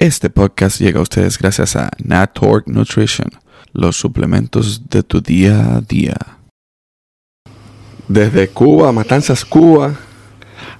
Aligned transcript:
Este 0.00 0.30
podcast 0.30 0.80
llega 0.80 0.98
a 0.98 1.02
ustedes 1.02 1.38
gracias 1.38 1.76
a 1.76 1.90
Natork 2.02 2.66
Nutrition, 2.68 3.28
los 3.74 3.98
suplementos 3.98 4.88
de 4.88 5.02
tu 5.02 5.20
día 5.20 5.76
a 5.76 5.82
día. 5.82 6.16
Desde 8.08 8.48
Cuba, 8.48 8.92
Matanzas, 8.92 9.44
Cuba, 9.44 9.94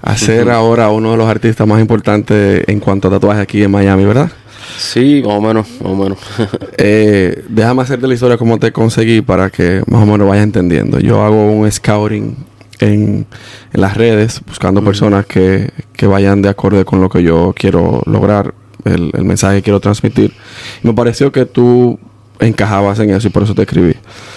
a 0.00 0.16
ser 0.16 0.48
ahora 0.48 0.88
uno 0.88 1.10
de 1.10 1.18
los 1.18 1.28
artistas 1.28 1.68
más 1.68 1.82
importantes 1.82 2.64
en 2.66 2.80
cuanto 2.80 3.08
a 3.08 3.10
tatuajes 3.10 3.42
aquí 3.42 3.62
en 3.62 3.70
Miami, 3.70 4.06
¿verdad? 4.06 4.32
Sí, 4.78 5.22
más 5.22 5.34
o 5.34 5.40
menos, 5.42 5.68
más 5.82 5.92
o 5.92 5.96
menos. 5.96 6.18
Eh, 6.78 7.44
déjame 7.50 7.82
hacerte 7.82 8.08
la 8.08 8.14
historia 8.14 8.38
cómo 8.38 8.58
te 8.58 8.72
conseguí 8.72 9.20
para 9.20 9.50
que 9.50 9.82
más 9.86 10.02
o 10.02 10.06
menos 10.06 10.26
vayas 10.26 10.44
entendiendo. 10.44 10.98
Yo 10.98 11.22
hago 11.22 11.52
un 11.52 11.70
scouting 11.70 12.38
en, 12.78 13.26
en 13.70 13.80
las 13.82 13.98
redes, 13.98 14.40
buscando 14.46 14.82
personas 14.82 15.26
que, 15.26 15.72
que 15.92 16.06
vayan 16.06 16.40
de 16.40 16.48
acorde 16.48 16.86
con 16.86 17.02
lo 17.02 17.10
que 17.10 17.22
yo 17.22 17.52
quiero 17.54 18.00
lograr, 18.06 18.54
el, 18.84 19.10
el 19.12 19.24
mensaje 19.24 19.56
que 19.56 19.62
quiero 19.62 19.80
transmitir. 19.80 20.32
Y 20.82 20.86
me 20.86 20.94
pareció 20.94 21.32
que 21.32 21.46
tú 21.46 21.98
encajabas 22.40 22.98
en 22.98 23.10
eso 23.10 23.28
y 23.28 23.30
por 23.30 23.42
eso 23.42 23.54
te 23.54 23.62
escribí. 23.62 23.94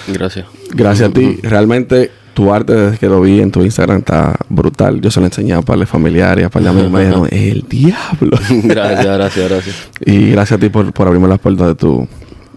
Gracias. 0.07 0.45
Gracias 0.71 1.09
a 1.09 1.13
ti. 1.13 1.39
Realmente 1.41 2.11
tu 2.33 2.53
arte 2.53 2.73
desde 2.73 2.97
que 2.97 3.07
lo 3.07 3.21
vi 3.21 3.39
en 3.39 3.51
tu 3.51 3.63
Instagram 3.63 3.99
está 3.99 4.35
brutal. 4.49 5.01
Yo 5.01 5.11
se 5.11 5.19
lo 5.19 5.25
he 5.25 5.29
enseñado 5.29 5.61
para 5.61 5.77
los 5.79 5.89
familiares, 5.89 6.49
para 6.49 6.65
los 6.65 6.73
amigos. 6.73 6.91
Me 6.91 6.99
dijeron, 7.01 7.27
el 7.31 7.65
diablo. 7.67 8.37
Gracias, 8.63 9.05
gracias, 9.05 9.49
gracias. 9.49 9.89
y 10.05 10.31
gracias 10.31 10.57
a 10.57 10.61
ti 10.61 10.69
por, 10.69 10.91
por 10.91 11.07
abrirme 11.07 11.27
las 11.27 11.39
puertas 11.39 11.67
de 11.67 11.75
tu, 11.75 12.07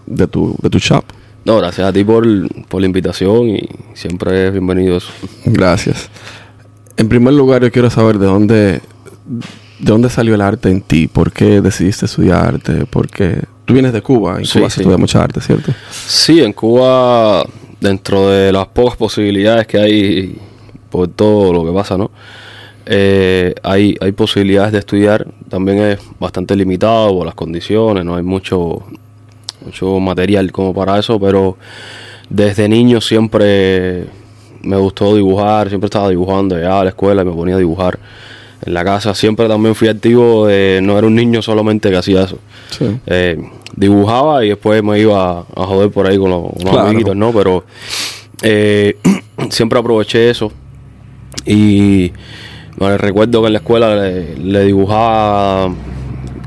de 0.05 0.27
tu, 0.27 0.55
de 0.61 0.69
tu 0.69 0.79
shop. 0.79 1.03
No, 1.45 1.57
gracias 1.57 1.87
a 1.87 1.93
ti 1.93 2.03
por, 2.03 2.25
por 2.65 2.81
la 2.81 2.87
invitación 2.87 3.49
y 3.49 3.69
siempre 3.93 4.47
es 4.47 4.51
bienvenido 4.51 4.97
eso. 4.97 5.09
Gracias. 5.45 6.09
En 6.97 7.07
primer 7.07 7.33
lugar, 7.33 7.61
yo 7.61 7.71
quiero 7.71 7.89
saber 7.89 8.17
de 8.17 8.25
dónde, 8.25 8.81
de 9.79 9.91
dónde 9.91 10.09
salió 10.09 10.35
el 10.35 10.41
arte 10.41 10.69
en 10.69 10.81
ti. 10.81 11.07
¿Por 11.07 11.31
qué 11.31 11.61
decidiste 11.61 12.05
estudiar 12.05 12.45
arte? 12.55 12.85
¿Por 12.85 13.09
qué? 13.09 13.41
Tú 13.65 13.73
vienes 13.73 13.93
de 13.93 14.01
Cuba. 14.01 14.37
En 14.39 14.45
Sí, 14.45 14.59
Cuba 14.59 14.69
se 14.69 14.75
sí. 14.75 14.81
estudia 14.81 14.97
mucha 14.97 15.23
arte, 15.23 15.41
¿cierto? 15.41 15.71
Sí, 15.91 16.41
en 16.41 16.53
Cuba, 16.53 17.45
dentro 17.79 18.29
de 18.29 18.51
las 18.51 18.67
pocas 18.67 18.95
posibilidades 18.97 19.67
que 19.67 19.77
hay 19.79 20.37
por 20.89 21.07
todo 21.09 21.51
lo 21.53 21.65
que 21.65 21.71
pasa, 21.71 21.97
¿no? 21.97 22.11
Eh, 22.85 23.53
hay, 23.63 23.95
hay 23.99 24.11
posibilidades 24.13 24.71
de 24.71 24.79
estudiar, 24.79 25.27
también 25.49 25.79
es 25.79 25.99
bastante 26.19 26.55
limitado 26.55 27.09
por 27.17 27.25
las 27.25 27.35
condiciones, 27.35 28.05
no 28.05 28.15
hay 28.15 28.23
mucho, 28.23 28.81
mucho 29.65 29.99
material 29.99 30.49
como 30.53 30.73
para 30.73 30.97
eso, 30.97 31.19
pero 31.19 31.57
desde 32.29 32.69
niño 32.69 33.01
siempre 33.01 34.05
me 34.61 34.77
gustó 34.77 35.13
dibujar, 35.15 35.67
siempre 35.67 35.87
estaba 35.87 36.07
dibujando, 36.09 36.55
llegaba 36.55 36.79
a 36.79 36.83
la 36.85 36.89
escuela 36.91 37.23
y 37.23 37.25
me 37.25 37.33
ponía 37.33 37.55
a 37.55 37.59
dibujar. 37.59 37.99
En 38.65 38.73
la 38.73 38.83
casa 38.83 39.13
siempre 39.13 39.47
también 39.47 39.75
fui 39.75 39.87
activo, 39.87 40.47
eh, 40.49 40.79
no 40.81 40.97
era 40.97 41.07
un 41.07 41.15
niño 41.15 41.41
solamente 41.41 41.89
que 41.89 41.97
hacía 41.97 42.23
eso. 42.23 42.39
Sí. 42.71 42.85
Eh, 43.05 43.37
dibujaba 43.75 44.43
y 44.43 44.49
después 44.49 44.81
me 44.83 44.99
iba 44.99 45.39
a 45.41 45.65
joder 45.65 45.91
por 45.91 46.07
ahí 46.07 46.17
con 46.17 46.29
los, 46.31 46.43
Claro. 46.61 46.79
amiguitos, 46.81 47.15
¿no? 47.15 47.31
Pero 47.31 47.63
eh, 48.41 48.97
siempre 49.49 49.79
aproveché 49.79 50.29
eso 50.29 50.51
y 51.45 52.11
me 52.79 52.97
recuerdo 52.97 53.41
que 53.41 53.47
en 53.47 53.53
la 53.53 53.59
escuela 53.59 53.95
le, 53.95 54.35
le 54.37 54.65
dibujaba 54.65 55.69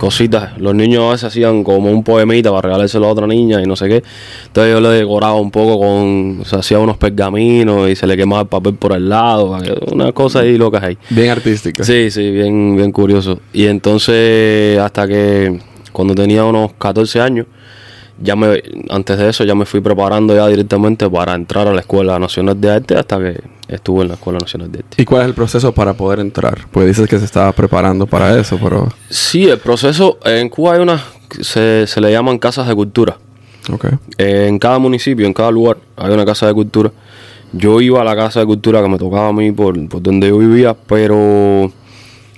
cositas. 0.01 0.59
Los 0.59 0.75
niños 0.75 1.05
a 1.05 1.11
veces 1.11 1.25
hacían 1.25 1.63
como 1.63 1.91
un 1.91 2.03
poemita 2.03 2.51
para 2.51 2.63
regalárselo 2.63 3.07
a 3.07 3.11
otra 3.11 3.27
niña 3.27 3.61
y 3.63 3.67
no 3.67 3.77
sé 3.77 3.87
qué. 3.87 4.03
Entonces 4.47 4.73
yo 4.73 4.81
le 4.81 4.89
decoraba 4.89 5.35
un 5.35 5.51
poco 5.51 5.79
con, 5.79 6.41
o 6.41 6.45
sea, 6.47 6.61
hacía 6.61 6.79
unos 6.79 6.97
pergaminos 6.97 7.87
y 7.91 7.95
se 7.95 8.07
le 8.07 8.17
quemaba 8.17 8.41
el 8.41 8.49
papel 8.49 8.77
por 8.77 8.93
el 8.93 9.11
lado, 9.11 9.59
una 9.93 10.11
cosa 10.13 10.41
ahí 10.41 10.57
locas 10.57 10.85
ahí. 10.85 10.97
Bien 11.11 11.29
artística. 11.29 11.85
Sí, 11.85 12.11
sí, 12.11 12.31
bien, 12.31 12.77
bien 12.77 12.93
curioso. 12.93 13.41
Y 13.53 13.67
entonces, 13.67 14.79
hasta 14.79 15.07
que 15.07 15.61
cuando 15.93 16.15
tenía 16.15 16.47
unos 16.47 16.73
14 16.79 17.21
años, 17.21 17.47
ya 18.23 18.37
me, 18.37 18.63
antes 18.89 19.19
de 19.19 19.29
eso 19.29 19.45
ya 19.45 19.55
me 19.55 19.67
fui 19.67 19.83
preparando 19.83 20.35
ya 20.35 20.47
directamente 20.47 21.11
para 21.11 21.35
entrar 21.35 21.69
a 21.69 21.75
la 21.75 21.81
Escuela 21.81 22.19
Nacional 22.19 22.59
de 22.59 22.71
Arte 22.71 22.95
hasta 22.97 23.19
que 23.19 23.41
estuve 23.71 24.03
en 24.03 24.09
la 24.09 24.15
Escuela 24.15 24.39
Nacional 24.39 24.71
de 24.71 24.81
Arte. 24.81 25.03
¿Y 25.03 25.05
cuál 25.05 25.23
es 25.23 25.29
el 25.29 25.35
proceso 25.35 25.73
para 25.73 25.95
poder 25.95 26.21
entrar? 26.21 26.67
Pues 26.71 26.87
dices 26.87 27.09
que 27.09 27.19
se 27.19 27.25
estaba 27.25 27.53
preparando 27.53 28.07
para 28.07 28.39
eso, 28.39 28.59
pero... 28.63 28.89
Sí, 29.09 29.49
el 29.49 29.59
proceso, 29.59 30.19
en 30.25 30.49
Cuba 30.49 30.75
hay 30.75 30.81
unas, 30.81 31.03
se, 31.41 31.87
se 31.87 32.01
le 32.01 32.11
llaman 32.11 32.39
casas 32.39 32.67
de 32.67 32.75
cultura. 32.75 33.19
Ok. 33.73 33.87
Eh, 34.19 34.47
en 34.49 34.59
cada 34.59 34.79
municipio, 34.79 35.27
en 35.27 35.33
cada 35.33 35.51
lugar, 35.51 35.79
hay 35.97 36.13
una 36.13 36.25
casa 36.25 36.47
de 36.47 36.55
cultura. 36.55 36.91
Yo 37.53 37.81
iba 37.81 38.01
a 38.01 38.05
la 38.05 38.17
casa 38.17 38.41
de 38.41 38.47
cultura 38.47 38.83
que 38.83 38.89
me 38.89 38.99
tocaba 38.99 39.29
a 39.29 39.33
mí 39.33 39.53
por, 39.53 39.89
por 39.89 40.03
donde 40.03 40.29
yo 40.29 40.39
vivía, 40.39 40.75
pero 40.75 41.73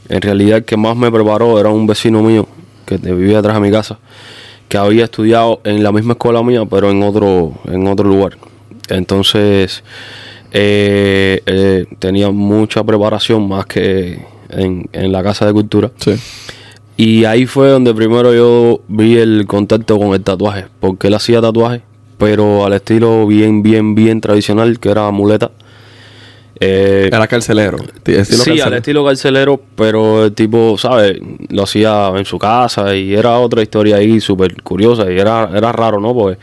en 0.08 0.20
realidad 0.20 0.58
el 0.58 0.64
que 0.64 0.76
más 0.76 0.96
me 0.96 1.10
preparó 1.10 1.58
era 1.58 1.68
un 1.68 1.86
vecino 1.86 2.22
mío 2.22 2.46
que 2.86 2.96
vivía 2.96 3.38
atrás 3.38 3.54
de 3.54 3.60
mi 3.60 3.70
casa, 3.70 3.98
que 4.68 4.76
había 4.76 5.04
estudiado 5.04 5.60
en 5.64 5.82
la 5.82 5.92
misma 5.92 6.12
escuela 6.12 6.42
mía, 6.42 6.64
pero 6.66 6.90
en 6.90 7.02
otro, 7.02 7.52
en 7.66 7.86
otro 7.86 8.08
lugar. 8.08 8.36
Entonces, 8.88 9.84
eh, 10.52 11.40
eh, 11.46 11.86
tenía 11.98 12.30
mucha 12.30 12.84
preparación 12.84 13.48
más 13.48 13.66
que 13.66 14.20
en, 14.50 14.88
en 14.92 15.12
la 15.12 15.22
casa 15.22 15.46
de 15.46 15.52
cultura. 15.52 15.90
Sí. 15.98 16.14
Y 16.96 17.24
ahí 17.24 17.46
fue 17.46 17.68
donde 17.68 17.94
primero 17.94 18.34
yo 18.34 18.80
vi 18.86 19.16
el 19.16 19.46
contacto 19.46 19.98
con 19.98 20.12
el 20.14 20.22
tatuaje, 20.22 20.66
porque 20.78 21.08
él 21.08 21.14
hacía 21.14 21.40
tatuaje, 21.40 21.80
pero 22.18 22.64
al 22.64 22.74
estilo 22.74 23.26
bien, 23.26 23.62
bien, 23.62 23.94
bien 23.94 24.20
tradicional, 24.20 24.78
que 24.78 24.90
era 24.90 25.10
muleta. 25.10 25.50
Eh, 26.60 27.08
Era 27.12 27.26
carcelero. 27.26 27.78
Estilo 28.04 28.44
sí, 28.44 28.60
al 28.60 28.74
estilo 28.74 29.04
carcelero, 29.04 29.60
pero 29.74 30.26
el 30.26 30.32
tipo, 30.32 30.78
¿sabes? 30.78 31.18
Lo 31.48 31.64
hacía 31.64 32.12
en 32.14 32.24
su 32.24 32.38
casa 32.38 32.94
y 32.94 33.14
era 33.14 33.36
otra 33.40 33.62
historia 33.62 33.96
ahí 33.96 34.20
súper 34.20 34.62
curiosa 34.62 35.10
y 35.10 35.18
era, 35.18 35.50
era 35.52 35.72
raro, 35.72 35.98
¿no? 35.98 36.14
Porque 36.14 36.38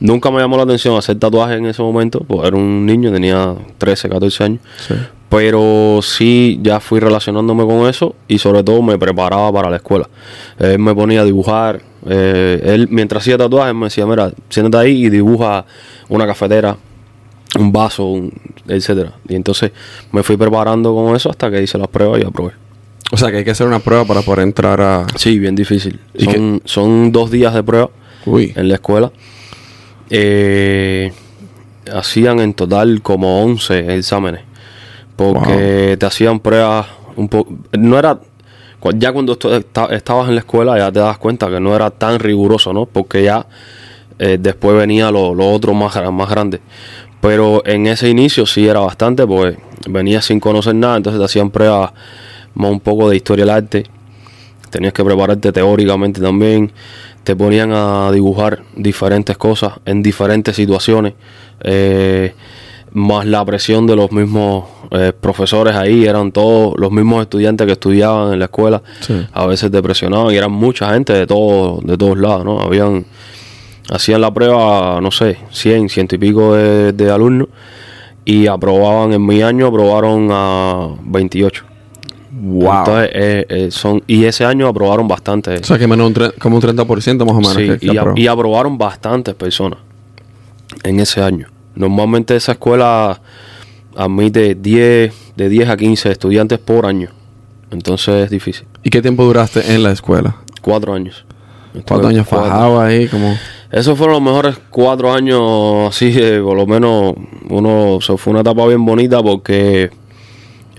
nunca 0.00 0.30
me 0.30 0.38
llamó 0.40 0.56
la 0.56 0.64
atención 0.64 0.96
hacer 0.96 1.18
tatuajes 1.18 1.58
en 1.58 1.66
ese 1.66 1.82
momento, 1.82 2.20
pues 2.20 2.46
era 2.46 2.56
un 2.56 2.84
niño, 2.86 3.12
tenía 3.12 3.54
13, 3.78 4.08
14 4.08 4.44
años. 4.44 4.60
Sí. 4.88 4.94
Pero 5.28 6.00
sí, 6.02 6.58
ya 6.60 6.80
fui 6.80 6.98
relacionándome 6.98 7.64
con 7.64 7.88
eso 7.88 8.16
y 8.26 8.38
sobre 8.38 8.64
todo 8.64 8.82
me 8.82 8.98
preparaba 8.98 9.52
para 9.52 9.70
la 9.70 9.76
escuela. 9.76 10.08
Él 10.58 10.80
me 10.80 10.92
ponía 10.94 11.20
a 11.20 11.24
dibujar. 11.24 11.82
eh, 12.08 12.60
él, 12.64 12.88
mientras 12.90 13.22
hacía 13.22 13.38
tatuajes, 13.38 13.74
me 13.74 13.86
decía, 13.86 14.06
mira, 14.06 14.32
siéntate 14.48 14.84
ahí 14.84 15.06
y 15.06 15.08
dibuja 15.10 15.64
una 16.08 16.26
cafetera, 16.26 16.76
un 17.58 17.70
vaso, 17.70 18.06
un, 18.06 18.32
etcétera. 18.66 19.12
Y 19.28 19.36
entonces 19.36 19.70
me 20.10 20.24
fui 20.24 20.36
preparando 20.36 20.92
con 20.94 21.14
eso 21.14 21.30
hasta 21.30 21.48
que 21.48 21.62
hice 21.62 21.78
las 21.78 21.88
pruebas 21.88 22.20
y 22.20 22.24
aprobé. 22.26 22.52
O 23.12 23.16
sea 23.16 23.30
que 23.30 23.38
hay 23.38 23.44
que 23.44 23.50
hacer 23.52 23.66
una 23.68 23.78
prueba 23.80 24.04
para 24.04 24.22
poder 24.22 24.40
entrar 24.40 24.80
a... 24.80 25.06
Sí, 25.16 25.38
bien 25.38 25.54
difícil. 25.54 26.00
¿Y 26.14 26.24
Son, 26.24 26.62
son 26.64 27.12
dos 27.12 27.30
días 27.30 27.54
de 27.54 27.62
prueba 27.62 27.90
Uy. 28.26 28.52
en 28.56 28.68
la 28.68 28.74
escuela. 28.74 29.12
Eh, 30.10 31.12
hacían 31.92 32.40
en 32.40 32.54
total 32.54 33.02
como 33.02 33.42
11 33.42 33.96
exámenes. 33.96 34.42
Porque 35.16 35.96
te 35.98 36.06
hacían 36.06 36.40
pruebas 36.40 36.86
un 37.16 37.28
poco... 37.28 37.52
No 37.78 37.98
era... 37.98 38.18
Ya 38.94 39.12
cuando 39.12 39.38
estabas 39.90 40.28
en 40.28 40.34
la 40.34 40.40
escuela 40.40 40.78
ya 40.78 40.90
te 40.90 41.00
das 41.00 41.18
cuenta 41.18 41.50
que 41.50 41.60
no 41.60 41.76
era 41.76 41.90
tan 41.90 42.18
riguroso, 42.18 42.72
¿no? 42.72 42.86
Porque 42.86 43.22
ya 43.22 43.46
eh, 44.18 44.38
después 44.40 44.74
venía 44.74 45.10
lo, 45.10 45.34
lo 45.34 45.50
otro 45.50 45.74
más, 45.74 45.94
más 46.10 46.30
grande. 46.30 46.60
Pero 47.20 47.62
en 47.66 47.86
ese 47.86 48.08
inicio 48.08 48.46
sí 48.46 48.66
era 48.66 48.80
bastante, 48.80 49.26
porque 49.26 49.58
venía 49.88 50.22
sin 50.22 50.40
conocer 50.40 50.74
nada, 50.74 50.96
entonces 50.96 51.18
te 51.18 51.24
hacían 51.24 51.50
pruebas 51.50 51.92
más 52.54 52.70
un 52.70 52.80
poco 52.80 53.10
de 53.10 53.16
historia 53.16 53.44
del 53.44 53.54
arte. 53.54 53.84
Tenías 54.70 54.92
que 54.92 55.04
prepararte 55.04 55.52
teóricamente 55.52 56.20
también. 56.20 56.72
Te 57.24 57.36
ponían 57.36 57.72
a 57.72 58.10
dibujar 58.12 58.62
diferentes 58.76 59.36
cosas 59.36 59.74
en 59.84 60.02
diferentes 60.02 60.56
situaciones. 60.56 61.14
eh, 61.62 62.32
más 62.92 63.24
la 63.26 63.44
presión 63.44 63.86
de 63.86 63.94
los 63.94 64.10
mismos 64.10 64.64
eh, 64.90 65.12
profesores 65.18 65.76
ahí. 65.76 66.04
Eran 66.06 66.32
todos 66.32 66.74
los 66.78 66.90
mismos 66.90 67.22
estudiantes 67.22 67.66
que 67.66 67.74
estudiaban 67.74 68.32
en 68.32 68.38
la 68.38 68.46
escuela. 68.46 68.82
Sí. 69.00 69.26
A 69.32 69.46
veces 69.46 69.70
te 69.70 69.82
presionaban 69.82 70.32
y 70.34 70.36
eran 70.36 70.52
mucha 70.52 70.92
gente 70.92 71.12
de, 71.12 71.26
todo, 71.26 71.80
de 71.82 71.96
todos 71.96 72.18
lados, 72.18 72.44
¿no? 72.44 72.60
Habían... 72.60 73.04
Hacían 73.92 74.20
la 74.20 74.32
prueba, 74.32 75.00
no 75.00 75.10
sé, 75.10 75.38
100, 75.50 75.88
ciento 75.88 76.14
y 76.14 76.18
pico 76.18 76.54
de, 76.54 76.92
de 76.92 77.10
alumnos. 77.10 77.48
Y 78.24 78.46
aprobaban, 78.46 79.12
en 79.12 79.26
mi 79.26 79.42
año 79.42 79.66
aprobaron 79.66 80.28
a 80.30 80.90
28. 81.02 81.64
Wow. 82.32 82.78
Entonces, 82.78 83.10
eh, 83.14 83.46
eh, 83.48 83.68
son, 83.70 84.02
y 84.06 84.24
ese 84.24 84.44
año 84.44 84.68
aprobaron 84.68 85.08
bastante. 85.08 85.56
o 85.56 85.64
sea 85.64 85.78
que 85.78 85.86
menos 85.86 86.06
un 86.08 86.32
como 86.38 86.56
un 86.56 86.62
30% 86.62 87.24
más 87.24 87.34
o 87.34 87.40
menos. 87.40 87.54
Sí, 87.54 87.66
que- 87.66 87.78
que 87.78 87.86
y, 87.86 87.96
a- 87.96 88.00
aprobó. 88.02 88.18
y 88.18 88.26
aprobaron 88.28 88.78
bastantes 88.78 89.34
personas 89.34 89.80
en 90.84 91.00
ese 91.00 91.22
año. 91.22 91.48
Normalmente 91.74 92.36
esa 92.36 92.52
escuela 92.52 93.20
admite 93.96 94.54
10, 94.54 95.12
de 95.36 95.48
10 95.48 95.68
a 95.68 95.76
15 95.76 96.10
estudiantes 96.10 96.58
por 96.58 96.86
año. 96.86 97.10
Entonces 97.70 98.24
es 98.24 98.30
difícil. 98.30 98.66
¿Y 98.82 98.90
qué 98.90 99.02
tiempo 99.02 99.24
duraste 99.24 99.74
en 99.74 99.82
la 99.82 99.92
escuela? 99.92 100.36
Cuatro 100.62 100.92
años. 100.94 101.24
¿Cuántos 101.72 101.96
Estuve 101.98 102.08
años 102.14 102.26
cuatro. 102.28 102.48
fajaba 102.50 102.86
ahí? 102.86 103.06
Como... 103.08 103.36
Esos 103.70 103.96
fueron 103.96 104.14
los 104.14 104.22
mejores 104.22 104.56
cuatro 104.70 105.12
años, 105.12 105.88
así, 105.88 106.12
eh, 106.16 106.40
por 106.42 106.56
lo 106.56 106.66
menos 106.66 107.14
uno, 107.48 107.94
o 107.94 108.00
sea, 108.00 108.16
fue 108.16 108.32
una 108.32 108.40
etapa 108.40 108.66
bien 108.66 108.84
bonita 108.84 109.22
porque 109.22 109.90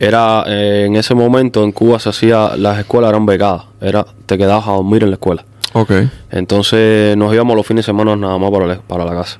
era 0.03 0.43
eh, 0.47 0.85
en 0.87 0.95
ese 0.95 1.13
momento 1.15 1.63
en 1.63 1.71
Cuba 1.71 1.99
se 1.99 2.09
hacía, 2.09 2.55
las 2.57 2.79
escuelas 2.79 3.09
eran 3.11 3.25
becadas, 3.25 3.63
era, 3.79 4.05
te 4.25 4.37
quedabas 4.37 4.67
a 4.67 4.71
dormir 4.71 5.03
en 5.03 5.09
la 5.11 5.15
escuela. 5.15 5.45
Ok. 5.73 5.91
Entonces 6.31 7.15
nos 7.15 7.33
íbamos 7.33 7.55
los 7.55 7.65
fines 7.65 7.85
de 7.85 7.91
semana 7.91 8.15
nada 8.15 8.37
más 8.37 8.51
para 8.51 8.65
la, 8.67 8.81
para 8.81 9.05
la 9.05 9.11
casa. 9.13 9.39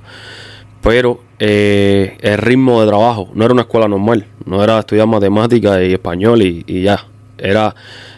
Pero 0.82 1.20
eh, 1.40 2.18
el 2.22 2.38
ritmo 2.38 2.82
de 2.82 2.88
trabajo 2.88 3.30
no 3.34 3.44
era 3.46 3.54
una 3.54 3.64
escuela 3.64 3.88
normal, 3.88 4.26
no 4.46 4.64
era 4.64 4.80
estudiar 4.80 5.08
matemáticas 5.08 5.80
y 5.82 5.94
español 5.94 6.42
y, 6.42 6.64
y 6.68 6.82
ya. 6.84 7.06
Era 7.38 7.74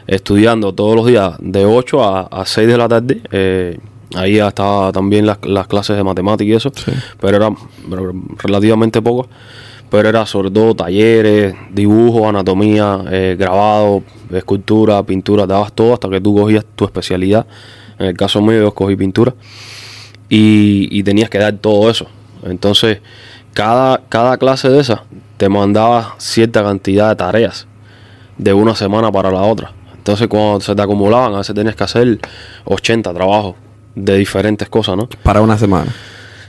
estudiando 0.06 0.74
todos 0.74 0.96
los 0.96 1.06
días 1.06 1.34
de 1.40 1.66
8 1.66 2.04
a, 2.04 2.22
a 2.24 2.46
6 2.46 2.68
de 2.68 2.78
la 2.78 2.88
tarde. 2.90 3.22
eh, 3.32 3.78
ahí 4.16 4.36
ya 4.36 4.50
estaba 4.50 4.92
también 4.92 5.26
las, 5.26 5.40
las 5.44 5.66
clases 5.68 5.96
de 5.98 6.04
matemáticas 6.04 6.52
y 6.52 6.56
eso, 6.56 6.72
Sí. 6.76 6.92
pero 7.20 7.38
era 7.38 7.50
pero 7.90 8.14
relativamente 8.44 9.02
poco. 9.02 9.28
Pero 9.94 10.10
era 10.10 10.26
sobre 10.26 10.50
todo 10.50 10.74
talleres, 10.74 11.54
dibujo, 11.70 12.28
anatomía, 12.28 13.04
eh, 13.12 13.36
grabado, 13.38 14.02
escultura, 14.32 15.04
pintura, 15.04 15.46
dabas 15.46 15.72
todo 15.72 15.94
hasta 15.94 16.10
que 16.10 16.20
tú 16.20 16.36
cogías 16.36 16.66
tu 16.76 16.86
especialidad. 16.86 17.46
En 18.00 18.08
el 18.08 18.18
caso 18.18 18.42
mío, 18.42 18.60
yo 18.60 18.68
escogí 18.70 18.96
pintura 18.96 19.36
y, 20.30 20.88
y 20.90 21.04
tenías 21.04 21.30
que 21.30 21.38
dar 21.38 21.54
todo 21.58 21.92
eso. 21.92 22.08
Entonces, 22.42 23.02
cada, 23.54 24.02
cada 24.10 24.38
clase 24.38 24.68
de 24.68 24.80
esas 24.80 25.02
te 25.38 25.48
mandaba 25.48 26.16
cierta 26.18 26.64
cantidad 26.64 27.10
de 27.10 27.16
tareas 27.16 27.68
de 28.40 28.52
una 28.52 28.74
semana 28.74 29.12
para 29.12 29.30
la 29.30 29.44
otra. 29.44 29.74
Entonces, 29.96 30.28
cuando 30.28 30.60
se 30.62 30.74
te 30.74 30.82
acumulaban, 30.82 31.36
a 31.36 31.38
veces 31.38 31.54
tenías 31.54 31.76
que 31.76 31.84
hacer 31.84 32.18
80 32.66 33.14
trabajos 33.14 33.58
de 33.94 34.18
diferentes 34.18 34.68
cosas, 34.70 34.98
¿no? 34.98 35.08
Para 35.22 35.40
una 35.42 35.56
semana. 35.60 35.94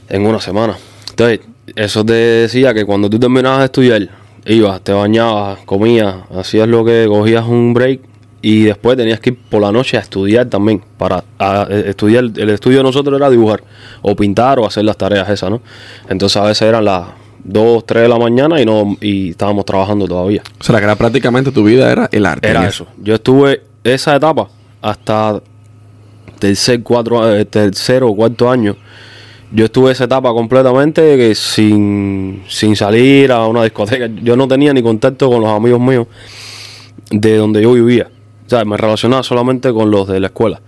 En 0.09 0.27
una 0.27 0.41
semana. 0.41 0.79
Entonces, 1.11 1.41
eso 1.77 2.05
te 2.05 2.13
decía 2.13 2.75
que 2.75 2.85
cuando 2.85 3.09
tú 3.11 3.19
terminabas 3.19 3.61
de 3.61 3.65
estudiar, 3.67 4.09
ibas, 4.47 4.81
te 4.83 4.93
bañabas, 4.93 5.61
comías, 5.65 6.15
hacías 6.37 6.69
lo 6.69 6.85
que 6.85 7.07
cogías 7.09 7.45
un 7.47 7.73
break 7.75 8.01
y 8.43 8.65
después 8.65 8.97
tenías 8.97 9.21
que 9.21 9.31
ir 9.31 9.39
por 9.49 9.63
la 9.63 9.73
noche 9.73 9.97
a 9.97 10.01
estudiar 10.01 10.47
también. 10.47 10.83
Para 10.99 11.25
a- 11.39 11.67
eh, 11.71 11.85
estudiar, 11.89 12.25
el 12.25 12.51
estudio 12.51 12.79
de 12.79 12.85
nosotros 12.85 13.19
era 13.19 13.31
dibujar 13.31 13.63
o 14.03 14.15
pintar 14.15 14.59
o 14.59 14.67
hacer 14.67 14.85
las 14.85 14.99
tareas 14.99 15.29
esas, 15.31 15.51
¿no? 15.51 15.63
Entonces 16.09 16.37
a 16.37 16.45
veces 16.45 16.63
eran 16.69 16.85
las 16.85 17.05
2, 17.43 17.85
3 17.87 18.03
de 18.03 18.09
la 18.09 18.19
mañana 18.19 18.61
y 18.61 18.67
no 18.67 18.97
y 19.01 19.31
estábamos 19.31 19.65
trabajando 19.65 20.07
todavía. 20.07 20.43
O 20.61 20.65
sea, 20.65 20.77
que 20.79 20.85
era 20.85 20.97
prácticamente 20.97 21.51
tu 21.53 21.65
vida 21.65 21.91
era 21.91 22.09
el 22.13 22.27
arte. 22.27 22.49
Era 22.51 22.67
eso. 22.69 22.87
Yo 23.03 23.15
estuve 23.15 23.63
esa 23.83 24.15
etapa 24.17 24.49
hasta 24.83 25.41
tercer, 26.39 26.83
cuatro, 26.83 27.35
eh, 27.35 27.45
tercero 27.47 28.09
o 28.09 28.17
cuarto 28.17 28.51
año. 28.51 28.77
Yo 29.55 29.67
estuve 29.67 29.93
esa 29.93 30.05
etapa 30.05 30.33
completamente 30.33 31.17
que 31.17 31.33
sin, 31.37 32.43
sin 32.49 32.75
salir 32.75 33.31
a 33.31 33.47
una 33.47 33.63
discoteca. 33.63 34.11
Yo 34.21 34.37
no 34.37 34.49
tenía 34.49 34.73
ni 34.73 34.83
contacto 34.83 35.31
con 35.31 35.43
los 35.43 35.51
amigos 35.51 35.81
míos 35.81 36.09
de 37.13 37.37
donde 37.37 37.63
yo 37.63 37.73
vivía. 37.73 38.11
O 38.47 38.51
sea, 38.51 38.65
me 38.65 38.77
relacionaba 38.77 39.23
solamente 39.23 39.73
con 39.73 39.93
los 39.93 40.09
de 40.09 40.19
la 40.19 40.27
escuela, 40.27 40.61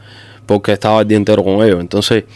porque 0.47 0.73
estaba 0.73 1.01
el 1.01 1.09
día 1.09 1.17
entero 1.17 1.43
con 1.43 1.65
ellos. 1.65 1.81
Entonces, 1.81 2.27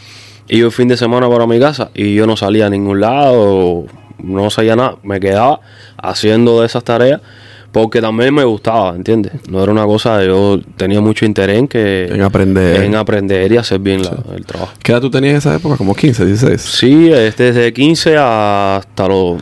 iba 0.49 0.65
el 0.65 0.73
fin 0.73 0.89
de 0.89 0.97
semana 0.97 1.29
para 1.29 1.47
mi 1.47 1.57
casa 1.57 1.89
y 1.93 2.15
yo 2.15 2.27
no 2.27 2.35
salía 2.35 2.65
a 2.65 2.69
ningún 2.69 2.99
lado, 2.99 3.85
no 4.21 4.49
sabía 4.49 4.75
nada. 4.75 4.97
Me 5.03 5.21
quedaba 5.21 5.61
haciendo 5.95 6.59
de 6.59 6.65
esas 6.65 6.83
tareas 6.83 7.21
porque 7.71 8.01
también 8.01 8.33
me 8.33 8.43
gustaba, 8.43 8.95
¿entiendes? 8.95 9.31
No 9.49 9.63
era 9.63 9.71
una 9.71 9.85
cosa, 9.85 10.23
yo 10.25 10.59
tenía 10.77 10.99
mucho 10.99 11.25
interés 11.25 11.57
en 11.57 11.67
que... 11.67 12.05
En 12.11 12.21
aprender. 12.21 12.83
En 12.83 12.95
aprender 12.95 13.51
y 13.51 13.57
hacer 13.57 13.79
bien 13.79 14.03
la- 14.03 14.17
el 14.35 14.45
trabajo. 14.45 14.73
¿Qué 14.83 14.91
edad 14.91 14.99
tú 15.01 15.09
tenías 15.09 15.31
en 15.31 15.37
esa 15.37 15.55
época? 15.55 15.77
Como 15.77 15.95
15, 15.95 16.25
16. 16.25 16.61
Sí, 16.61 17.09
es 17.11 17.37
desde 17.37 17.71
15 17.71 18.17
hasta 18.17 19.07
los 19.07 19.41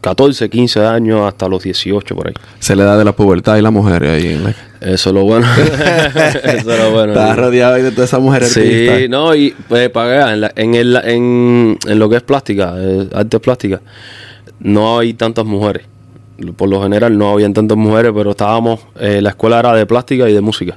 14, 0.00 0.48
15 0.48 0.84
años 0.86 1.20
hasta 1.26 1.48
los 1.48 1.62
18 1.62 2.14
por 2.14 2.28
ahí. 2.28 2.34
Se 2.60 2.74
le 2.76 2.84
da 2.84 2.96
de 2.96 3.04
la 3.04 3.12
pubertad 3.12 3.56
y 3.56 3.62
la 3.62 3.70
mujer 3.70 4.04
ahí 4.04 4.26
en 4.28 4.44
la... 4.44 4.50
Eso 4.80 5.10
es 5.10 5.14
lo 5.14 5.24
bueno. 5.24 5.46
Eso 6.44 6.72
es 6.72 6.78
lo 6.78 6.92
bueno. 6.92 7.12
Estás 7.12 7.36
rodeado 7.36 7.74
ahí 7.74 7.82
de 7.82 7.90
todas 7.90 8.08
esas 8.10 8.20
mujeres 8.20 8.52
Sí, 8.52 9.06
no, 9.10 9.34
y 9.34 9.54
pues, 9.68 9.90
para 9.90 10.08
que 10.10 10.16
vean, 10.16 10.28
en, 10.34 10.40
la- 10.40 10.52
en, 10.54 10.74
el- 10.76 10.96
en, 11.04 11.78
en 11.86 11.98
lo 11.98 12.08
que 12.08 12.16
es 12.16 12.22
plástica, 12.22 12.74
eh, 12.78 13.08
arte 13.12 13.40
plástica, 13.40 13.80
no 14.60 14.98
hay 15.00 15.14
tantas 15.14 15.44
mujeres. 15.44 15.82
Por 16.56 16.68
lo 16.68 16.82
general 16.82 17.18
no 17.18 17.30
habían 17.30 17.52
tantas 17.52 17.76
mujeres, 17.76 18.12
pero 18.14 18.30
estábamos, 18.30 18.80
eh, 19.00 19.20
la 19.20 19.30
escuela 19.30 19.58
era 19.58 19.72
de 19.74 19.86
plástica 19.86 20.28
y 20.28 20.32
de 20.32 20.40
música, 20.40 20.76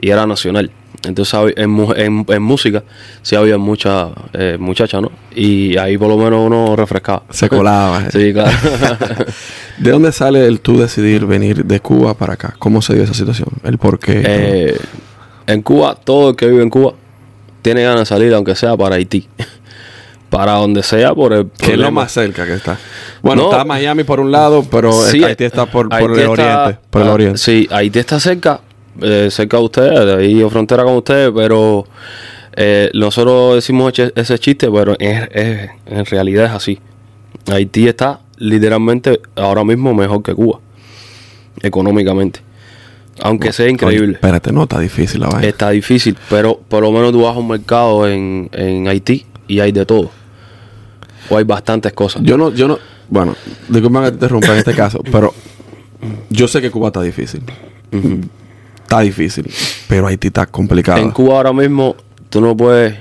y 0.00 0.10
era 0.10 0.26
nacional. 0.26 0.70
Entonces 1.06 1.54
en, 1.56 1.78
en, 1.96 2.26
en 2.28 2.42
música 2.42 2.82
sí 3.22 3.36
había 3.36 3.56
muchas 3.56 4.08
eh, 4.32 4.56
muchachas, 4.58 5.00
¿no? 5.00 5.12
Y 5.34 5.76
ahí 5.76 5.96
por 5.96 6.08
lo 6.08 6.16
menos 6.16 6.44
uno 6.44 6.74
refrescaba. 6.74 7.22
Se 7.30 7.48
colaba. 7.48 8.02
Sí, 8.10 8.32
claro. 8.32 8.50
¿De 9.78 9.90
dónde 9.90 10.10
sale 10.10 10.46
el 10.46 10.60
tú 10.60 10.76
decidir 10.78 11.24
venir 11.24 11.64
de 11.64 11.80
Cuba 11.80 12.14
para 12.14 12.34
acá? 12.34 12.54
¿Cómo 12.58 12.82
se 12.82 12.94
dio 12.94 13.04
esa 13.04 13.14
situación? 13.14 13.48
¿El 13.62 13.78
por 13.78 14.00
qué? 14.00 14.22
Eh, 14.24 14.76
en 15.46 15.62
Cuba, 15.62 15.94
todo 15.94 16.30
el 16.30 16.36
que 16.36 16.46
vive 16.48 16.62
en 16.62 16.70
Cuba 16.70 16.94
tiene 17.62 17.82
ganas 17.82 18.00
de 18.00 18.06
salir, 18.06 18.34
aunque 18.34 18.56
sea 18.56 18.76
para 18.76 18.96
Haití. 18.96 19.28
Para 20.30 20.52
donde 20.52 20.82
sea, 20.82 21.14
por 21.14 21.32
el 21.32 21.48
¿Qué 21.58 21.72
es 21.72 21.78
lo 21.78 21.90
más 21.90 22.12
cerca 22.12 22.44
que 22.46 22.54
está? 22.54 22.78
Bueno, 23.22 23.44
No. 23.44 23.50
está 23.50 23.64
Miami 23.64 24.04
por 24.04 24.20
un 24.20 24.30
lado, 24.30 24.64
pero 24.70 24.92
Sí, 24.92 25.24
Haití 25.24 25.44
está 25.44 25.66
por, 25.66 25.86
el 25.90 26.10
está- 26.18 26.30
oriente. 26.30 26.78
Por 26.90 27.02
el 27.02 27.08
ah, 27.08 27.12
oriente. 27.12 27.38
Sí, 27.38 27.66
Haití 27.70 27.98
está 27.98 28.20
cerca, 28.20 28.60
eh, 29.00 29.28
cerca 29.30 29.56
de 29.56 29.62
ustedes, 29.62 30.04
de 30.04 30.14
ahí 30.16 30.42
o 30.42 30.50
frontera 30.50 30.84
con 30.84 30.94
ustedes, 30.96 31.30
pero 31.34 31.86
eh, 32.60 32.90
nosotros 32.94 33.54
decimos 33.56 33.92
ese 33.96 34.38
chiste, 34.38 34.70
pero 34.70 34.94
es- 34.98 35.28
es- 35.32 35.70
en 35.86 36.04
realidad 36.04 36.44
es 36.46 36.50
así. 36.52 36.78
Haití 37.50 37.88
está 37.88 38.20
literalmente 38.36 39.20
ahora 39.36 39.64
mismo 39.64 39.94
mejor 39.94 40.22
que 40.22 40.34
Cuba, 40.34 40.58
económicamente. 41.62 42.40
Aunque 43.20 43.52
sea 43.52 43.64
Oye, 43.64 43.72
increíble. 43.72 44.12
espérate, 44.14 44.52
no, 44.52 44.62
está 44.64 44.78
difícil 44.78 45.20
la 45.20 45.28
vaina. 45.28 45.48
Está 45.48 45.70
difícil, 45.70 46.16
pero 46.30 46.60
por 46.68 46.82
lo 46.82 46.92
menos 46.92 47.10
tú 47.12 47.22
vas 47.22 47.34
a 47.34 47.38
un 47.38 47.48
mercado 47.48 48.08
en, 48.08 48.48
en 48.52 48.86
Haití 48.86 49.26
y 49.48 49.58
hay 49.60 49.72
de 49.72 49.84
todo. 49.84 50.10
O 51.30 51.36
hay 51.36 51.44
bastantes 51.44 51.92
cosas. 51.92 52.22
Yo 52.24 52.36
no, 52.38 52.50
yo 52.52 52.68
no, 52.68 52.78
bueno, 53.08 53.34
disculpa 53.68 54.04
que 54.04 54.08
te 54.10 54.14
interrumpa 54.14 54.52
en 54.52 54.58
este 54.58 54.74
caso, 54.74 55.00
pero 55.10 55.34
yo 56.30 56.48
sé 56.48 56.60
que 56.60 56.70
Cuba 56.70 56.88
está 56.88 57.02
difícil. 57.02 57.42
Está 58.82 59.00
difícil, 59.00 59.46
pero 59.88 60.06
Haití 60.06 60.28
está 60.28 60.46
complicado. 60.46 60.98
En 60.98 61.10
Cuba 61.10 61.36
ahora 61.36 61.52
mismo 61.52 61.96
tú 62.30 62.40
no 62.40 62.56
puedes 62.56 62.96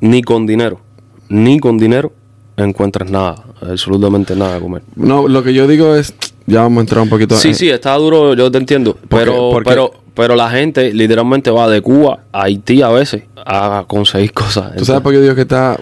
ni 0.00 0.22
con 0.22 0.46
dinero, 0.46 0.80
ni 1.28 1.58
con 1.60 1.78
dinero 1.78 2.12
encuentras 2.56 3.08
nada, 3.10 3.44
absolutamente 3.60 4.34
nada 4.34 4.54
de 4.54 4.60
comer. 4.60 4.82
No, 4.96 5.28
lo 5.28 5.44
que 5.44 5.54
yo 5.54 5.68
digo 5.68 5.94
es, 5.94 6.12
ya 6.46 6.62
vamos 6.62 6.78
a 6.78 6.80
entrar 6.80 7.02
un 7.02 7.08
poquito 7.08 7.36
Sí, 7.36 7.48
en- 7.48 7.54
sí, 7.54 7.70
está 7.70 7.94
duro, 7.94 8.34
yo 8.34 8.50
te 8.50 8.58
entiendo, 8.58 8.98
pero, 9.08 9.50
pero, 9.64 9.92
pero 10.14 10.34
la 10.34 10.50
gente 10.50 10.92
literalmente 10.92 11.50
va 11.52 11.68
de 11.68 11.80
Cuba 11.82 12.20
a 12.32 12.42
Haití 12.44 12.82
a 12.82 12.88
veces 12.88 13.22
a 13.36 13.84
conseguir 13.86 14.32
cosas. 14.34 14.74
Tú 14.76 14.84
sabes 14.84 15.02
por 15.02 15.12
qué 15.12 15.18
yo 15.18 15.22
digo 15.22 15.34
que 15.36 15.42
está. 15.42 15.78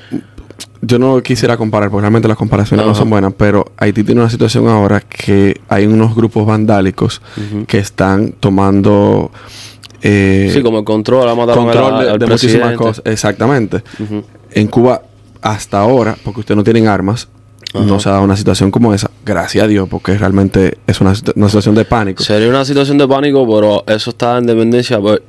Yo 0.83 0.99
no 0.99 1.23
quisiera 1.23 1.56
comparar, 1.56 1.90
porque 1.90 2.02
realmente 2.02 2.28
las 2.28 2.37
comparaciones 2.37 2.85
no 2.87 2.95
son 2.95 3.09
buenas, 3.11 3.33
pero 3.37 3.73
Haití 3.78 4.04
tiene 4.04 4.21
una 4.21 4.30
situación 4.30 4.68
ahora 4.68 5.00
que 5.00 5.61
hay 5.68 5.87
unos 5.87 6.14
grupos 6.14 6.47
vandálicos 6.47 7.23
que 7.66 7.78
están 7.78 8.33
tomando 8.38 9.30
eh, 10.02 10.50
Sí, 10.52 10.62
como 10.62 10.78
el 10.78 10.85
control, 10.85 11.21
ahora 11.28 11.35
mataron 11.35 11.64
control 11.64 11.95
al- 11.95 12.18
de, 12.18 12.18
de 12.18 12.26
muchísimas 12.30 12.75
cosas. 12.76 13.02
Exactamente. 13.06 13.83
En 14.52 14.66
Cuba, 14.68 15.02
hasta 15.42 15.80
ahora, 15.80 16.16
porque 16.25 16.40
ustedes 16.40 16.56
no 16.56 16.64
tienen 16.64 16.87
armas, 16.88 17.28
no 17.75 17.99
se 18.00 18.09
ha 18.09 18.12
dado 18.12 18.25
una 18.25 18.37
situación 18.37 18.71
como 18.71 18.95
esa. 18.95 19.11
Gracias 19.25 19.64
a 19.64 19.66
Dios, 19.66 19.88
porque 19.88 20.16
realmente 20.16 20.78
es 20.87 21.00
una, 21.00 21.12
una 21.35 21.47
situación 21.49 21.75
de 21.75 21.85
pánico. 21.85 22.23
Sería 22.23 22.49
una 22.49 22.64
situación 22.64 22.97
de 22.99 23.06
pánico, 23.09 23.47
pero 23.47 23.85
eso 23.87 24.11
está 24.11 24.38
en 24.38 24.47
dependencia. 24.47 25.00
Pues, 25.00 25.21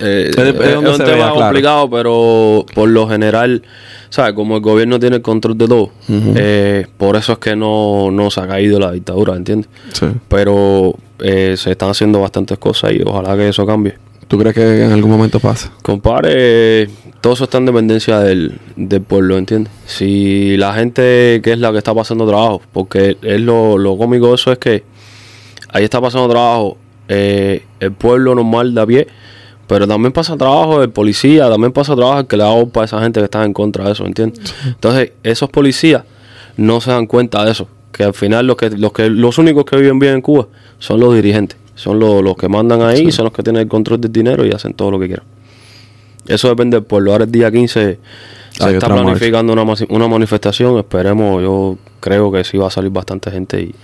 eh, 0.00 0.26
Es 0.30 0.36
de- 0.36 0.50
es 0.70 0.76
un 0.76 0.86
se 0.96 1.04
tema 1.04 1.16
vea, 1.16 1.16
claro. 1.16 1.34
complicado, 1.40 1.90
pero 1.90 2.66
por 2.74 2.88
lo 2.88 3.08
general, 3.08 3.62
¿sabes? 4.10 4.34
Como 4.34 4.56
el 4.56 4.62
gobierno 4.62 4.98
tiene 5.00 5.16
el 5.16 5.22
control 5.22 5.56
de 5.58 5.66
todo, 5.68 5.90
eh, 6.08 6.86
por 6.96 7.16
eso 7.16 7.32
es 7.32 7.38
que 7.38 7.56
no, 7.56 8.10
no 8.10 8.30
se 8.30 8.40
ha 8.40 8.46
caído 8.46 8.78
la 8.78 8.92
dictadura, 8.92 9.34
¿entiendes? 9.36 9.68
Sí. 9.92 10.06
Pero 10.28 10.94
eh, 11.20 11.54
se 11.56 11.72
están 11.72 11.90
haciendo 11.90 12.20
bastantes 12.20 12.58
cosas 12.58 12.92
y 12.92 13.02
ojalá 13.04 13.36
que 13.36 13.48
eso 13.48 13.66
cambie. 13.66 13.94
¿Tú 14.28 14.36
crees 14.38 14.54
que 14.54 14.84
en 14.84 14.92
algún 14.92 15.10
momento 15.10 15.40
pasa? 15.40 15.72
Compare, 15.82 16.28
eh, 16.32 16.88
todo 17.22 17.32
eso 17.32 17.44
está 17.44 17.56
en 17.58 17.64
dependencia 17.66 18.20
del, 18.20 18.58
del 18.76 19.00
pueblo, 19.00 19.38
¿entiendes? 19.38 19.72
Si 19.86 20.56
la 20.58 20.74
gente 20.74 21.40
que 21.42 21.52
es 21.52 21.58
la 21.58 21.72
que 21.72 21.78
está 21.78 21.94
pasando 21.94 22.26
trabajo, 22.26 22.60
porque 22.72 23.16
es 23.22 23.40
lo, 23.40 23.78
lo 23.78 23.96
cómico 23.96 24.28
de 24.28 24.34
eso 24.34 24.52
es 24.52 24.58
que 24.58 24.84
ahí 25.70 25.82
está 25.84 25.98
pasando 26.00 26.28
trabajo 26.28 26.76
eh, 27.08 27.62
el 27.80 27.92
pueblo 27.92 28.34
normal 28.34 28.74
de 28.74 28.80
a 28.82 28.86
pie, 28.86 29.08
pero 29.68 29.86
también 29.86 30.12
pasa 30.12 30.36
trabajo 30.36 30.82
el 30.82 30.90
policía, 30.90 31.48
también 31.48 31.72
pasa 31.72 31.94
trabajo 31.94 32.20
el 32.20 32.26
que 32.26 32.36
le 32.36 32.42
da 32.42 32.66
para 32.66 32.86
esa 32.86 33.00
gente 33.00 33.20
que 33.20 33.24
está 33.24 33.44
en 33.44 33.52
contra 33.52 33.84
de 33.84 33.92
eso, 33.92 34.06
¿entiendes? 34.06 34.54
Entonces, 34.66 35.12
esos 35.22 35.50
policías 35.50 36.04
no 36.56 36.80
se 36.80 36.90
dan 36.90 37.06
cuenta 37.06 37.44
de 37.44 37.52
eso, 37.52 37.68
que 37.92 38.02
al 38.02 38.14
final 38.14 38.46
los 38.46 38.56
que, 38.56 38.70
los 38.70 38.92
que 38.92 39.10
los 39.10 39.36
únicos 39.38 39.66
que 39.66 39.76
viven 39.76 39.98
bien 39.98 40.14
en 40.14 40.22
Cuba 40.22 40.48
son 40.78 40.98
los 41.00 41.14
dirigentes, 41.14 41.58
son 41.74 41.98
los, 41.98 42.22
los 42.22 42.34
que 42.36 42.48
mandan 42.48 42.80
ahí, 42.80 43.12
son 43.12 43.26
los 43.26 43.32
que 43.32 43.42
tienen 43.42 43.62
el 43.62 43.68
control 43.68 44.00
del 44.00 44.10
dinero 44.10 44.44
y 44.46 44.50
hacen 44.50 44.72
todo 44.72 44.90
lo 44.90 44.98
que 44.98 45.06
quieran. 45.06 45.26
Eso 46.26 46.48
depende 46.48 46.78
del 46.78 46.84
pueblo. 46.84 47.12
Ahora 47.12 47.24
el 47.24 47.30
día 47.30 47.50
15 47.50 47.98
se 48.50 48.64
Hay 48.64 48.74
está 48.74 48.88
planificando 48.88 49.52
una, 49.52 49.64
una 49.88 50.08
manifestación. 50.08 50.78
Esperemos, 50.78 51.42
yo 51.42 51.78
creo 52.00 52.32
que 52.32 52.44
sí 52.44 52.58
va 52.58 52.66
a 52.66 52.70
salir 52.70 52.90
bastante 52.90 53.30
gente 53.30 53.62
y, 53.62 53.74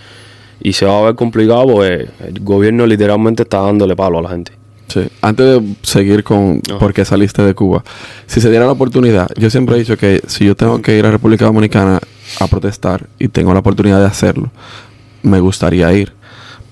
y 0.60 0.72
se 0.72 0.86
va 0.86 0.98
a 0.98 1.02
ver 1.02 1.14
complicado 1.14 1.66
porque 1.66 2.08
el 2.26 2.40
gobierno 2.40 2.86
literalmente 2.86 3.44
está 3.44 3.60
dándole 3.60 3.94
palo 3.96 4.18
a 4.18 4.22
la 4.22 4.28
gente. 4.30 4.63
Sí. 4.88 5.00
Antes 5.22 5.46
de 5.46 5.74
seguir 5.82 6.22
con 6.22 6.60
Ajá. 6.68 6.78
por 6.78 6.92
qué 6.92 7.04
saliste 7.04 7.42
de 7.42 7.54
Cuba, 7.54 7.82
si 8.26 8.40
se 8.40 8.50
diera 8.50 8.66
la 8.66 8.72
oportunidad, 8.72 9.28
yo 9.36 9.50
siempre 9.50 9.76
he 9.76 9.78
dicho 9.78 9.96
que 9.96 10.20
si 10.26 10.44
yo 10.44 10.54
tengo 10.54 10.80
que 10.82 10.96
ir 10.98 11.06
a 11.06 11.10
República 11.10 11.46
Dominicana 11.46 12.00
a 12.40 12.46
protestar 12.46 13.06
y 13.18 13.28
tengo 13.28 13.52
la 13.54 13.60
oportunidad 13.60 13.98
de 14.00 14.06
hacerlo, 14.06 14.50
me 15.22 15.40
gustaría 15.40 15.92
ir. 15.92 16.12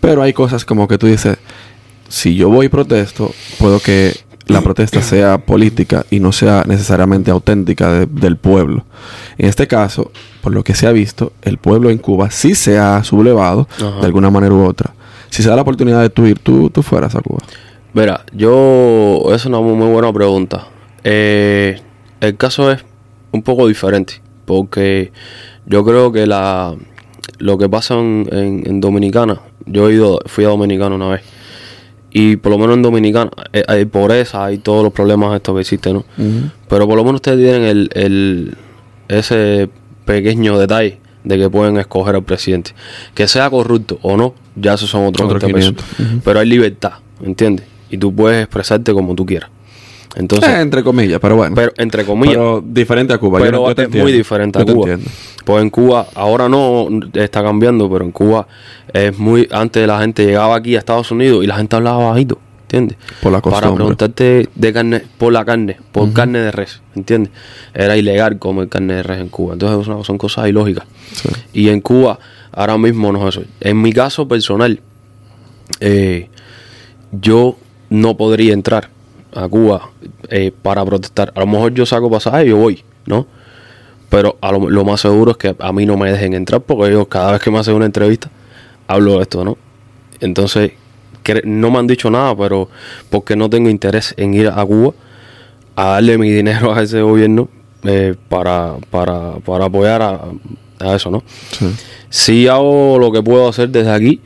Pero 0.01 0.23
hay 0.23 0.33
cosas 0.33 0.65
como 0.65 0.87
que 0.89 0.99
tú 0.99 1.07
dices, 1.07 1.39
si 2.09 2.35
yo 2.35 2.49
voy 2.51 2.67
y 2.67 2.69
protesto, 2.69 3.33
puedo 3.59 3.81
que 3.81 4.15
la 4.47 4.61
protesta 4.61 5.01
sea 5.03 5.39
política 5.39 6.05
y 6.11 6.21
no 6.21 6.33
sea 6.33 6.65
necesariamente 6.67 7.31
auténtica 7.31 7.91
de- 7.93 8.07
del 8.07 8.37
pueblo. 8.37 8.85
En 9.39 9.49
este 9.49 9.67
caso, 9.67 10.13
por 10.43 10.53
lo 10.53 10.63
que 10.63 10.75
se 10.75 10.87
ha 10.87 10.93
visto, 10.93 11.33
el 11.43 11.57
pueblo 11.59 11.89
en 11.91 11.99
Cuba 11.99 12.31
sí 12.31 12.55
se 12.55 12.79
ha 12.79 13.03
sublevado 13.05 13.67
Ajá. 13.77 14.01
de 14.01 14.07
alguna 14.07 14.31
manera 14.31 14.55
u 14.55 14.65
otra. 14.65 14.93
Si 15.31 15.43
se 15.43 15.49
da 15.49 15.57
la 15.57 15.63
oportunidad 15.63 16.03
de 16.03 16.11
tú 16.11 16.27
ir, 16.27 16.39
tú, 16.39 16.69
tú 16.69 16.83
fueras 16.83 17.15
a 17.15 17.21
Cuba. 17.21 17.41
Mira, 17.95 18.25
yo. 18.33 19.23
Es 19.35 19.45
una 19.47 19.61
muy, 19.61 19.87
buena 19.93 20.13
pregunta. 20.13 20.67
Eh, 21.05 21.81
el 22.21 22.37
caso 22.37 22.71
es 22.73 22.85
un 23.33 23.43
poco 23.43 23.67
diferente. 23.69 24.21
Porque 24.45 25.13
yo 25.67 25.85
creo 25.85 26.11
que 26.13 26.27
la 26.27 26.75
lo 27.39 27.59
que 27.59 27.69
pasa 27.69 27.95
en, 27.99 28.29
en- 28.33 28.63
en 28.67 28.81
Dominicana. 28.81 29.41
Yo 29.67 29.89
he 29.89 29.95
ido, 29.95 30.19
fui 30.27 30.45
a 30.45 30.49
Dominicana 30.49 30.95
una 30.95 31.09
vez. 31.09 31.23
Y 32.13 32.37
por 32.37 32.53
lo 32.53 32.59
menos 32.59 32.77
en 32.77 32.83
Dominicana 32.83 33.31
eh, 33.53 33.63
hay 33.67 33.85
pobreza, 33.87 34.45
hay 34.45 34.59
todos 34.59 34.83
los 34.85 34.93
problemas 34.93 35.35
estos 35.35 35.55
que 35.55 35.61
existen, 35.63 35.95
¿no? 35.95 36.05
Pero 36.69 36.87
por 36.87 36.97
lo 36.97 37.05
menos 37.05 37.17
ustedes 37.17 37.39
tienen 37.39 37.63
el, 37.63 37.91
el- 37.95 38.55
ese 39.09 39.69
pequeño 40.05 40.59
detalle 40.59 40.99
de 41.25 41.39
que 41.39 41.49
pueden 41.49 41.79
escoger 41.79 42.17
al 42.17 42.23
presidente. 42.25 42.73
Que 43.15 43.27
sea 43.29 43.49
corrupto 43.49 43.99
o 44.03 44.17
no, 44.17 44.35
ya 44.57 44.75
esos 44.75 44.91
son 44.91 45.07
otros 45.07 45.27
Otro 45.27 45.39
20 45.39 45.55
pesos. 45.55 45.75
500, 45.97 46.23
Pero 46.25 46.41
hay 46.41 46.47
libertad, 46.49 46.93
¿entiendes? 47.23 47.67
Y 47.93 47.99
tú 47.99 48.13
puedes 48.13 48.43
expresarte 48.43 48.93
como 48.93 49.15
tú 49.15 49.25
quieras. 49.25 49.51
Entonces, 50.17 50.51
Eh, 50.51 50.61
entre 50.61 50.83
comillas, 50.85 51.19
pero 51.21 51.37
bueno. 51.37 51.55
pero 51.55 51.73
entre 51.79 52.05
comillas, 52.05 52.35
Pero 52.37 52.63
diferente 52.67 53.15
a 53.15 53.19
Cuba. 53.19 53.39
yo 53.39 53.45
pero 53.47 53.59
no- 53.61 53.69
yo 53.69 53.75
te 53.75 53.83
es 53.85 53.91
muy 53.91 54.13
diferente 54.13 54.59
a 54.61 54.65
Cuba. 54.67 54.99
Pues 55.45 55.63
en 55.63 55.71
Cuba, 55.71 56.07
ahora 56.15 56.49
no 56.51 56.89
está 57.15 57.43
cambiando, 57.43 57.91
pero 57.91 58.05
en 58.05 58.13
Cuba 58.13 58.47
es 58.93 59.19
muy. 59.19 59.49
Antes 59.51 59.87
la 59.87 60.01
gente 60.01 60.27
llegaba 60.27 60.57
aquí 60.57 60.77
a 60.77 60.81
Estados 60.81 61.11
Unidos 61.13 61.43
y 61.43 61.47
la 61.47 61.57
gente 61.57 61.77
hablaba 61.77 62.11
bajito, 62.11 62.39
¿entiendes? 62.65 62.99
Por 63.23 63.33
la 63.33 63.41
Para 63.41 63.53
costumbre. 63.55 63.77
preguntarte 63.77 64.49
de 64.55 64.73
carne, 64.75 65.03
por 65.17 65.33
la 65.33 65.47
carne, 65.47 65.79
por 65.93 66.13
carne 66.13 66.41
de 66.41 66.51
res, 66.53 66.83
¿entiendes? 66.95 67.33
Era 67.73 67.97
ilegal 67.97 68.39
comer 68.39 68.69
carne 68.69 68.95
de 68.97 69.03
res 69.03 69.19
en 69.19 69.29
Cuba. 69.31 69.55
Entonces 69.55 69.87
son, 69.87 70.05
son 70.05 70.19
cosas 70.19 70.47
ilógicas. 70.47 70.85
Sí. 71.15 71.29
Y 71.55 71.69
en 71.71 71.81
Cuba, 71.81 72.19
ahora 72.53 72.77
mismo 72.77 73.13
no 73.13 73.27
es 73.27 73.35
eso. 73.39 73.47
En 73.63 73.81
mi 73.81 73.95
caso 73.95 74.29
personal, 74.29 74.79
eh, 75.81 76.29
yo 77.13 77.57
no 77.93 78.17
podría 78.17 78.53
entrar 78.53 78.89
a 79.35 79.49
Cuba 79.49 79.91
eh, 80.29 80.53
para 80.63 80.85
protestar. 80.85 81.33
A 81.35 81.41
lo 81.41 81.47
mejor 81.47 81.75
yo 81.75 81.87
saco 81.87 82.11
pasaje 82.11 82.47
y 82.47 82.49
yo 82.49 82.57
voy, 82.57 82.83
¿no? 83.07 83.27
Pero 84.09 84.37
a 84.41 84.53
lo, 84.53 84.69
lo 84.69 84.85
más 84.85 85.01
seguro 85.01 85.33
es 85.33 85.37
que 85.37 85.55
a 85.59 85.73
mí 85.73 85.87
no 85.87 85.97
me 85.97 86.11
dejen 86.11 86.35
entrar 86.35 86.61
porque 86.61 86.91
ellos 86.91 87.07
cada 87.09 87.33
vez 87.33 87.41
que 87.41 87.51
me 87.51 87.59
hacen 87.59 87.75
una 87.75 87.87
entrevista 87.87 88.31
hablo 88.89 89.17
de 89.17 89.23
esto, 89.23 89.45
¿no? 89.45 89.57
Entonces, 90.21 90.73
no 91.45 91.71
me 91.71 91.79
han 91.79 91.87
dicho 91.87 92.11
nada, 92.11 92.37
pero 92.37 92.69
porque 93.11 93.37
no 93.37 93.49
tengo 93.49 93.69
interés 93.69 94.15
en 94.17 94.35
ir 94.35 94.49
a 94.49 94.65
Cuba 94.65 94.93
a 95.77 95.85
darle 95.93 96.19
mi 96.19 96.31
dinero 96.31 96.75
a 96.75 96.83
ese 96.83 97.01
gobierno 97.01 97.49
eh, 97.85 98.15
para, 98.29 98.77
para, 98.91 99.35
para 99.39 99.67
apoyar 99.67 100.03
a, 100.03 100.21
a 100.79 100.95
eso, 100.95 101.11
¿no? 101.11 101.23
Sí. 101.59 101.67
sí 102.11 102.49
hago 102.49 102.99
lo 102.99 103.11
que 103.11 103.23
puedo 103.23 103.49
hacer 103.49 103.71
desde 103.71 103.91
aquí 103.91 104.21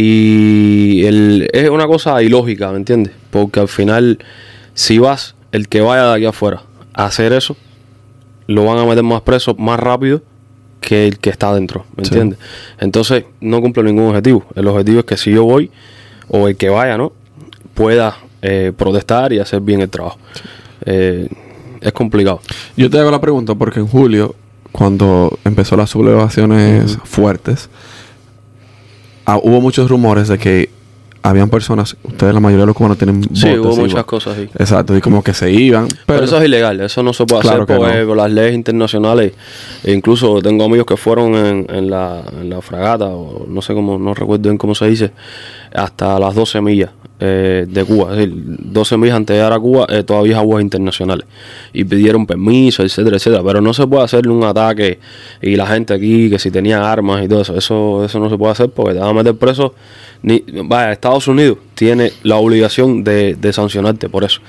y 0.00 1.04
el- 1.06 1.48
es 1.52 1.70
una 1.70 1.86
cosa 1.86 2.22
ilógica, 2.22 2.70
¿me 2.70 2.76
entiendes? 2.76 3.12
Porque 3.30 3.60
al 3.60 3.68
final, 3.68 4.18
si 4.74 4.98
vas, 4.98 5.34
el 5.52 5.68
que 5.68 5.80
vaya 5.80 6.04
de 6.10 6.14
aquí 6.16 6.26
afuera 6.26 6.62
a 6.92 7.06
hacer 7.06 7.32
eso, 7.32 7.56
lo 8.46 8.64
van 8.66 8.78
a 8.78 8.84
meter 8.84 9.02
más 9.02 9.22
preso 9.22 9.54
más 9.54 9.80
rápido 9.80 10.22
que 10.82 11.08
el 11.08 11.18
que 11.18 11.30
está 11.30 11.48
adentro, 11.48 11.86
¿me 11.96 12.04
Sí. 12.04 12.10
entiendes? 12.12 12.38
Entonces, 12.78 13.24
no 13.40 13.60
cumple 13.62 13.82
ningún 13.84 14.04
objetivo. 14.08 14.44
El 14.54 14.68
objetivo 14.68 15.00
es 15.00 15.06
que 15.06 15.16
si 15.16 15.30
yo 15.32 15.44
voy, 15.44 15.70
o 16.28 16.46
el 16.46 16.56
que 16.56 16.68
vaya, 16.68 16.98
¿no? 16.98 17.12
Pueda 17.74 18.18
eh, 18.42 18.72
protestar 18.76 19.32
y 19.32 19.40
hacer 19.40 19.60
bien 19.62 19.80
el 19.80 19.88
trabajo. 19.88 20.18
Eh, 20.84 21.26
es 21.80 21.92
complicado. 21.92 22.40
Yo 22.76 22.88
te 22.90 22.98
hago 22.98 23.10
la 23.10 23.20
pregunta 23.20 23.54
porque 23.56 23.80
en 23.80 23.88
julio, 23.88 24.36
cuando 24.70 25.36
empezó 25.44 25.74
las 25.76 25.90
sublevaciones 25.90 26.98
fuertes, 27.04 27.68
ah, 29.26 29.38
hubo 29.42 29.60
muchos 29.60 29.90
rumores 29.90 30.28
de 30.28 30.38
que 30.38 30.70
habían 31.22 31.50
personas, 31.50 31.96
ustedes 32.04 32.32
la 32.32 32.38
mayoría 32.38 32.62
de 32.62 32.66
los 32.68 32.76
cubanos 32.76 32.98
tienen 32.98 33.20
Sí, 33.34 33.48
botes 33.48 33.58
hubo 33.58 33.76
muchas 33.78 34.04
cosas 34.04 34.34
así. 34.38 34.48
Exacto, 34.58 34.96
y 34.96 35.00
como 35.00 35.24
que 35.24 35.34
se 35.34 35.50
iban. 35.50 35.88
Pero, 35.88 35.98
Pero, 36.06 36.24
eso 36.24 36.38
es 36.38 36.44
ilegal, 36.44 36.80
eso 36.80 37.02
no 37.02 37.12
se 37.12 37.26
puede 37.26 37.42
Claro 37.42 37.64
hacer 37.64 37.74
que 37.74 37.80
por, 37.80 37.88
no. 37.88 37.94
eh, 37.94 38.06
por 38.06 38.16
las 38.16 38.30
leyes 38.30 38.54
internacionales. 38.54 39.32
E 39.82 39.92
incluso 39.92 40.40
tengo 40.40 40.64
amigos 40.64 40.86
que 40.86 40.96
fueron 40.96 41.34
en, 41.34 41.66
en 41.68 41.90
la, 41.90 42.22
en 42.40 42.48
la 42.48 42.62
fragata, 42.62 43.06
o 43.06 43.44
no 43.48 43.60
sé 43.60 43.74
cómo, 43.74 43.98
no 43.98 44.14
recuerdo 44.14 44.44
bien 44.44 44.56
cómo 44.56 44.76
se 44.76 44.86
dice, 44.86 45.10
hasta 45.74 46.16
las 46.20 46.34
12 46.34 46.60
millas 46.60 46.90
eh, 47.20 47.64
de 47.68 47.84
Cuba. 47.84 48.12
Es 48.12 48.18
decir, 48.18 48.32
12 48.36 48.96
millas 48.98 49.16
antes 49.16 49.34
de 49.34 49.38
llegar 49.38 49.52
a 49.52 49.58
Cuba, 49.58 49.86
eh, 49.88 50.02
todavía 50.02 50.32
es 50.32 50.38
aguas 50.38 50.62
internacionales. 50.62 51.26
Y 51.72 51.84
pidieron 51.84 52.26
permiso, 52.26 52.82
etcétera, 52.82 53.16
etcétera. 53.16 53.42
Pero 53.44 53.60
no 53.60 53.72
se 53.72 53.86
puede 53.86 54.04
hacerle 54.04 54.32
un 54.32 54.44
ataque 54.44 54.98
y 55.40 55.56
la 55.56 55.66
gente 55.66 55.94
aquí, 55.94 56.28
que 56.30 56.38
si 56.38 56.50
tenían 56.50 56.82
armas 56.82 57.24
y 57.24 57.28
todo 57.28 57.40
eso, 57.42 57.56
eso, 57.56 58.04
eso 58.04 58.18
no 58.18 58.28
se 58.30 58.36
puede 58.36 58.52
hacer 58.52 58.70
porque 58.70 58.92
te 58.94 59.00
van 59.00 59.10
a 59.10 59.12
meter 59.14 59.34
preso. 59.36 59.74
Ni, 60.22 60.42
vaya, 60.64 60.92
Estados 60.92 61.28
Unidos 61.28 61.58
tiene 61.74 62.12
la 62.22 62.36
obligación 62.36 63.04
de, 63.04 63.34
de 63.34 63.52
sancionarte 63.52 64.08
por 64.08 64.24
eso. 64.24 64.40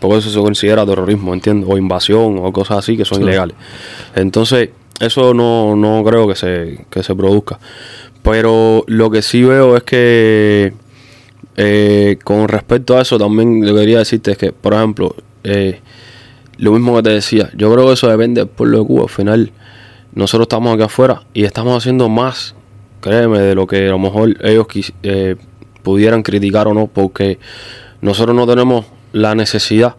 Porque 0.00 0.18
eso 0.18 0.30
se 0.30 0.38
considera 0.40 0.86
terrorismo, 0.86 1.34
¿entiendes? 1.34 1.68
O 1.70 1.76
invasión 1.76 2.38
o 2.40 2.52
cosas 2.52 2.78
así 2.78 2.96
que 2.96 3.04
son 3.04 3.18
Sí. 3.18 3.24
ilegales. 3.24 3.54
Entonces, 4.14 4.70
eso 4.98 5.34
no, 5.34 5.76
no 5.76 6.02
creo 6.04 6.26
que 6.26 6.34
se, 6.36 6.86
que 6.90 7.02
se 7.02 7.14
produzca. 7.14 7.58
Pero 8.22 8.84
lo 8.86 9.10
que 9.10 9.22
sí 9.22 9.42
veo 9.42 9.76
es 9.76 9.82
que 9.82 10.72
eh, 11.62 12.16
con 12.24 12.48
respecto 12.48 12.96
a 12.96 13.02
eso 13.02 13.18
también 13.18 13.60
lo 13.66 13.74
que 13.74 13.80
quería 13.80 13.98
decirte 13.98 14.30
es 14.30 14.38
que, 14.38 14.50
por 14.50 14.72
ejemplo, 14.72 15.14
eh, 15.44 15.80
lo 16.56 16.72
mismo 16.72 16.96
que 16.96 17.02
te 17.02 17.10
decía, 17.10 17.50
yo 17.54 17.70
creo 17.70 17.86
que 17.86 17.92
eso 17.92 18.08
depende 18.08 18.40
del 18.40 18.48
pueblo 18.48 18.78
de 18.78 18.86
Cuba. 18.86 19.02
Al 19.02 19.08
final, 19.10 19.52
nosotros 20.14 20.46
estamos 20.46 20.72
aquí 20.72 20.84
afuera 20.84 21.24
y 21.34 21.44
estamos 21.44 21.76
haciendo 21.76 22.08
más, 22.08 22.54
créeme, 23.02 23.40
de 23.40 23.54
lo 23.54 23.66
que 23.66 23.88
a 23.88 23.90
lo 23.90 23.98
mejor 23.98 24.38
ellos 24.42 24.68
eh, 25.02 25.36
pudieran 25.82 26.22
criticar 26.22 26.66
o 26.66 26.72
no, 26.72 26.86
porque 26.86 27.38
nosotros 28.00 28.34
no 28.34 28.46
tenemos 28.46 28.86
la 29.12 29.34
necesidad 29.34 29.96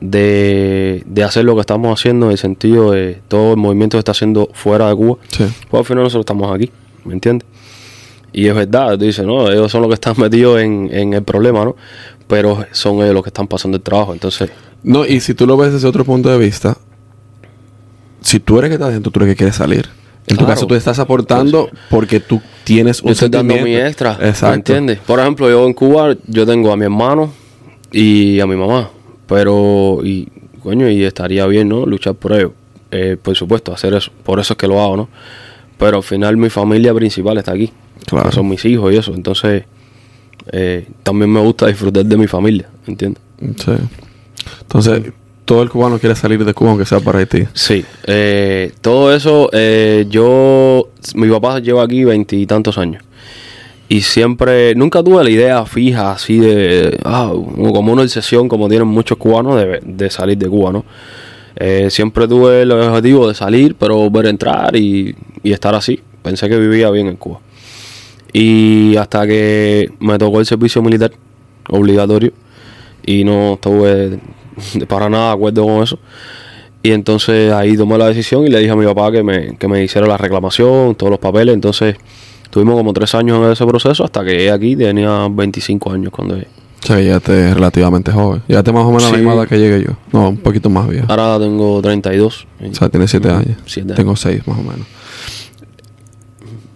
de, 0.00 1.02
de 1.04 1.24
hacer 1.24 1.44
lo 1.44 1.56
que 1.56 1.60
estamos 1.60 2.00
haciendo 2.00 2.26
en 2.26 2.32
el 2.32 2.38
sentido 2.38 2.92
de 2.92 3.20
todo 3.28 3.50
el 3.50 3.58
movimiento 3.58 3.98
que 3.98 4.00
está 4.00 4.12
haciendo 4.12 4.48
fuera 4.54 4.88
de 4.88 4.94
Cuba. 4.94 5.18
Sí. 5.28 5.44
Pues 5.68 5.78
al 5.78 5.84
final 5.84 6.04
nosotros 6.04 6.22
estamos 6.22 6.54
aquí, 6.54 6.70
¿me 7.04 7.12
entiendes? 7.12 7.46
Y 8.32 8.46
es 8.48 8.54
verdad, 8.54 8.98
tú 8.98 9.04
dices, 9.04 9.24
no, 9.24 9.48
ellos 9.50 9.70
son 9.72 9.82
los 9.82 9.88
que 9.88 9.94
están 9.94 10.14
metidos 10.18 10.60
en, 10.60 10.90
en 10.92 11.14
el 11.14 11.22
problema, 11.22 11.64
¿no? 11.64 11.76
Pero 12.26 12.66
son 12.72 12.96
ellos 12.96 13.14
los 13.14 13.22
que 13.22 13.30
están 13.30 13.46
pasando 13.46 13.76
el 13.76 13.82
trabajo, 13.82 14.12
entonces... 14.12 14.50
No, 14.82 15.06
y 15.06 15.20
si 15.20 15.34
tú 15.34 15.46
lo 15.46 15.56
ves 15.56 15.72
desde 15.72 15.88
otro 15.88 16.04
punto 16.04 16.28
de 16.28 16.38
vista, 16.38 16.76
si 18.20 18.40
tú 18.40 18.58
eres 18.58 18.70
que 18.70 18.74
está 18.74 18.88
dentro, 18.88 19.10
tú 19.10 19.20
eres 19.20 19.32
que 19.32 19.36
quieres 19.36 19.56
salir. 19.56 19.88
En 20.26 20.36
tu 20.36 20.44
caso, 20.44 20.66
tú 20.66 20.74
estás 20.74 20.98
aportando 20.98 21.70
porque 21.88 22.18
tú 22.20 22.40
tienes 22.64 23.00
un 23.00 23.08
Yo 23.08 23.12
estoy 23.12 23.28
dando 23.28 23.54
mi 23.56 23.76
extra, 23.76 24.18
Exacto. 24.20 24.48
¿me 24.48 24.54
entiendes? 24.54 24.98
Por 24.98 25.20
ejemplo, 25.20 25.48
yo 25.48 25.64
en 25.66 25.72
Cuba, 25.72 26.16
yo 26.26 26.44
tengo 26.44 26.72
a 26.72 26.76
mi 26.76 26.84
hermano 26.84 27.32
y 27.92 28.40
a 28.40 28.46
mi 28.46 28.56
mamá, 28.56 28.90
pero, 29.28 30.00
y, 30.02 30.28
coño, 30.62 30.90
y 30.90 31.04
estaría 31.04 31.46
bien, 31.46 31.68
¿no? 31.68 31.86
Luchar 31.86 32.14
por 32.14 32.32
ellos, 32.32 32.50
Eh, 32.90 33.16
por 33.20 33.34
supuesto, 33.36 33.72
hacer 33.72 33.94
eso, 33.94 34.10
por 34.24 34.38
eso 34.40 34.54
es 34.54 34.56
que 34.58 34.66
lo 34.68 34.80
hago, 34.80 34.96
¿no? 34.96 35.08
Pero 35.78 35.98
al 35.98 36.02
final 36.02 36.36
mi 36.36 36.50
familia 36.50 36.92
principal 36.94 37.38
está 37.38 37.52
aquí, 37.52 37.72
Claro. 38.04 38.30
son 38.32 38.48
mis 38.48 38.64
hijos 38.64 38.92
y 38.92 38.96
eso, 38.96 39.14
entonces 39.14 39.64
eh, 40.52 40.86
también 41.02 41.32
me 41.32 41.40
gusta 41.40 41.66
disfrutar 41.66 42.04
de 42.04 42.16
mi 42.16 42.26
familia, 42.26 42.68
¿entiendes? 42.86 43.22
Sí. 43.56 43.72
Entonces, 44.60 45.12
todo 45.44 45.62
el 45.62 45.70
cubano 45.70 45.98
quiere 45.98 46.14
salir 46.14 46.44
de 46.44 46.52
Cuba, 46.54 46.70
aunque 46.70 46.84
sea 46.84 47.00
para 47.00 47.20
Haití. 47.20 47.44
Sí, 47.54 47.84
eh, 48.06 48.72
todo 48.80 49.14
eso, 49.14 49.48
eh, 49.52 50.06
yo, 50.08 50.88
mi 51.14 51.28
papá 51.28 51.60
lleva 51.60 51.84
aquí 51.84 52.04
veintitantos 52.04 52.78
años. 52.78 53.02
Y 53.88 54.00
siempre, 54.00 54.74
nunca 54.74 55.02
tuve 55.04 55.22
la 55.22 55.30
idea 55.30 55.64
fija 55.64 56.10
así 56.10 56.38
de, 56.38 56.98
ah, 57.04 57.32
como 57.32 57.92
una 57.92 58.02
obsesión 58.02 58.48
como 58.48 58.68
tienen 58.68 58.88
muchos 58.88 59.16
cubanos 59.16 59.56
de, 59.56 59.80
de 59.84 60.10
salir 60.10 60.36
de 60.36 60.48
Cuba, 60.48 60.72
¿no? 60.72 60.84
Eh, 61.54 61.88
siempre 61.90 62.26
tuve 62.26 62.62
el 62.62 62.72
objetivo 62.72 63.28
de 63.28 63.34
salir, 63.34 63.76
pero 63.76 63.96
volver 63.96 64.26
a 64.26 64.30
entrar 64.30 64.76
y, 64.76 65.14
y 65.42 65.52
estar 65.52 65.74
así. 65.74 66.00
Pensé 66.22 66.48
que 66.48 66.58
vivía 66.58 66.90
bien 66.90 67.06
en 67.06 67.16
Cuba. 67.16 67.38
Y 68.32 68.96
hasta 68.96 69.26
que 69.26 69.90
me 70.00 70.18
tocó 70.18 70.40
el 70.40 70.46
servicio 70.46 70.82
militar 70.82 71.12
obligatorio 71.68 72.32
y 73.04 73.24
no 73.24 73.54
estuve 73.54 74.18
para 74.88 75.08
nada 75.08 75.28
de 75.28 75.34
acuerdo 75.34 75.64
con 75.64 75.82
eso. 75.82 75.98
Y 76.82 76.92
entonces 76.92 77.52
ahí 77.52 77.76
tomé 77.76 77.98
la 77.98 78.08
decisión 78.08 78.46
y 78.46 78.48
le 78.50 78.58
dije 78.60 78.70
a 78.70 78.76
mi 78.76 78.84
papá 78.86 79.10
que 79.10 79.22
me, 79.22 79.56
que 79.56 79.66
me 79.68 79.82
hiciera 79.82 80.06
la 80.06 80.16
reclamación, 80.16 80.94
todos 80.94 81.10
los 81.10 81.18
papeles. 81.18 81.54
Entonces 81.54 81.96
Tuvimos 82.50 82.76
como 82.76 82.92
tres 82.92 83.14
años 83.14 83.44
en 83.44 83.52
ese 83.52 83.66
proceso 83.66 84.04
hasta 84.04 84.24
que 84.24 84.30
llegué 84.30 84.50
aquí, 84.50 84.76
tenía 84.76 85.28
25 85.30 85.90
años 85.92 86.10
cuando 86.10 86.36
llegué. 86.36 86.48
O 86.82 86.86
sea, 86.86 87.00
ya 87.00 87.18
te 87.18 87.52
relativamente 87.52 88.12
joven. 88.12 88.42
Ya 88.48 88.62
te 88.62 88.72
más 88.72 88.84
o 88.84 88.88
menos 88.92 89.10
la 89.10 89.16
misma 89.18 89.34
edad 89.34 89.48
que 89.48 89.58
llegué 89.58 89.82
yo. 89.84 89.90
No, 90.12 90.28
un 90.28 90.36
poquito 90.36 90.70
más 90.70 90.88
viejo. 90.88 91.06
Ahora 91.08 91.38
tengo 91.38 91.82
32. 91.82 92.46
O 92.70 92.74
sea, 92.74 92.88
tienes 92.88 93.10
siete 93.10 93.28
Ujú, 93.28 93.36
años. 93.38 93.58
siete 93.66 93.94
Tengo 93.94 94.14
seis 94.14 94.46
más 94.46 94.58
o 94.58 94.62
menos. 94.62 94.86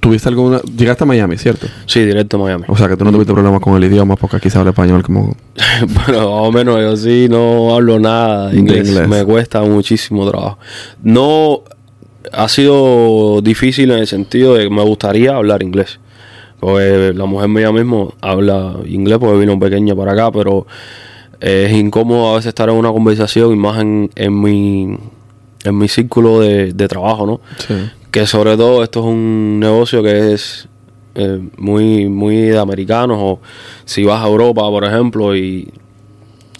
¿Tuviste 0.00 0.28
alguna... 0.30 0.60
Llegaste 0.62 1.04
a 1.04 1.06
Miami, 1.06 1.36
¿cierto? 1.36 1.66
Sí, 1.86 2.04
directo 2.04 2.38
a 2.38 2.40
Miami. 2.40 2.64
O 2.68 2.76
sea, 2.76 2.88
que 2.88 2.96
tú 2.96 3.04
no 3.04 3.12
tuviste 3.12 3.32
problemas 3.32 3.60
con 3.60 3.76
el 3.76 3.84
idioma 3.84 4.16
porque 4.16 4.36
aquí 4.36 4.48
se 4.50 4.58
habla 4.58 4.70
español 4.70 5.02
como... 5.02 5.36
bueno, 5.88 6.18
más 6.18 6.48
o 6.48 6.52
menos 6.52 6.80
yo 6.80 6.96
sí 6.96 7.28
no 7.28 7.74
hablo 7.74 8.00
nada 8.00 8.48
de 8.48 8.58
inglés. 8.58 9.08
Me 9.08 9.24
cuesta 9.24 9.60
muchísimo 9.60 10.28
trabajo. 10.28 10.58
No 11.02 11.62
ha 12.32 12.48
sido 12.48 13.40
difícil 13.42 13.90
en 13.90 13.98
el 13.98 14.06
sentido 14.06 14.54
de 14.54 14.64
que 14.64 14.70
me 14.70 14.82
gustaría 14.82 15.36
hablar 15.36 15.62
inglés. 15.62 16.00
Porque 16.60 17.12
la 17.14 17.24
mujer 17.26 17.48
mía 17.48 17.70
mismo 17.72 18.14
habla 18.20 18.76
inglés 18.86 19.18
porque 19.18 19.38
vino 19.38 19.58
pequeña 19.58 19.94
para 19.94 20.12
acá, 20.12 20.30
pero 20.30 20.66
es 21.40 21.72
incómodo 21.72 22.32
a 22.32 22.34
veces 22.36 22.48
estar 22.48 22.68
en 22.68 22.74
una 22.76 22.90
conversación 22.90 23.52
y 23.52 23.56
más 23.56 23.80
en, 23.80 24.10
en 24.14 24.40
mi 24.40 24.98
en 25.64 25.76
mi 25.76 25.88
círculo 25.88 26.40
de, 26.40 26.72
de 26.72 26.88
trabajo, 26.88 27.26
¿no? 27.26 27.40
Sí. 27.66 27.74
Que 28.10 28.26
sobre 28.26 28.56
todo 28.56 28.82
esto 28.82 29.00
es 29.00 29.06
un 29.06 29.58
negocio 29.60 30.02
que 30.02 30.32
es 30.32 30.68
eh, 31.14 31.40
muy 31.56 32.08
muy 32.08 32.36
de 32.36 32.58
americanos 32.58 33.18
o 33.20 33.40
si 33.84 34.04
vas 34.04 34.22
a 34.24 34.28
Europa 34.28 34.62
por 34.62 34.84
ejemplo 34.84 35.34
y 35.36 35.72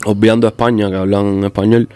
obviando 0.05 0.47
España 0.47 0.89
que 0.91 0.97
hablan 0.97 1.45
español 1.45 1.89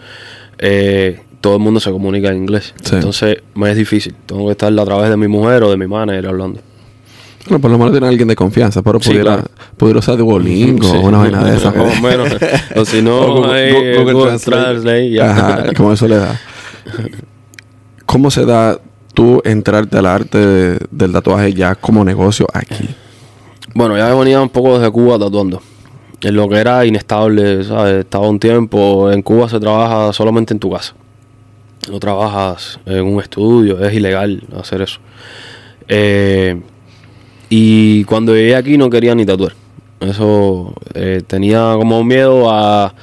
eh, 0.57 1.19
todo 1.41 1.55
el 1.55 1.61
mundo 1.61 1.79
se 1.79 1.91
comunica 1.91 2.29
en 2.29 2.37
inglés 2.37 2.73
Sí. 2.83 2.95
entonces 2.95 3.37
me 3.55 3.71
es 3.71 3.77
difícil 3.77 4.15
tengo 4.25 4.45
que 4.45 4.51
estar 4.51 4.71
a 4.79 4.85
través 4.85 5.09
de 5.09 5.17
mi 5.17 5.27
mujer 5.27 5.63
o 5.63 5.69
de 5.71 5.77
mi 5.77 5.87
manager 5.87 6.27
hablando 6.27 6.59
Bueno, 7.47 7.61
por 7.61 7.71
lo 7.71 7.77
menos 7.77 7.91
tiene 7.93 8.07
alguien 8.07 8.27
de 8.27 8.35
confianza, 8.35 8.81
pero 8.81 8.99
Sí, 8.99 9.09
pudiera, 9.09 9.35
claro. 9.35 9.49
pudiera 9.77 9.99
usar 9.99 10.17
Duolingo 10.17 10.87
Sí. 10.89 10.97
o 10.97 11.01
una 11.01 11.19
vaina 11.19 11.43
de 11.43 11.57
esas. 11.57 11.75
O 11.77 12.01
menos. 12.01 12.29
O 12.75 12.85
si 12.85 13.01
no, 13.03 13.19
O 13.21 13.35
Google- 13.35 13.71
Google 13.71 14.13
Google 14.13 14.27
Translate. 14.39 14.63
Translate, 14.63 15.09
ya. 15.11 15.31
Ajá, 15.31 15.73
como 15.77 15.93
eso 15.93 16.07
le 16.07 16.15
da. 16.17 16.39
¿Cómo 18.07 18.31
se 18.31 18.45
da 18.45 18.79
tú 19.15 19.41
entrarte 19.43 19.97
al 19.97 20.05
arte 20.05 20.37
de- 20.37 20.79
del 20.91 21.11
tatuaje 21.11 21.51
ya 21.53 21.73
como 21.73 22.05
negocio 22.05 22.45
aquí? 22.53 22.87
Bueno, 23.73 23.97
ya 23.97 24.13
venía 24.13 24.39
un 24.41 24.49
poco 24.49 24.77
desde 24.77 24.91
Cuba 24.91 25.17
tatuando. 25.17 25.61
En 26.21 26.35
lo 26.35 26.47
que 26.47 26.57
era 26.57 26.85
inestable, 26.85 27.63
¿sabes? 27.63 28.01
Estaba 28.05 28.27
un 28.27 28.39
tiempo. 28.39 29.11
En 29.11 29.21
Cuba 29.23 29.49
se 29.49 29.59
trabaja 29.59 30.13
solamente 30.13 30.53
en 30.53 30.59
tu 30.59 30.71
casa. 30.71 30.93
No 31.91 31.99
trabajas 31.99 32.79
en 32.85 33.03
un 33.05 33.19
estudio, 33.21 33.83
es 33.83 33.93
ilegal 33.93 34.43
hacer 34.59 34.81
eso. 34.81 34.99
Eh, 35.87 36.59
y 37.49 38.03
cuando 38.05 38.33
llegué 38.35 38.55
aquí 38.55 38.77
no 38.77 38.89
quería 38.89 39.13
ni 39.13 39.25
tatuar. 39.25 39.53
Eso 39.99 40.73
eh, 40.93 41.21
tenía 41.25 41.73
como 41.77 42.03
miedo 42.03 42.49
a. 42.51 42.93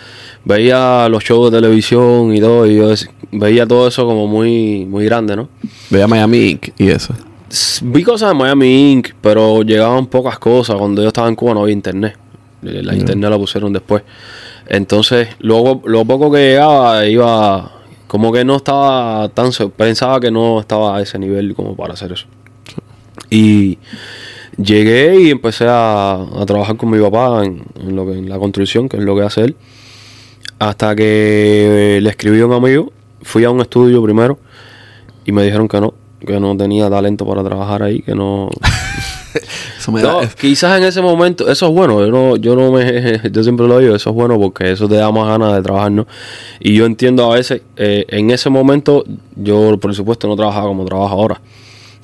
Veía 0.45 1.09
los 1.09 1.23
shows 1.23 1.51
de 1.53 1.59
televisión 1.59 2.35
y 2.35 2.41
todo, 2.41 2.67
y 2.67 2.77
yo 2.77 2.91
dec- 2.93 3.09
veía 3.33 3.67
todo 3.67 3.89
eso 3.89 4.07
como 4.07 4.27
muy, 4.27 4.85
muy 4.87 5.05
grande, 5.07 5.35
¿no? 5.37 5.49
Veía 5.91 6.07
Miami 6.07 6.51
Inc. 6.51 6.69
y 6.79 6.89
eso. 6.91 7.15
Vi 7.83 8.03
cosas 8.03 8.31
de 8.31 8.35
Miami 8.35 8.93
Inc., 8.93 9.09
pero 9.21 9.63
llegaban 9.63 10.07
pocas 10.07 10.39
cosas. 10.39 10.77
Cuando 10.77 11.03
yo 11.03 11.09
estaba 11.09 11.29
en 11.29 11.35
Cuba 11.35 11.55
no 11.55 11.63
había 11.63 11.75
internet. 11.75 12.17
Eh, 12.63 12.81
La 12.83 12.95
internet 12.95 13.29
la 13.31 13.37
pusieron 13.39 13.73
después. 13.73 14.03
Entonces, 14.69 15.29
luego, 15.41 15.83
lo 15.85 16.05
poco 16.05 16.31
que 16.31 16.39
llegaba 16.51 17.05
iba. 17.07 17.73
Como 18.07 18.31
que 18.33 18.45
no 18.45 18.57
estaba 18.57 19.29
tan. 19.31 19.53
se- 19.53 19.69
Pensaba 19.69 20.21
que 20.21 20.31
no 20.31 20.61
estaba 20.61 20.97
a 20.97 21.03
ese 21.03 21.19
nivel 21.19 21.55
como 21.55 21.75
para 21.77 21.95
hacer 21.95 22.13
eso. 22.13 22.27
Y 23.31 23.79
llegué 24.57 25.21
y 25.21 25.31
empecé 25.31 25.67
a, 25.69 26.13
a 26.15 26.47
trabajar 26.47 26.77
con 26.77 26.91
mi 26.91 27.01
papá 27.01 27.45
en, 27.45 27.63
en 27.81 27.97
lo 27.97 28.07
que, 28.07 28.13
en 28.13 28.29
la 28.29 28.39
construcción, 28.39 28.89
que 28.89 28.97
es 28.99 29.03
lo 29.03 29.17
que 29.17 29.23
hace 29.23 29.43
él. 29.43 29.57
Hasta 30.59 30.95
que 30.95 31.99
le 32.03 32.09
escribí 32.11 32.41
a 32.41 32.47
un 32.47 32.53
amigo. 32.53 32.93
Fui 33.23 33.45
a 33.45 33.51
un 33.51 33.61
estudio 33.61 34.03
primero 34.03 34.39
y 35.25 35.33
me 35.33 35.45
dijeron 35.45 35.69
que 35.69 35.81
no, 35.81 35.95
que 36.27 36.39
no 36.41 36.57
tenía 36.57 36.89
talento 36.91 37.27
para 37.27 37.43
trabajar 37.43 37.83
ahí, 37.83 38.03
que 38.03 38.15
no. 38.15 38.49
Eso 39.79 39.91
me 39.93 40.03
No, 40.03 40.21
da... 40.21 40.29
quizás 40.29 40.79
en 40.79 40.85
ese 40.85 41.01
momento, 41.01 41.49
eso 41.51 41.67
es 41.67 41.73
bueno, 41.73 42.05
yo 42.05 42.13
no, 42.13 42.37
yo 42.37 42.55
no 42.55 42.71
me, 42.71 43.21
yo 43.33 43.43
siempre 43.43 43.67
lo 43.67 43.79
digo, 43.79 43.95
eso 43.97 44.11
es 44.11 44.15
bueno 44.15 44.39
porque 44.39 44.71
eso 44.71 44.89
te 44.89 44.97
da 44.97 45.11
más 45.11 45.27
ganas 45.27 45.55
de 45.55 45.63
trabajar, 45.63 45.91
¿no? 45.91 46.07
Y 46.61 46.75
yo 46.75 46.85
entiendo 46.87 47.33
a 47.33 47.35
veces, 47.35 47.63
eh, 47.77 48.05
en 48.09 48.31
ese 48.31 48.51
momento, 48.51 49.05
yo 49.35 49.79
por 49.79 49.95
supuesto 49.95 50.29
no 50.29 50.37
trabajaba 50.37 50.67
como 50.69 50.85
trabajo 50.85 51.15
ahora. 51.15 51.41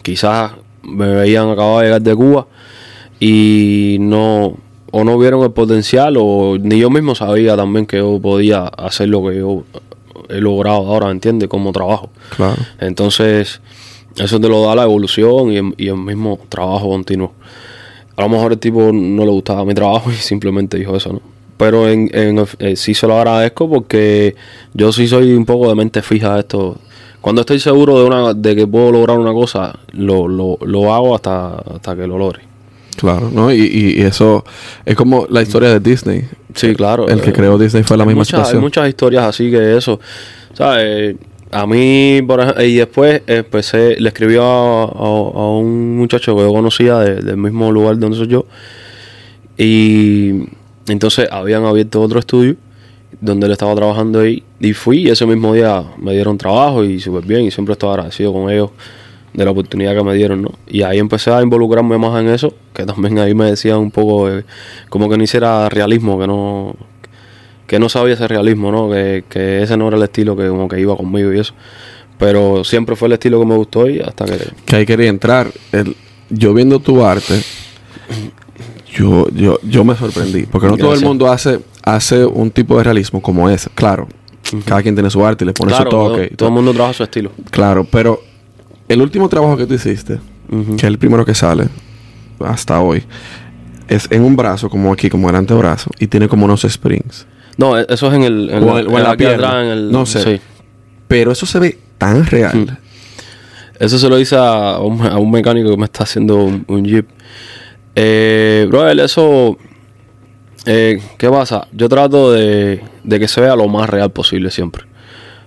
Quizás 0.02 0.52
me 0.82 1.06
veían 1.14 1.50
acabado 1.50 1.78
de 1.80 1.84
llegar 1.84 2.02
de 2.02 2.14
Cuba 2.16 2.46
y 3.20 3.98
no, 4.00 4.56
o 4.90 5.04
no 5.04 5.18
vieron 5.18 5.42
el 5.42 5.50
potencial, 5.52 6.16
o 6.18 6.56
ni 6.58 6.78
yo 6.78 6.90
mismo 6.90 7.14
sabía 7.14 7.56
también 7.56 7.86
que 7.86 7.98
yo 7.98 8.18
podía 8.20 8.64
hacer 8.64 9.08
lo 9.08 9.24
que 9.28 9.36
yo 9.36 9.64
he 10.28 10.40
logrado 10.40 10.78
ahora, 10.86 11.06
¿me 11.06 11.12
entiendes? 11.12 11.48
Como 11.48 11.72
trabajo. 11.72 12.10
Claro. 12.36 12.56
Entonces, 12.80 13.60
eso 14.16 14.40
te 14.40 14.48
lo 14.48 14.62
da 14.66 14.74
la 14.74 14.82
evolución 14.84 15.52
y 15.52 15.56
el, 15.58 15.74
y 15.76 15.88
el 15.88 15.96
mismo 15.96 16.38
trabajo 16.48 16.88
continuo. 16.90 17.32
A 18.16 18.22
lo 18.22 18.28
mejor 18.28 18.52
el 18.52 18.58
tipo 18.58 18.90
no 18.92 19.24
le 19.24 19.30
gustaba 19.30 19.64
mi 19.64 19.74
trabajo 19.74 20.10
y 20.10 20.14
simplemente 20.16 20.76
dijo 20.78 20.96
eso, 20.96 21.12
¿no? 21.12 21.20
Pero 21.56 21.88
en, 21.88 22.08
en- 22.12 22.44
eh, 22.60 22.76
sí 22.76 22.94
se 22.94 23.06
lo 23.06 23.16
agradezco 23.16 23.68
porque 23.68 24.36
yo 24.74 24.92
sí 24.92 25.08
soy 25.08 25.32
un 25.32 25.44
poco 25.44 25.68
de 25.68 25.74
mente 25.74 26.02
fija 26.02 26.34
a 26.36 26.38
esto. 26.40 26.76
Cuando 27.20 27.40
estoy 27.40 27.58
seguro 27.58 27.98
de 27.98 28.04
una 28.04 28.32
de 28.32 28.54
que 28.54 28.66
puedo 28.66 28.92
lograr 28.92 29.18
una 29.18 29.32
cosa, 29.32 29.76
lo, 29.92 30.28
lo, 30.28 30.56
lo 30.64 30.94
hago 30.94 31.16
hasta, 31.16 31.56
hasta 31.56 31.96
que 31.96 32.06
lo 32.06 32.16
logre. 32.16 32.42
Claro, 32.96 33.28
¿no? 33.32 33.52
Y, 33.52 33.58
y- 33.60 34.00
y 34.00 34.02
eso 34.02 34.44
es 34.84 34.94
como 34.96 35.26
la 35.28 35.42
historia 35.42 35.68
de 35.70 35.80
Disney. 35.80 36.28
Sí, 36.54 36.74
claro. 36.74 37.08
El 37.08 37.20
que 37.20 37.30
eh, 37.30 37.32
creó 37.32 37.58
Disney 37.58 37.82
fue 37.82 37.96
la 37.96 38.04
misma 38.04 38.20
muchas, 38.20 38.30
situación. 38.38 38.56
Hay 38.58 38.62
muchas 38.62 38.88
historias 38.88 39.24
así 39.24 39.50
que 39.50 39.76
eso. 39.76 40.00
¿Sabes? 40.54 41.16
A 41.50 41.66
mí, 41.66 42.20
y 42.60 42.74
después 42.76 43.22
empecé, 43.26 43.96
le 43.98 44.08
escribí 44.08 44.36
a, 44.36 44.40
a- 44.42 44.84
a 44.84 45.50
un 45.50 45.96
muchacho 45.96 46.34
que 46.36 46.42
yo 46.42 46.52
conocía 46.52 46.98
de- 46.98 47.22
del 47.22 47.36
mismo 47.38 47.70
lugar 47.72 47.98
donde 47.98 48.16
soy 48.18 48.26
yo. 48.28 48.44
Y 49.56 50.44
entonces 50.88 51.28
habían 51.30 51.64
abierto 51.64 52.00
otro 52.00 52.18
estudio 52.18 52.56
donde 53.20 53.46
él 53.46 53.52
estaba 53.52 53.74
trabajando 53.74 54.20
ahí. 54.20 54.42
Y 54.60 54.72
fui 54.72 54.98
y 55.06 55.08
ese 55.08 55.26
mismo 55.26 55.54
día 55.54 55.82
me 55.98 56.12
dieron 56.12 56.36
trabajo 56.38 56.84
y 56.84 57.00
súper 57.00 57.24
bien. 57.24 57.42
Y 57.42 57.50
siempre 57.50 57.72
estoy 57.72 57.90
agradecido 57.90 58.32
con 58.32 58.50
ellos 58.50 58.70
de 59.38 59.44
la 59.44 59.50
oportunidad 59.52 59.94
que 59.94 60.02
me 60.02 60.14
dieron, 60.14 60.42
¿no? 60.42 60.50
Y 60.66 60.82
ahí 60.82 60.98
empecé 60.98 61.30
a 61.30 61.40
involucrarme 61.42 61.96
más 61.96 62.20
en 62.20 62.28
eso, 62.28 62.52
que 62.74 62.84
también 62.84 63.18
ahí 63.20 63.34
me 63.34 63.44
decían 63.46 63.78
un 63.78 63.90
poco 63.90 64.28
de- 64.28 64.44
como 64.90 65.08
que 65.08 65.16
no 65.16 65.22
hiciera 65.24 65.68
realismo, 65.68 66.18
que 66.18 66.26
no 66.26 66.74
que 67.66 67.78
no 67.78 67.88
sabía 67.90 68.14
ese 68.14 68.26
realismo, 68.26 68.72
¿no? 68.72 68.90
Que, 68.90 69.24
que 69.28 69.62
ese 69.62 69.76
no 69.76 69.88
era 69.88 69.96
el 69.98 70.02
estilo 70.02 70.34
que 70.36 70.48
como 70.48 70.68
que 70.68 70.80
iba 70.80 70.96
conmigo 70.96 71.32
y 71.32 71.38
eso. 71.38 71.52
Pero 72.18 72.64
siempre 72.64 72.96
fue 72.96 73.08
el 73.08 73.12
estilo 73.12 73.38
que 73.38 73.46
me 73.46 73.54
gustó 73.56 73.88
y 73.88 74.00
hasta 74.00 74.24
que... 74.24 74.38
que 74.64 74.76
ahí 74.76 74.86
quería 74.86 75.08
entrar. 75.08 75.50
El- 75.70 75.94
yo 76.30 76.52
viendo 76.54 76.78
tu 76.80 77.04
arte, 77.04 77.40
yo, 78.92 79.28
yo, 79.30 79.58
yo 79.62 79.84
me 79.84 79.94
sorprendí. 79.94 80.42
Porque 80.46 80.66
no 80.66 80.76
todo 80.76 80.94
el 80.94 81.00
mundo 81.02 81.30
hace, 81.30 81.60
hace 81.84 82.24
un 82.24 82.50
tipo 82.50 82.76
de 82.78 82.84
realismo 82.84 83.20
como 83.22 83.48
ese. 83.50 83.70
Claro, 83.74 84.08
cada 84.64 84.82
quien 84.82 84.94
tiene 84.94 85.10
su 85.10 85.24
arte 85.24 85.44
y 85.44 85.46
le 85.46 85.52
pone 85.52 85.70
Claro, 85.72 85.90
su 85.90 85.96
toque. 85.96 86.28
todo. 86.36 86.48
el 86.48 86.54
mundo 86.54 86.72
trabaja 86.72 86.94
su 86.94 87.02
estilo. 87.02 87.30
Claro, 87.50 87.86
pero 87.90 88.20
el 88.88 89.02
último 89.02 89.28
trabajo 89.28 89.56
que 89.56 89.66
tú 89.66 89.74
hiciste, 89.74 90.18
que 90.50 90.76
es 90.76 90.84
el 90.84 90.98
primero 90.98 91.24
que 91.24 91.34
sale 91.34 91.68
hasta 92.40 92.80
hoy, 92.80 93.02
es 93.88 94.06
en 94.10 94.22
un 94.22 94.36
brazo, 94.36 94.68
como 94.70 94.92
aquí, 94.92 95.08
como 95.10 95.28
el 95.30 95.36
antebrazo, 95.36 95.90
y 95.98 96.06
tiene 96.06 96.28
como 96.28 96.44
unos 96.44 96.64
springs. 96.64 97.26
No, 97.56 97.78
e- 97.78 97.86
eso 97.88 98.06
es 98.08 98.14
en 98.14 98.22
el... 98.24 98.50
En 98.50 98.62
O 98.62 98.74
la, 98.74 98.80
en- 98.80 98.86
o 98.88 98.98
en 98.98 99.02
la 99.04 99.16
pierna. 99.16 99.48
atrás, 99.48 99.64
en 99.64 99.70
el- 99.70 99.90
No 99.90 100.06
sé. 100.06 100.22
sí. 100.22 100.40
Pero 101.08 101.32
eso 101.32 101.46
se 101.46 101.58
ve 101.58 101.78
tan 101.96 102.24
real. 102.26 102.78
Eso 103.78 103.98
se 103.98 104.08
lo 104.08 104.18
hice 104.18 104.36
a 104.36 104.78
un, 104.78 105.04
a 105.06 105.16
un 105.18 105.30
mecánico 105.30 105.70
que 105.70 105.76
me 105.76 105.84
está 105.86 106.04
haciendo 106.04 106.36
un, 106.36 106.64
un 106.68 106.84
Jeep. 106.84 107.06
Eh, 107.94 108.66
brother, 108.68 109.00
eso... 109.00 109.56
eh, 110.66 111.00
¿Qué 111.16 111.28
pasa? 111.30 111.66
Yo 111.72 111.88
trato 111.88 112.30
de, 112.32 112.82
de 113.04 113.18
que 113.20 113.26
se 113.26 113.40
vea 113.40 113.56
lo 113.56 113.66
más 113.68 113.88
real 113.88 114.10
posible 114.12 114.50
siempre. 114.50 114.84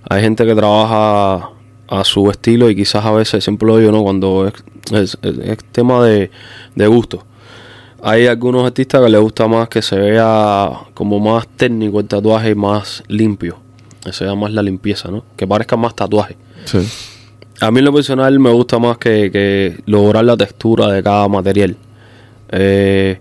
Hay 0.10 0.22
gente 0.22 0.46
que 0.46 0.56
trabaja 0.56 1.50
a 1.92 2.04
su 2.04 2.30
estilo 2.32 2.70
y 2.70 2.76
quizás 2.76 3.06
a 3.06 3.12
veces, 3.12 3.44
siempre 3.44 3.68
lo 3.68 3.78
digo, 3.78 3.92
¿no? 3.92 4.02
Cuando 4.02 4.48
es, 4.48 5.18
es- 5.22 5.58
tema 5.72 6.04
de, 6.04 6.32
de 6.76 6.88
gusto. 6.88 7.24
Hay 8.02 8.26
algunos 8.26 8.66
artistas 8.66 9.02
que 9.04 9.10
les 9.10 9.22
gusta 9.22 9.48
más 9.48 9.70
que 9.70 9.82
se 9.84 9.96
vea 10.00 10.72
como 10.96 11.20
más 11.20 11.48
técnico 11.56 12.00
el 12.00 12.08
tatuaje 12.08 12.50
y 12.52 12.56
más 12.56 13.04
limpio. 13.08 13.58
Que 14.04 14.12
se 14.12 14.24
vea 14.24 14.34
más 14.34 14.52
la 14.52 14.64
limpieza, 14.64 15.12
¿no? 15.12 15.24
Que 15.36 15.46
parezca 15.46 15.76
más 15.78 15.94
tatuaje. 15.96 16.36
Sí. 16.66 16.80
A 17.60 17.70
mí 17.70 17.78
en 17.80 17.86
lo 17.86 17.94
personal 17.94 18.40
me 18.40 18.50
gusta 18.50 18.80
más 18.80 18.98
que, 18.98 19.30
que 19.32 19.78
lograr 19.86 20.26
la 20.26 20.36
textura 20.36 20.88
de 20.88 21.04
cada 21.04 21.28
material. 21.28 21.78
Eh, 22.50 23.20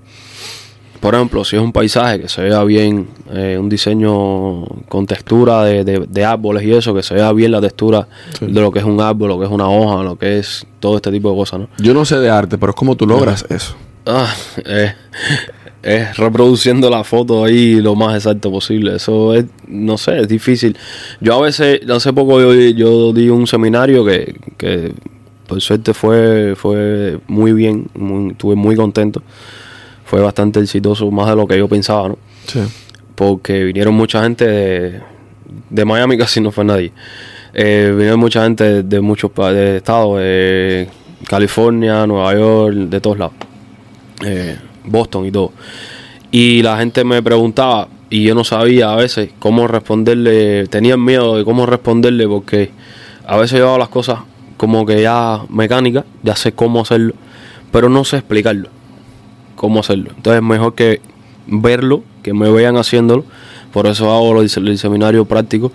por 1.01 1.15
ejemplo, 1.15 1.45
si 1.45 1.57
es 1.57 1.63
un 1.63 1.73
paisaje 1.73 2.21
que 2.21 2.29
se 2.29 2.43
vea 2.43 2.63
bien, 2.65 3.09
eh, 3.33 3.57
un 3.59 3.69
diseño 3.69 4.65
con 4.89 5.07
textura 5.07 5.65
de, 5.65 5.83
de- 5.85 6.07
de 6.09 6.25
árboles 6.25 6.63
y 6.65 6.73
eso, 6.73 6.95
que 6.95 7.03
se 7.03 7.15
vea 7.15 7.33
bien 7.33 7.53
la 7.53 7.61
textura 7.61 8.07
Sí. 8.39 8.47
de 8.47 8.61
lo 8.61 8.71
que 8.71 8.81
es 8.81 8.85
un 8.85 9.01
árbol, 9.01 9.29
lo 9.31 9.39
que 9.39 9.47
es 9.47 9.51
una 9.51 9.69
hoja, 9.69 10.03
lo 10.03 10.17
que 10.17 10.39
es 10.39 10.67
todo 10.79 10.97
este 10.97 11.11
tipo 11.11 11.31
de 11.31 11.37
cosas, 11.37 11.61
¿no? 11.61 11.69
Yo 11.79 11.95
no 11.95 12.05
sé 12.05 12.19
de 12.19 12.29
arte, 12.31 12.59
pero 12.59 12.71
es 12.71 12.77
como 12.77 12.97
tú 12.97 13.07
logras 13.07 13.45
eso. 13.49 13.75
Ah, 14.07 14.33
eh, 14.65 14.95
es 15.83 16.17
reproduciendo 16.19 16.91
la 16.91 17.05
foto 17.05 17.45
ahí 17.45 17.81
lo 17.81 17.95
más 17.95 18.15
exacto 18.15 18.51
posible. 18.51 18.97
Eso 18.97 19.35
es, 19.35 19.47
no 19.69 19.97
sé, 19.97 20.21
es 20.21 20.29
difícil. 20.29 20.77
Yo 21.21 21.35
a 21.35 21.41
veces, 21.43 21.81
hace 21.91 22.13
poco 22.13 22.41
yo, 22.41 22.53
yo 22.55 23.13
di 23.15 23.29
un 23.31 23.47
seminario 23.47 24.05
que, 24.05 24.35
que 24.59 24.93
por 25.47 25.61
suerte 25.63 25.95
fue, 25.95 26.55
fue 26.57 27.19
muy 27.29 27.53
bien, 27.55 27.87
muy- 27.95 28.33
estuve 28.33 28.55
muy 28.57 28.77
contento. 28.77 29.23
Fue 30.11 30.21
bastante 30.21 30.59
exitoso, 30.59 31.09
más 31.13 31.29
de 31.29 31.37
lo 31.37 31.47
que 31.47 31.57
yo 31.57 31.69
pensaba, 31.69 32.09
¿no? 32.09 32.19
Sí. 32.45 32.59
porque 33.15 33.63
vinieron 33.63 33.95
mucha 33.95 34.25
gente 34.25 34.45
de, 34.45 35.01
de 35.69 35.85
Miami, 35.85 36.19
casi 36.19 36.41
no 36.41 36.51
fue 36.51 36.65
nadie. 36.65 36.91
Eh, 37.55 37.93
vinieron 37.95 38.19
mucha 38.19 38.43
gente 38.43 38.65
de, 38.65 38.83
de 38.83 39.01
muchos 39.01 39.31
de 39.37 39.77
estados, 39.77 40.19
de 40.19 40.89
California, 41.29 42.09
Nueva 42.09 42.35
York, 42.35 42.75
de 42.75 43.01
todos 43.01 43.19
lados, 43.19 43.35
Eh, 44.25 44.57
Boston 44.85 45.27
y 45.27 45.31
todo. 45.31 45.53
Y 46.33 46.61
la 46.63 46.77
gente 46.79 47.05
me 47.05 47.23
preguntaba, 47.23 47.87
y 48.09 48.25
yo 48.25 48.35
no 48.35 48.43
sabía 48.43 48.93
a 48.93 48.97
veces 48.97 49.31
cómo 49.39 49.69
responderle, 49.69 50.67
tenía 50.67 50.97
miedo 50.97 51.37
de 51.37 51.45
cómo 51.45 51.67
responderle, 51.67 52.27
porque 52.27 52.71
a 53.25 53.37
veces 53.37 53.61
yo 53.61 53.69
hago 53.69 53.79
las 53.79 53.91
cosas 53.91 54.19
como 54.57 54.85
que 54.85 55.03
ya 55.03 55.43
mecánicas, 55.51 56.05
ya 56.25 56.35
sé 56.35 56.51
cómo 56.51 56.81
hacerlo, 56.81 57.15
pero 57.71 57.89
no 57.89 58.03
sé 58.05 58.17
explicarlo 58.17 58.80
cómo 59.61 59.81
hacerlo. 59.81 60.11
Entonces 60.17 60.41
es 60.41 60.47
mejor 60.49 60.75
que 60.75 61.01
verlo, 61.47 62.03
que 62.23 62.33
me 62.33 62.51
vean 62.51 62.77
haciéndolo. 62.79 63.25
Por 63.75 63.87
eso 63.87 64.11
hago 64.11 64.33
los- 64.33 64.57
el 64.57 64.79
seminario 64.79 65.27
práctico, 65.27 65.71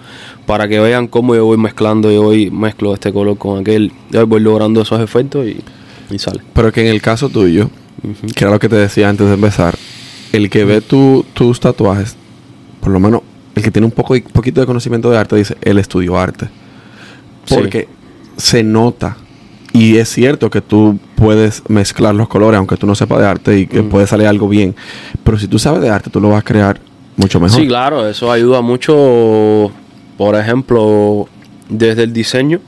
para 0.47 0.67
que 0.67 0.79
vean 0.79 1.07
cómo 1.07 1.35
yo 1.35 1.45
voy 1.45 1.57
mezclando, 1.57 2.11
yo 2.11 2.23
voy 2.23 2.49
mezclo 2.49 2.93
este 2.95 3.13
color 3.13 3.37
con 3.37 3.59
aquel, 3.61 3.91
yo 4.09 4.25
voy 4.25 4.39
logrando 4.41 4.81
esos 4.81 4.99
efectos 4.99 5.45
y, 5.47 5.61
y 6.13 6.17
sale. 6.19 6.41
Pero 6.53 6.71
que 6.71 6.81
en 6.81 6.87
el 6.87 6.99
caso 7.01 7.29
tuyo, 7.29 7.69
que 8.35 8.43
era 8.43 8.51
lo 8.51 8.59
que 8.59 8.69
te 8.69 8.75
decía 8.75 9.07
antes 9.07 9.27
de 9.27 9.35
empezar, 9.35 9.77
el 10.33 10.49
que 10.49 10.65
ve 10.65 10.81
tu- 10.81 11.23
tus 11.33 11.59
tatuajes, 11.59 12.15
por 12.81 12.91
lo 12.91 12.99
menos 12.99 13.21
el 13.55 13.61
que 13.63 13.71
tiene 13.71 13.85
un 13.85 13.91
poco, 13.91 14.15
poquito 14.33 14.59
de 14.61 14.67
conocimiento 14.67 15.09
de 15.11 15.17
arte, 15.17 15.35
dice, 15.35 15.55
él 15.61 15.77
estudió 15.77 16.17
arte. 16.17 16.47
Sí. 17.45 17.55
Porque 17.55 17.87
se 18.35 18.63
nota. 18.63 19.15
Y 19.77 19.97
es 19.97 20.07
cierto 20.09 20.49
que 20.49 20.61
tú 20.61 20.97
puedes 21.15 21.61
mezclar 21.69 22.15
los 22.15 22.29
colores, 22.29 22.57
aunque 22.57 22.77
tú 22.77 22.87
no 22.87 22.95
sepas 22.95 23.19
de 23.19 23.25
arte, 23.27 23.59
y 23.59 23.67
que 23.67 23.81
Mm. 23.81 23.89
puede 23.89 24.07
salir 24.07 24.25
algo 24.27 24.47
bien. 24.47 24.73
Pero 25.23 25.37
si 25.37 25.47
tú 25.47 25.59
sabes 25.59 25.81
de 25.81 25.89
arte, 25.89 26.09
tú 26.09 26.21
lo 26.21 26.29
vas 26.29 26.39
a 26.39 26.41
crear 26.43 26.79
mucho 27.17 27.39
mejor. 27.39 27.59
Sí, 27.59 27.67
claro, 27.67 28.07
eso 28.07 28.31
ayuda 28.31 28.61
mucho, 28.61 29.71
por 30.17 30.35
ejemplo, 30.35 31.27
desde 31.67 32.03
el 32.03 32.13
diseño 32.13 32.59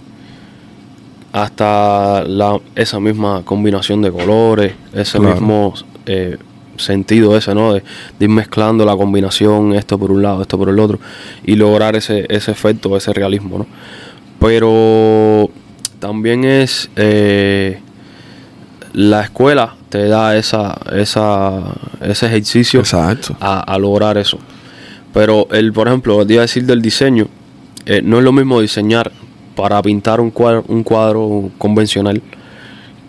hasta 1.32 2.24
la, 2.26 2.60
esa 2.76 3.00
misma 3.00 3.41
combinación 3.43 4.02
de 4.02 4.12
colores, 4.12 4.74
ese 4.93 5.17
Claro. 5.20 5.34
mismo 5.36 5.74
eh, 6.06 6.38
sentido 6.78 7.38
ese, 7.38 7.54
¿no? 7.54 7.74
De, 7.74 7.82
de 8.20 8.26
ir 8.26 8.30
mezclando 8.30 8.86
la 8.86 8.96
combinación, 8.96 9.74
esto 9.74 9.98
por 9.98 10.12
un 10.12 10.22
lado, 10.22 10.41
esto 10.41 10.58
por 10.58 10.70
el 10.70 10.80
otro, 10.80 11.00
y 11.46 11.56
lograr 11.56 11.96
ese, 11.96 12.26
ese 12.30 12.52
efecto, 12.52 12.96
ese 12.98 13.13
realismo, 13.13 13.60
¿no? 13.60 13.65
Pero 14.39 15.50
también 16.00 16.44
es 16.44 16.90
eh, 16.96 17.80
la 18.94 19.22
escuela 19.22 19.76
te 19.90 20.08
da 20.08 20.36
esa, 20.38 20.78
esa, 20.94 21.62
ese 22.02 22.26
ejercicio 22.26 22.84
a, 23.40 23.60
a 23.60 23.80
lograr 23.80 24.18
eso. 24.18 24.40
Pero 25.14 25.48
el, 25.52 25.72
por 25.74 25.88
ejemplo, 25.88 26.26
te 26.26 26.34
iba 26.34 26.42
a 26.42 26.46
decir 26.46 26.66
del 26.66 26.82
diseño, 26.82 27.28
eh, 27.86 28.02
no 28.04 28.18
es 28.18 28.24
lo 28.24 28.32
mismo 28.32 28.60
diseñar 28.60 29.12
para 29.56 29.82
pintar 29.82 30.20
un 30.20 30.30
cuadro, 30.30 30.66
un 30.68 30.84
cuadro 30.84 31.50
convencional 31.58 32.22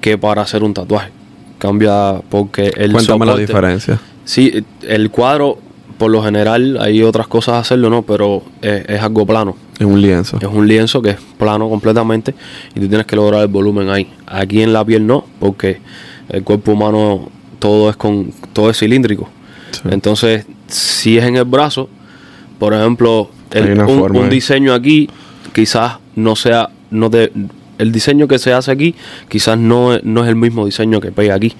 que 0.01 0.17
para 0.17 0.43
hacer 0.43 0.63
un 0.63 0.73
tatuaje. 0.73 1.11
Cambia 1.59 2.21
porque 2.29 2.73
el 2.77 2.93
Cuéntame 2.93 3.27
la 3.27 3.37
diferencia. 3.37 4.01
Sí, 4.25 4.65
el 4.83 5.11
cuadro, 5.11 5.59
por 5.99 6.11
lo 6.11 6.23
general, 6.23 6.79
hay 6.81 7.03
otras 7.03 7.27
cosas 7.27 7.55
a 7.55 7.59
hacerlo, 7.59 7.91
¿no? 7.91 8.03
Pero 8.03 8.43
eh, 8.63 8.85
es 8.89 9.03
algo 9.03 9.27
plano. 9.27 9.57
Es 9.79 9.87
un 9.87 10.01
lienzo. 10.01 10.39
Es 10.41 10.49
un 10.49 10.67
lienzo 10.67 11.01
que 11.03 11.11
es 11.11 11.17
plano 11.39 11.69
completamente 11.69 12.35
y 12.75 12.81
tú 12.81 12.89
tienes 12.89 13.07
que 13.07 13.15
lograr 13.17 13.43
el 13.43 13.49
volumen 13.49 13.89
ahí. 13.91 14.09
Aquí 14.27 14.63
en 14.63 14.73
la 14.73 14.85
piel 14.85 15.07
no, 15.07 15.25
porque 15.39 15.81
el 16.29 16.43
cuerpo 16.43 16.73
humano 16.73 17.31
todo 17.59 17.89
es 17.91 17.97
con 17.97 18.33
todo 18.53 18.71
es 18.71 18.79
cilíndrico. 18.79 19.29
Sí. 19.71 19.81
Entonces, 19.91 20.47
si 20.67 21.19
es 21.19 21.25
en 21.25 21.37
el 21.37 21.45
brazo, 21.45 21.89
por 22.59 22.75
ejemplo, 22.75 23.31
el- 23.53 23.79
un, 23.81 24.31
diseño 24.31 24.75
aquí 24.75 25.09
quizás 25.55 25.99
no 26.17 26.35
sea 26.37 26.71
no 26.91 27.09
te, 27.11 27.33
el 27.79 27.93
diseño 27.93 28.27
que 28.27 28.39
se 28.39 28.53
hace 28.53 28.71
aquí 28.73 28.95
quizás 29.29 29.57
no, 29.59 29.95
es- 29.95 30.03
no 30.05 30.23
es 30.25 30.29
el 30.29 30.37
mismo 30.37 30.67
diseño 30.67 31.01
que 31.01 31.13
pega 31.13 31.35
aquí. 31.35 31.55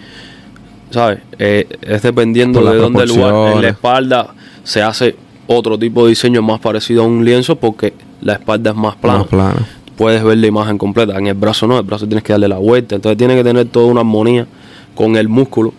¿Sabes? 0.91 1.21
Eh, 1.39 1.67
es 1.83 2.03
dependiendo 2.03 2.61
de 2.65 2.79
dónde 2.79 3.03
el 3.05 3.09
lugar. 3.11 3.53
En 3.57 3.63
la 3.63 3.69
espalda 3.69 4.35
se 4.65 4.83
hace 4.83 5.15
otro 5.47 5.79
tipo 5.79 6.05
de 6.05 6.11
diseño 6.11 6.43
más 6.43 6.61
parecido 6.61 7.03
a 7.03 7.07
un 7.07 7.25
lienzo 7.25 7.57
porque 7.57 7.93
la 8.21 8.35
espalda 8.35 8.71
es 8.71 8.77
más 8.77 8.97
plana. 8.97 9.25
Más. 9.31 9.55
Puedes 9.97 10.23
ver 10.23 10.39
la 10.39 10.47
imagen 10.47 10.79
completa. 10.79 11.17
En 11.19 11.27
el 11.27 11.35
brazo 11.35 11.67
no, 11.67 11.79
el 11.79 11.85
brazo 11.85 12.07
tienes 12.07 12.23
que 12.23 12.33
darle 12.33 12.49
la 12.49 12.59
vuelta. 12.59 12.95
Entonces 12.95 13.19
tiene 13.19 13.35
que 13.35 13.43
tener 13.45 13.67
toda 13.67 13.87
una 13.87 14.01
armonía 14.01 14.47
con 14.95 15.17
el 15.17 15.29
músculo, 15.29 15.73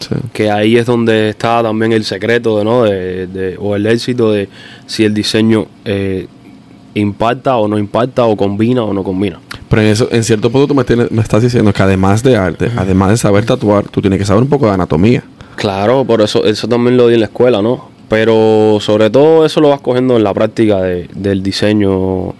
Sí. 0.00 0.14
que 0.32 0.50
ahí 0.50 0.76
es 0.76 0.86
donde 0.86 1.30
está 1.30 1.62
también 1.62 1.92
el 1.92 2.04
secreto 2.04 2.58
de, 2.58 2.64
¿no? 2.64 2.82
de, 2.84 3.26
de- 3.28 3.56
o 3.58 3.74
el 3.76 3.86
éxito 3.86 4.32
de 4.32 4.48
si 4.86 5.04
el 5.04 5.14
diseño 5.14 5.66
eh, 5.84 6.26
impacta 6.94 7.56
o 7.56 7.66
no 7.68 7.78
impacta, 7.78 8.24
o 8.24 8.36
combina 8.36 8.82
o 8.82 8.92
no 8.92 9.02
combina. 9.02 9.40
Pero 9.68 9.82
en, 9.82 9.88
eso, 9.88 10.08
en 10.10 10.22
cierto 10.24 10.50
punto 10.50 10.68
tú 10.68 10.74
me, 10.74 10.84
tienes- 10.84 11.10
me 11.10 11.22
estás 11.22 11.42
diciendo 11.42 11.72
que 11.72 11.82
además 11.82 12.22
de 12.22 12.36
arte, 12.36 12.70
además 12.76 13.10
de 13.10 13.16
saber 13.16 13.44
tatuar, 13.44 13.88
tú 13.88 14.00
tienes 14.00 14.18
que 14.18 14.24
saber 14.24 14.42
un 14.42 14.48
poco 14.48 14.66
de 14.66 14.72
anatomía. 14.72 15.22
Claro, 15.56 16.04
por 16.04 16.20
eso, 16.20 16.44
eso 16.44 16.66
también 16.68 16.96
lo 16.96 17.06
di 17.08 17.14
en 17.14 17.20
la 17.20 17.26
escuela, 17.26 17.62
¿no? 17.62 17.88
Pero 18.14 18.78
sobre 18.80 19.10
todo 19.10 19.44
eso 19.44 19.60
lo 19.60 19.70
vas 19.70 19.80
cogiendo 19.80 20.16
en 20.16 20.22
la 20.22 20.32
práctica 20.32 20.80
de- 20.80 21.08
del 21.16 21.42
diseño 21.42 22.32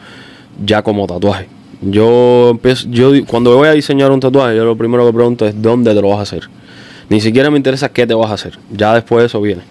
ya 0.65 0.83
como 0.83 1.05
tatuaje. 1.09 1.49
Yo 1.83 2.51
empiezo, 2.51 2.87
yo 2.91 3.11
cuando 3.27 3.57
voy 3.57 3.67
a 3.67 3.73
diseñar 3.73 4.13
un 4.13 4.21
tatuaje, 4.21 4.55
yo 4.57 4.65
lo 4.65 4.77
primero 4.77 5.05
que 5.05 5.13
pregunto 5.13 5.45
es 5.49 5.61
dónde 5.61 5.93
te 5.93 6.01
lo 6.01 6.11
vas 6.11 6.21
a 6.21 6.23
hacer. 6.23 6.43
Ni 7.09 7.21
siquiera 7.21 7.51
me 7.51 7.57
interesa 7.57 7.89
qué 7.89 8.07
te 8.07 8.15
vas 8.15 8.31
a 8.31 8.35
hacer. 8.35 8.57
Ya 8.71 8.95
después 8.95 9.23
de 9.23 9.27
eso 9.27 9.41
viene. 9.41 9.63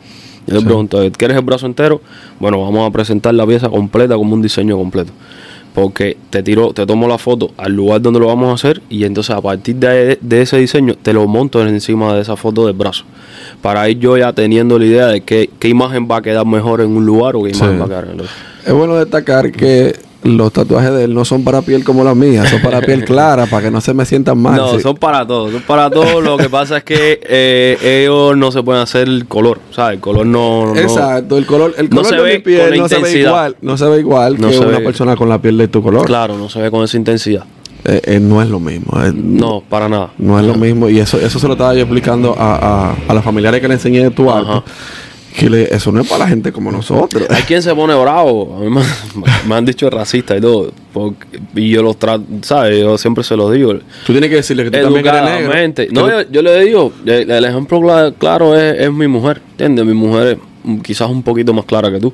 Yo 0.46 0.56
le 0.56 0.60
Sí. 0.60 0.66
pregunto, 0.66 1.00
¿quieres 1.18 1.38
el 1.38 1.44
brazo 1.46 1.68
entero? 1.68 2.02
Bueno, 2.38 2.60
vamos 2.62 2.86
a 2.86 2.92
presentar 2.92 3.34
la 3.34 3.48
pieza 3.48 3.70
completa 3.70 4.16
como 4.18 4.34
un 4.34 4.42
diseño 4.42 4.76
completo. 4.76 5.14
Porque 5.74 6.18
te 6.30 6.44
tiro, 6.44 6.72
te 6.74 6.86
tomo 6.86 7.08
la 7.08 7.18
foto 7.18 7.52
al 7.58 7.74
lugar 7.74 8.02
donde 8.02 8.20
lo 8.20 8.28
vamos 8.28 8.50
a 8.52 8.54
hacer 8.54 8.82
y 8.90 9.06
entonces 9.06 9.36
a 9.36 9.42
partir 9.42 9.76
de, 9.78 10.20
de 10.22 10.42
ese 10.42 10.58
diseño 10.58 10.94
te 11.02 11.14
lo 11.14 11.28
monto 11.28 11.66
encima 11.68 12.14
de 12.14 12.22
esa 12.22 12.36
foto 12.36 12.68
del 12.68 12.76
brazo. 12.76 13.06
Para 13.62 13.90
ir 13.90 13.98
yo 13.98 14.16
ya 14.18 14.32
teniendo 14.34 14.78
la 14.78 14.86
idea 14.86 15.08
de 15.08 15.22
qué, 15.22 15.50
qué 15.60 15.70
imagen 15.70 16.08
va 16.10 16.18
a 16.18 16.22
quedar 16.22 16.46
mejor 16.46 16.82
en 16.82 16.96
un 16.96 17.06
lugar 17.06 17.36
o 17.36 17.44
qué 17.44 17.50
imagen 17.52 17.74
Sí. 17.74 17.80
va 17.80 17.86
a 17.86 17.88
quedar 17.88 18.04
en 18.06 18.12
el 18.12 18.20
otro. 18.22 18.32
Es 18.66 18.74
bueno 18.74 18.96
destacar 18.98 19.52
que 19.52 19.96
los 20.24 20.52
tatuajes 20.54 20.92
de 20.94 21.04
él 21.06 21.14
no 21.14 21.26
son 21.26 21.44
para 21.44 21.62
piel 21.62 21.84
como 21.84 22.04
la 22.04 22.16
mía, 22.16 22.46
son 22.48 22.62
para 22.62 22.82
piel 22.82 23.04
clara, 23.06 23.46
para 23.46 23.64
que 23.64 23.72
no 23.72 23.82
se 23.82 23.94
me 23.94 24.06
sientan 24.06 24.38
mal. 24.38 24.56
No, 24.58 24.74
Sí. 24.76 24.82
son 24.82 24.96
para 24.98 25.26
todos, 25.28 25.52
son 25.52 25.62
para 25.64 25.90
todos. 25.90 26.24
Lo 26.24 26.38
que 26.38 26.50
pasa 26.50 26.78
es 26.78 26.84
que 26.84 27.20
eh, 27.24 28.02
ellos 28.04 28.36
no 28.38 28.52
se 28.52 28.64
pueden 28.64 28.82
hacer 28.82 29.08
el 29.08 29.26
color, 29.28 29.60
¿sabes? 29.72 29.96
El 29.96 30.00
color 30.02 30.26
no... 30.26 30.74
no- 30.74 30.80
Exacto, 30.80 31.38
el 31.38 31.46
color, 31.46 31.74
el 31.78 31.90
No 31.90 31.98
color 31.98 32.06
se 32.10 32.16
de 32.16 32.22
ve 32.22 32.34
mi 32.36 32.40
piel 32.44 32.78
no 32.80 32.88
se 32.90 33.00
ve 33.00 33.20
igual, 33.20 33.56
no 33.62 33.78
se 33.78 33.86
ve 33.86 34.00
igual 34.00 34.40
No 34.40 34.50
que 34.50 34.60
una 34.60 34.78
ve. 34.80 34.86
persona 34.86 35.16
con 35.16 35.30
la 35.30 35.40
piel 35.42 35.58
de 35.58 35.68
tu 35.68 35.82
color. 35.84 36.06
Claro, 36.06 36.38
no 36.38 36.50
se 36.50 36.62
ve 36.62 36.72
con 36.72 36.84
esa 36.84 36.98
intensidad. 36.98 37.44
Eh, 37.86 38.00
eh, 38.06 38.20
no 38.22 38.42
es 38.42 38.48
lo 38.48 38.62
mismo. 38.62 38.94
eh, 39.04 39.12
No, 39.14 39.62
para 39.68 39.90
nada. 39.90 40.12
No 40.18 40.40
es 40.40 40.46
lo 40.46 40.56
mismo. 40.56 40.88
Y 40.88 41.00
eso, 41.00 41.20
eso 41.20 41.38
se 41.38 41.48
lo 41.48 41.54
estaba 41.54 41.74
yo 41.74 41.82
explicando 41.82 42.34
a, 42.40 42.92
a, 42.92 42.96
a 43.10 43.14
los 43.14 43.22
familiares 43.26 43.60
que 43.60 43.68
le 43.68 43.74
enseñé 43.74 44.04
de 44.04 44.10
tu 44.12 44.32
arte. 44.32 44.62
Le- 45.42 45.74
eso 45.74 45.92
no 45.92 46.02
es 46.02 46.08
para 46.08 46.26
la 46.26 46.30
gente 46.30 46.52
como 46.52 46.72
nosotros. 46.72 47.24
Hay 47.30 47.44
quien 47.44 47.62
se 47.62 47.74
pone 47.74 47.94
bravo. 47.96 48.56
A 48.58 48.60
mí 48.60 48.70
me, 48.70 48.82
me 49.48 49.56
han 49.56 49.66
dicho 49.66 49.90
racista 49.90 50.36
y 50.38 50.42
todo. 50.42 50.72
porque- 50.94 51.40
y 51.56 51.70
yo 51.72 51.82
los 51.84 51.98
trato, 51.98 52.24
¿sabes? 52.42 52.80
Yo 52.80 52.98
siempre 52.98 53.24
se 53.24 53.36
los 53.36 53.52
digo. 53.52 53.74
Tú 54.06 54.14
tienes 54.14 54.30
que 54.30 54.38
decirle 54.38 54.64
que 54.66 54.70
tú 54.70 54.76
también 54.84 55.04
eres 55.08 55.24
negro. 55.42 55.52
No, 55.92 56.02
yo, 56.22 56.30
yo 56.32 56.42
le 56.42 56.60
digo, 56.66 56.94
el, 57.06 57.32
el 57.32 57.46
ejemplo 57.46 57.80
cla- 57.80 58.14
claro 58.18 58.56
es, 58.56 58.80
es 58.80 58.92
mi 58.94 59.08
mujer, 59.08 59.42
¿entiendes? 59.52 59.86
Mi 59.86 59.94
mujer 59.94 60.38
es 60.66 60.82
quizás 60.84 61.10
un 61.10 61.24
poquito 61.24 61.54
más 61.54 61.66
clara 61.66 61.92
que 61.92 62.00
tú, 62.00 62.14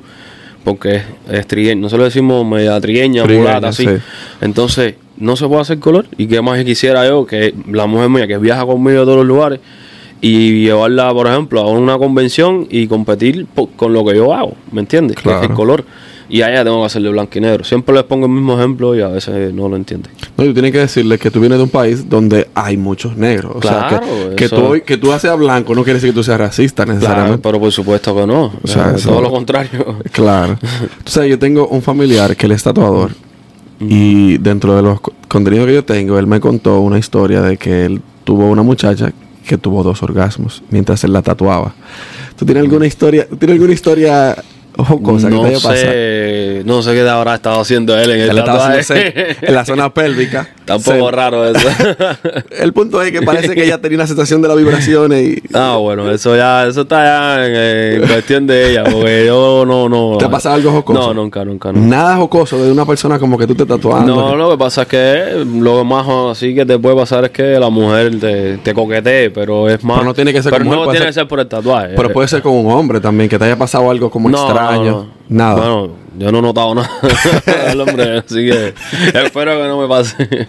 porque 0.64 0.96
es, 0.96 1.02
es 1.30 1.46
trigueña. 1.46 1.80
Nosotros 1.82 2.06
decimos 2.08 2.44
media 2.46 2.80
trigueña, 2.80 3.22
Trigueña, 3.24 3.46
mulata, 3.48 3.68
así. 3.68 3.84
sí. 3.86 3.90
Entonces, 4.40 4.94
no 5.18 5.36
se 5.36 5.46
puede 5.46 5.60
hacer 5.60 5.78
color. 5.78 6.06
¿Y 6.16 6.26
qué 6.26 6.40
más 6.40 6.62
quisiera 6.64 7.06
yo? 7.06 7.26
Que 7.26 7.54
la 7.70 7.86
mujer 7.86 8.08
mía 8.08 8.26
que 8.26 8.38
viaja 8.38 8.64
conmigo 8.64 9.02
a 9.02 9.04
todos 9.04 9.18
los 9.18 9.26
lugares 9.26 9.60
y 10.20 10.64
llevarla, 10.64 11.12
por 11.12 11.26
ejemplo, 11.26 11.60
a 11.60 11.70
una 11.70 11.96
convención 11.98 12.66
y 12.70 12.86
competir 12.86 13.46
po- 13.46 13.68
con 13.76 13.92
lo 13.92 14.04
que 14.04 14.14
yo 14.16 14.34
hago, 14.34 14.54
¿me 14.72 14.80
entiendes? 14.80 15.16
Que 15.16 15.20
es 15.20 15.24
Claro. 15.36 15.42
el 15.48 15.52
color. 15.54 15.84
Y 16.32 16.42
a 16.42 16.50
ella 16.52 16.62
tengo 16.62 16.78
que 16.78 16.86
hacerle 16.86 17.08
blanco 17.08 17.38
y 17.38 17.40
negro. 17.40 17.64
Siempre 17.64 17.92
les 17.92 18.04
pongo 18.04 18.26
el 18.26 18.32
mismo 18.32 18.56
ejemplo 18.56 18.94
y 18.94 19.00
a 19.00 19.08
veces 19.08 19.52
no 19.52 19.68
lo 19.68 19.74
entienden. 19.74 20.12
No, 20.36 20.44
tú 20.44 20.52
tienes 20.52 20.70
que 20.70 20.78
decirle 20.78 21.18
que 21.18 21.28
tú 21.28 21.40
vienes 21.40 21.58
de 21.58 21.64
un 21.64 21.70
país 21.70 22.08
donde 22.08 22.46
hay 22.54 22.76
muchos 22.76 23.16
negros. 23.16 23.56
O 23.56 23.62
sea, 23.62 23.88
Claro, 23.88 24.06
que, 24.30 24.36
que 24.36 24.44
eso- 24.44 24.56
tú, 24.56 24.80
que 24.86 24.96
tú 24.96 25.10
seas 25.18 25.36
blanco 25.36 25.74
no 25.74 25.82
quiere 25.82 25.94
decir 25.98 26.10
que 26.10 26.14
tú 26.14 26.22
seas 26.22 26.38
racista 26.38 26.84
Claro, 26.84 26.98
necesariamente. 27.00 27.38
pero 27.42 27.58
por 27.58 27.72
supuesto 27.72 28.14
que 28.14 28.26
no. 28.28 28.52
O 28.62 28.66
sea, 28.68 28.90
Eh, 28.92 28.96
eso- 28.96 29.08
todo 29.10 29.22
lo 29.22 29.30
contrario. 29.32 29.96
Claro. 30.12 30.56
Tú 31.02 31.10
sabes, 31.10 31.30
yo 31.30 31.38
tengo 31.40 31.66
un 31.66 31.82
familiar 31.82 32.36
que 32.36 32.46
él 32.46 32.52
es 32.52 32.62
tatuador. 32.62 33.10
Y 33.80 34.38
dentro 34.38 34.76
de 34.76 34.82
los 34.82 35.00
co- 35.00 35.12
contenidos 35.26 35.66
que 35.66 35.74
yo 35.74 35.84
tengo, 35.84 36.16
él 36.18 36.26
me 36.28 36.38
contó 36.38 36.80
una 36.80 36.98
historia 36.98 37.40
de 37.40 37.56
que 37.56 37.86
él 37.86 38.00
tuvo 38.24 38.46
una 38.50 38.62
muchacha 38.62 39.10
que 39.46 39.58
tuvo 39.58 39.82
dos 39.82 40.02
orgasmos 40.02 40.62
mientras 40.70 41.02
él 41.04 41.12
la 41.12 41.22
tatuaba. 41.22 41.72
¿Tú 42.38 42.44
tienes 42.44 42.62
alguna 42.62 42.86
historia? 42.86 43.26
¿tú 43.28 43.36
¿Tienes 43.36 43.54
alguna 43.54 43.72
historia 43.72 44.36
jocosa 44.76 45.28
que 45.28 45.34
te 45.34 45.40
no 45.40 45.44
haya 45.46 45.56
pasado? 45.56 45.74
sé, 45.76 46.62
no 46.64 46.82
sé 46.82 46.92
qué 46.94 47.08
habrá 47.08 47.34
estado 47.34 47.60
haciendo 47.60 47.98
él 47.98 48.10
en 48.10 48.20
el 48.20 48.30
Él 48.30 48.38
estaba 48.38 48.58
tatuaje. 48.58 48.80
haciéndose 48.80 49.36
en 49.42 49.54
la 49.54 49.64
zona 49.64 49.92
pélvica. 49.94 50.48
Está 50.76 50.92
un 50.92 50.98
poco 50.98 51.10
Se- 51.10 51.16
raro 51.16 51.44
eso. 51.46 51.68
El 52.58 52.72
punto 52.72 53.00
es 53.02 53.10
que 53.12 53.22
parece 53.22 53.54
que 53.54 53.64
ella 53.64 53.78
tenía 53.78 53.98
una 53.98 54.06
sensación 54.06 54.40
de 54.42 54.48
las 54.48 54.56
vibraciones 54.56 55.22
y... 55.22 55.42
Ah, 55.54 55.76
bueno, 55.80 56.10
eso 56.10 56.36
ya, 56.36 56.66
eso 56.66 56.82
está 56.82 57.04
ya 57.04 57.46
en, 57.46 57.54
en 58.02 58.08
cuestión 58.08 58.46
de 58.46 58.70
ella, 58.70 58.84
porque 58.84 59.24
yo 59.26 59.64
no, 59.66 59.88
no. 59.88 60.16
¿Te 60.18 60.24
ha 60.24 60.30
pasado 60.30 60.54
algo 60.56 60.70
jocoso? 60.72 61.00
No, 61.00 61.14
nunca, 61.14 61.44
nunca, 61.44 61.72
nunca. 61.72 61.86
Nada 61.88 62.16
jocoso 62.16 62.62
de 62.62 62.70
una 62.70 62.84
persona 62.86 63.18
como 63.18 63.36
que 63.38 63.46
tú 63.46 63.54
te 63.54 63.66
tatuando. 63.66 64.14
No, 64.14 64.36
lo 64.36 64.50
que 64.50 64.58
pasa 64.58 64.82
es 64.82 64.88
que 64.88 65.44
lo 65.60 65.84
más 65.84 66.06
así 66.30 66.54
que 66.54 66.64
te 66.66 66.78
puede 66.78 66.96
pasar 66.96 67.24
es 67.24 67.30
que 67.30 67.58
la 67.58 67.70
mujer 67.70 68.18
te, 68.20 68.58
te 68.58 68.74
coquetee, 68.74 69.30
pero 69.30 69.68
es 69.68 69.82
más. 69.84 69.98
Pero 69.98 70.04
no 70.08 70.14
tiene 70.14 70.32
que 70.32 70.42
ser 70.42 70.52
pero 70.52 70.64
mujer, 70.64 70.78
no 70.80 70.84
tiene 70.86 70.98
ser- 70.98 71.06
que 71.08 71.12
ser 71.12 71.28
por 71.28 71.40
el 71.40 71.46
tatuaje. 71.48 71.94
Pero 71.96 72.12
puede 72.12 72.28
ser 72.28 72.42
con 72.42 72.52
un 72.52 72.70
hombre 72.70 73.00
también, 73.00 73.28
que 73.28 73.38
te 73.38 73.44
haya 73.44 73.56
pasado 73.56 73.90
algo 73.90 74.10
como 74.10 74.28
No, 74.28 74.38
extraño. 74.46 74.84
no, 74.84 74.90
no. 75.02 75.20
Nada. 75.28 75.54
Bueno, 75.54 75.90
yo 76.18 76.32
no 76.32 76.38
he 76.38 76.42
notado 76.42 76.74
nada 76.74 76.90
del 77.68 77.80
hombre, 77.80 78.18
así 78.18 78.34
que 78.34 78.74
espero 79.14 79.56
que 79.56 79.68
no 79.68 79.80
me 79.80 79.88
pase. 79.88 80.48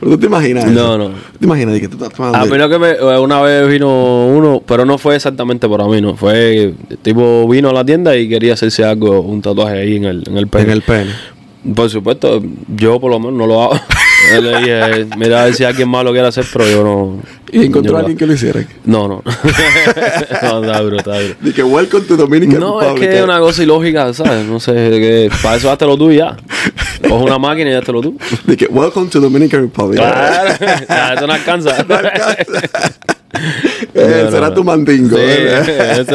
Pero 0.00 0.12
tú 0.12 0.18
te 0.18 0.26
imaginas 0.26 0.64
eso? 0.64 0.72
No, 0.72 0.98
no. 0.98 1.10
¿Te 1.38 1.44
imaginas 1.44 1.78
que 1.80 1.88
tú 1.88 1.94
estás 1.94 2.10
tatuando? 2.10 2.38
A 2.38 2.44
mí 2.46 2.58
lo 2.58 2.68
que 2.68 2.78
me, 2.78 3.18
una 3.18 3.40
vez 3.40 3.68
vino 3.68 4.26
uno, 4.26 4.62
pero 4.66 4.84
no 4.84 4.98
fue 4.98 5.16
exactamente 5.16 5.68
por 5.68 5.88
mí, 5.88 6.00
no. 6.00 6.16
Fue, 6.16 6.74
tipo 7.02 7.48
vino 7.48 7.70
a 7.70 7.72
la 7.72 7.84
tienda 7.84 8.16
y 8.16 8.28
quería 8.28 8.54
hacerse 8.54 8.84
algo, 8.84 9.20
un 9.20 9.40
tatuaje 9.40 9.78
ahí 9.78 9.96
en 9.96 10.04
el, 10.04 10.24
en 10.26 10.36
el 10.36 10.48
pene. 10.48 10.64
en 10.64 10.70
el 10.70 10.82
pene. 10.82 11.10
Por 11.74 11.88
supuesto, 11.88 12.42
yo 12.68 13.00
por 13.00 13.10
lo 13.10 13.20
menos 13.20 13.34
no 13.34 13.46
lo 13.46 13.62
hago. 13.62 13.80
Yo 14.34 14.40
le 14.40 14.58
dije, 14.58 15.06
mira 15.16 15.42
a 15.42 15.44
ver 15.46 15.54
si 15.54 15.64
alguien 15.64 15.88
más 15.88 16.04
lo 16.04 16.12
quiere 16.12 16.28
hacer, 16.28 16.44
pero 16.52 16.66
yo 16.68 16.84
no. 16.84 17.20
Y 17.50 17.64
encontró 17.66 17.96
a 17.96 18.00
alguien 18.00 18.16
que 18.16 18.26
lo 18.26 18.32
hiciera. 18.32 18.64
No, 18.84 19.08
no. 19.08 19.22
no, 20.42 20.62
está 20.64 20.80
duro, 20.80 20.96
está 20.98 21.20
duro. 21.20 21.34
Que 21.54 21.62
welcome 21.62 22.04
to 22.06 22.16
Dominican 22.16 22.60
No, 22.60 22.80
es 22.80 22.86
Republic. 22.88 23.10
que 23.10 23.18
es 23.18 23.24
una 23.24 23.38
cosa 23.40 23.62
ilógica, 23.62 24.14
¿sabes? 24.14 24.46
No 24.46 24.58
sé, 24.60 24.72
que 24.72 25.30
para 25.42 25.56
eso 25.56 25.70
hazlo 25.70 25.96
tú 25.98 26.10
y 26.10 26.16
ya. 26.16 26.36
Coge 27.06 27.24
una 27.24 27.38
máquina 27.38 27.70
y 27.70 27.74
hazlo 27.74 28.00
tú. 28.00 28.16
De 28.44 28.56
que 28.56 28.66
welcome 28.66 29.08
to 29.10 29.20
Dominican 29.20 29.62
Republic. 29.62 29.98
Claro, 30.00 30.50
eso 31.16 31.26
no 31.26 31.32
alcanza. 31.32 31.84
No 31.88 31.94
alcanza. 31.94 32.36
Eh, 33.94 34.22
No, 34.26 34.30
será 34.30 34.48
no. 34.48 34.54
tu 34.54 34.62
mandingo. 34.62 35.16
Sí, 35.16 35.22
¿verdad? 35.24 35.68
eso 36.00 36.00
es, 36.02 36.06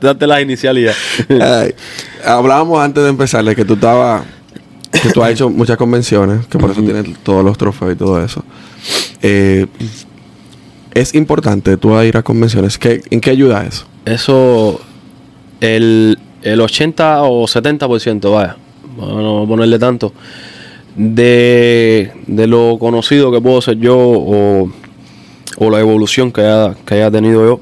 date- 0.00 0.26
las. 0.26 0.96
Ay, 1.28 1.74
hablábamos 2.24 2.80
antes 2.82 3.02
de 3.02 3.10
empezar 3.10 3.44
de 3.44 3.56
que 3.56 3.64
tú 3.64 3.74
estabas 3.74 4.22
que 4.92 5.10
tú 5.10 5.22
has 5.22 5.32
hecho 5.32 5.50
muchas 5.50 5.76
convenciones 5.76 6.46
que 6.46 6.58
por 6.58 6.70
eso 6.70 6.82
tienes 6.82 7.18
todos 7.22 7.44
los 7.44 7.56
trofeos 7.58 7.92
y 7.92 7.96
todo 7.96 8.22
eso 8.22 8.44
Eh, 9.22 9.66
es 10.94 11.14
importante 11.14 11.76
tú 11.76 11.96
a 11.96 12.04
ir 12.04 12.16
a 12.16 12.22
convenciones 12.22 12.76
¿Qué, 12.78 13.02
¿en 13.10 13.20
qué 13.20 13.30
ayuda 13.30 13.64
eso? 13.64 13.86
Eso, 14.04 14.80
el, 15.60 16.18
el 16.42 16.60
80 16.60 17.22
o 17.22 17.46
70%, 17.46 18.32
vaya, 18.32 18.56
a 18.98 19.46
ponerle 19.46 19.78
tanto, 19.78 20.12
de, 20.96 22.12
de 22.26 22.46
lo 22.46 22.76
conocido 22.78 23.30
que 23.30 23.40
puedo 23.40 23.62
ser 23.62 23.78
yo 23.78 23.96
o, 23.96 24.70
o 25.56 25.70
la 25.70 25.80
evolución 25.80 26.32
que 26.32 26.40
haya, 26.42 26.74
que 26.84 26.94
haya 26.94 27.10
tenido 27.10 27.44
yo 27.44 27.60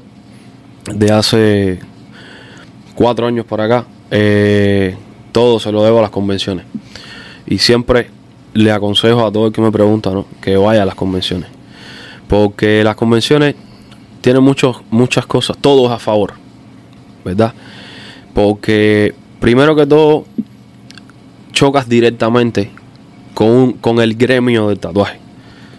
de 0.93 1.11
hace 1.11 1.79
cuatro 2.95 3.27
años 3.27 3.45
para 3.45 3.65
acá, 3.65 3.85
eh, 4.09 4.95
todo 5.31 5.59
se 5.59 5.71
lo 5.71 5.83
debo 5.83 5.99
a 5.99 6.01
las 6.01 6.11
convenciones. 6.11 6.65
Y 7.51 7.57
siempre 7.57 8.09
le 8.53 8.71
aconsejo 8.71 9.25
a 9.25 9.31
todo 9.31 9.47
el 9.47 9.51
que 9.51 9.59
me 9.59 9.73
pregunta 9.73 10.09
¿no? 10.11 10.25
que 10.41 10.55
vaya 10.55 10.83
a 10.83 10.85
las 10.85 10.95
convenciones. 10.95 11.49
Porque 12.29 12.81
las 12.81 12.95
convenciones 12.95 13.55
tienen 14.21 14.41
muchos, 14.41 14.77
muchas 14.89 15.25
cosas, 15.25 15.57
todo 15.59 15.87
es 15.87 15.91
a 15.91 15.99
favor, 15.99 16.31
¿verdad? 17.25 17.53
Porque 18.33 19.13
primero 19.41 19.75
que 19.75 19.85
todo, 19.85 20.23
chocas 21.51 21.89
directamente 21.89 22.71
con, 23.33 23.73
con 23.73 23.99
el 23.99 24.15
gremio 24.15 24.69
del 24.69 24.79
tatuaje. 24.79 25.19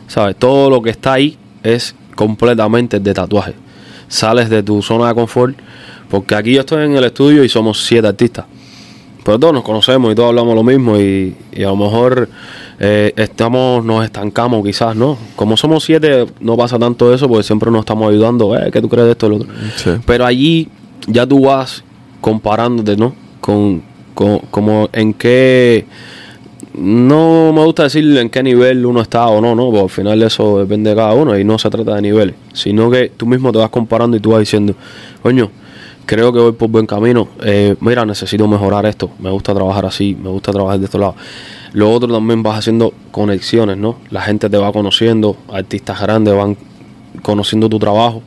¿Sabes? 0.08 0.36
Todo 0.36 0.68
lo 0.68 0.82
que 0.82 0.90
está 0.90 1.14
ahí 1.14 1.38
es 1.62 1.94
completamente 2.14 3.00
de 3.00 3.14
tatuaje. 3.14 3.54
Sales 4.08 4.50
de 4.50 4.62
tu 4.62 4.82
zona 4.82 5.08
de 5.08 5.14
confort, 5.14 5.56
porque 6.10 6.34
aquí 6.34 6.52
yo 6.52 6.60
estoy 6.60 6.84
en 6.84 6.96
el 6.96 7.04
estudio 7.04 7.42
y 7.42 7.48
somos 7.48 7.82
siete 7.82 8.08
artistas. 8.08 8.44
Pero 9.24 9.38
todos 9.38 9.54
nos 9.54 9.62
conocemos 9.62 10.10
y 10.10 10.14
todos 10.14 10.30
hablamos 10.30 10.54
lo 10.54 10.62
mismo 10.64 10.98
y, 10.98 11.36
y 11.52 11.62
a 11.62 11.68
lo 11.68 11.76
mejor 11.76 12.28
eh, 12.80 13.12
estamos, 13.16 13.84
nos 13.84 14.04
estancamos 14.04 14.64
quizás, 14.64 14.96
¿no? 14.96 15.16
Como 15.36 15.56
somos 15.56 15.84
siete 15.84 16.26
no 16.40 16.56
pasa 16.56 16.78
tanto 16.78 17.14
eso 17.14 17.28
porque 17.28 17.44
siempre 17.44 17.70
nos 17.70 17.80
estamos 17.80 18.10
ayudando, 18.10 18.56
eh, 18.56 18.70
¿qué 18.72 18.80
tú 18.80 18.88
crees 18.88 19.06
de 19.06 19.12
esto 19.12 19.26
y 19.26 19.30
lo 19.30 19.36
otro? 19.36 19.48
Sí. 19.76 19.90
Pero 20.04 20.26
allí 20.26 20.68
ya 21.06 21.24
tú 21.26 21.42
vas 21.44 21.84
comparándote, 22.20 22.96
¿no? 22.96 23.14
Con, 23.40 23.82
con- 24.14 24.40
como 24.50 24.88
en 24.92 25.14
qué... 25.14 25.86
No 26.74 27.52
me 27.52 27.62
gusta 27.64 27.82
decir 27.84 28.16
en 28.16 28.30
qué 28.30 28.42
nivel 28.42 28.86
uno 28.86 29.02
está 29.02 29.26
o 29.26 29.40
no, 29.42 29.54
¿no? 29.54 29.66
Porque 29.66 29.80
al 29.82 29.90
final 29.90 30.22
eso 30.22 30.58
depende 30.58 30.90
de 30.90 30.96
cada 30.96 31.12
uno 31.12 31.38
y 31.38 31.44
no 31.44 31.58
se 31.58 31.68
trata 31.68 31.94
de 31.96 32.02
niveles, 32.02 32.34
sino 32.54 32.90
que 32.90 33.12
tú 33.14 33.26
mismo 33.26 33.52
te 33.52 33.58
vas 33.58 33.68
comparando 33.68 34.16
y 34.16 34.20
tú 34.20 34.30
vas 34.30 34.40
diciendo, 34.40 34.74
coño, 35.22 35.50
creo 36.06 36.32
que 36.32 36.38
voy 36.38 36.52
por 36.52 36.68
buen 36.68 36.86
camino, 36.86 37.28
eh, 37.42 37.76
mira, 37.80 38.04
necesito 38.04 38.46
mejorar 38.48 38.86
esto, 38.86 39.10
me 39.18 39.30
gusta 39.30 39.54
trabajar 39.54 39.86
así, 39.86 40.16
me 40.20 40.28
gusta 40.28 40.52
trabajar 40.52 40.78
de 40.78 40.86
estos 40.86 41.00
lados. 41.00 41.16
Lo 41.72 41.90
otro 41.90 42.12
también 42.12 42.42
vas 42.42 42.58
haciendo 42.58 42.92
conexiones, 43.10 43.78
¿no? 43.78 43.96
La 44.10 44.20
gente 44.20 44.50
te 44.50 44.58
va 44.58 44.72
conociendo, 44.72 45.36
artistas 45.50 46.00
grandes 46.00 46.34
van 46.34 46.56
conociendo 47.22 47.68
tu 47.68 47.78
trabajo 47.78 48.22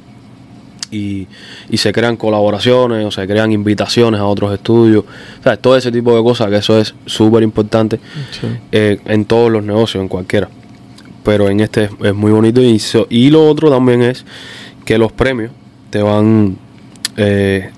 y, 0.89 1.27
y 1.69 1.77
se 1.77 1.91
crean 1.91 2.17
colaboraciones 2.17 3.05
o 3.05 3.11
se 3.11 3.27
crean 3.27 3.51
invitaciones 3.51 4.19
a 4.19 4.25
otros 4.25 4.53
estudios. 4.53 5.03
O 5.39 5.43
sea, 5.43 5.57
todo 5.57 5.77
ese 5.77 5.91
tipo 5.91 6.15
de 6.15 6.23
cosas, 6.23 6.49
que 6.49 6.57
eso 6.57 6.79
es 6.79 6.95
súper 7.05 7.43
importante 7.43 7.99
eh, 8.71 8.99
en 9.05 9.25
todos 9.25 9.51
los 9.51 9.63
negocios, 9.63 10.01
en 10.01 10.07
cualquiera. 10.07 10.49
Pero 11.23 11.49
en 11.49 11.59
este 11.59 11.85
es, 11.85 11.91
es 12.03 12.15
muy 12.15 12.31
bonito. 12.31 12.61
Y, 12.61 12.81
y 13.09 13.29
lo 13.29 13.47
otro 13.47 13.69
también 13.69 14.01
es 14.01 14.25
que 14.85 14.97
los 14.97 15.11
premios 15.11 15.51
te 15.89 16.01
van... 16.01 16.57
eh, 17.17 17.69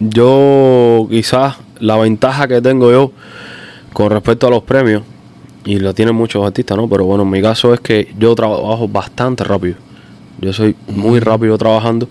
yo 0.00 1.06
quizás 1.10 1.56
la 1.80 1.96
ventaja 1.96 2.48
que 2.48 2.60
tengo 2.60 2.90
yo 2.90 3.12
con 3.92 4.10
respecto 4.10 4.46
a 4.46 4.50
los 4.50 4.62
premios, 4.62 5.02
y 5.68 5.78
lo 5.78 5.92
tienen 5.92 6.14
muchos 6.14 6.46
artistas, 6.46 6.78
¿no? 6.78 6.88
Pero 6.88 7.04
bueno, 7.04 7.24
en 7.24 7.30
mi 7.30 7.42
caso 7.42 7.74
es 7.74 7.80
que 7.80 8.12
yo 8.18 8.34
trabajo 8.34 8.88
bastante 8.88 9.44
rápido. 9.44 9.76
Yo 10.40 10.52
soy 10.54 10.74
muy 10.88 11.20
rápido 11.20 11.58
trabajando. 11.58 12.08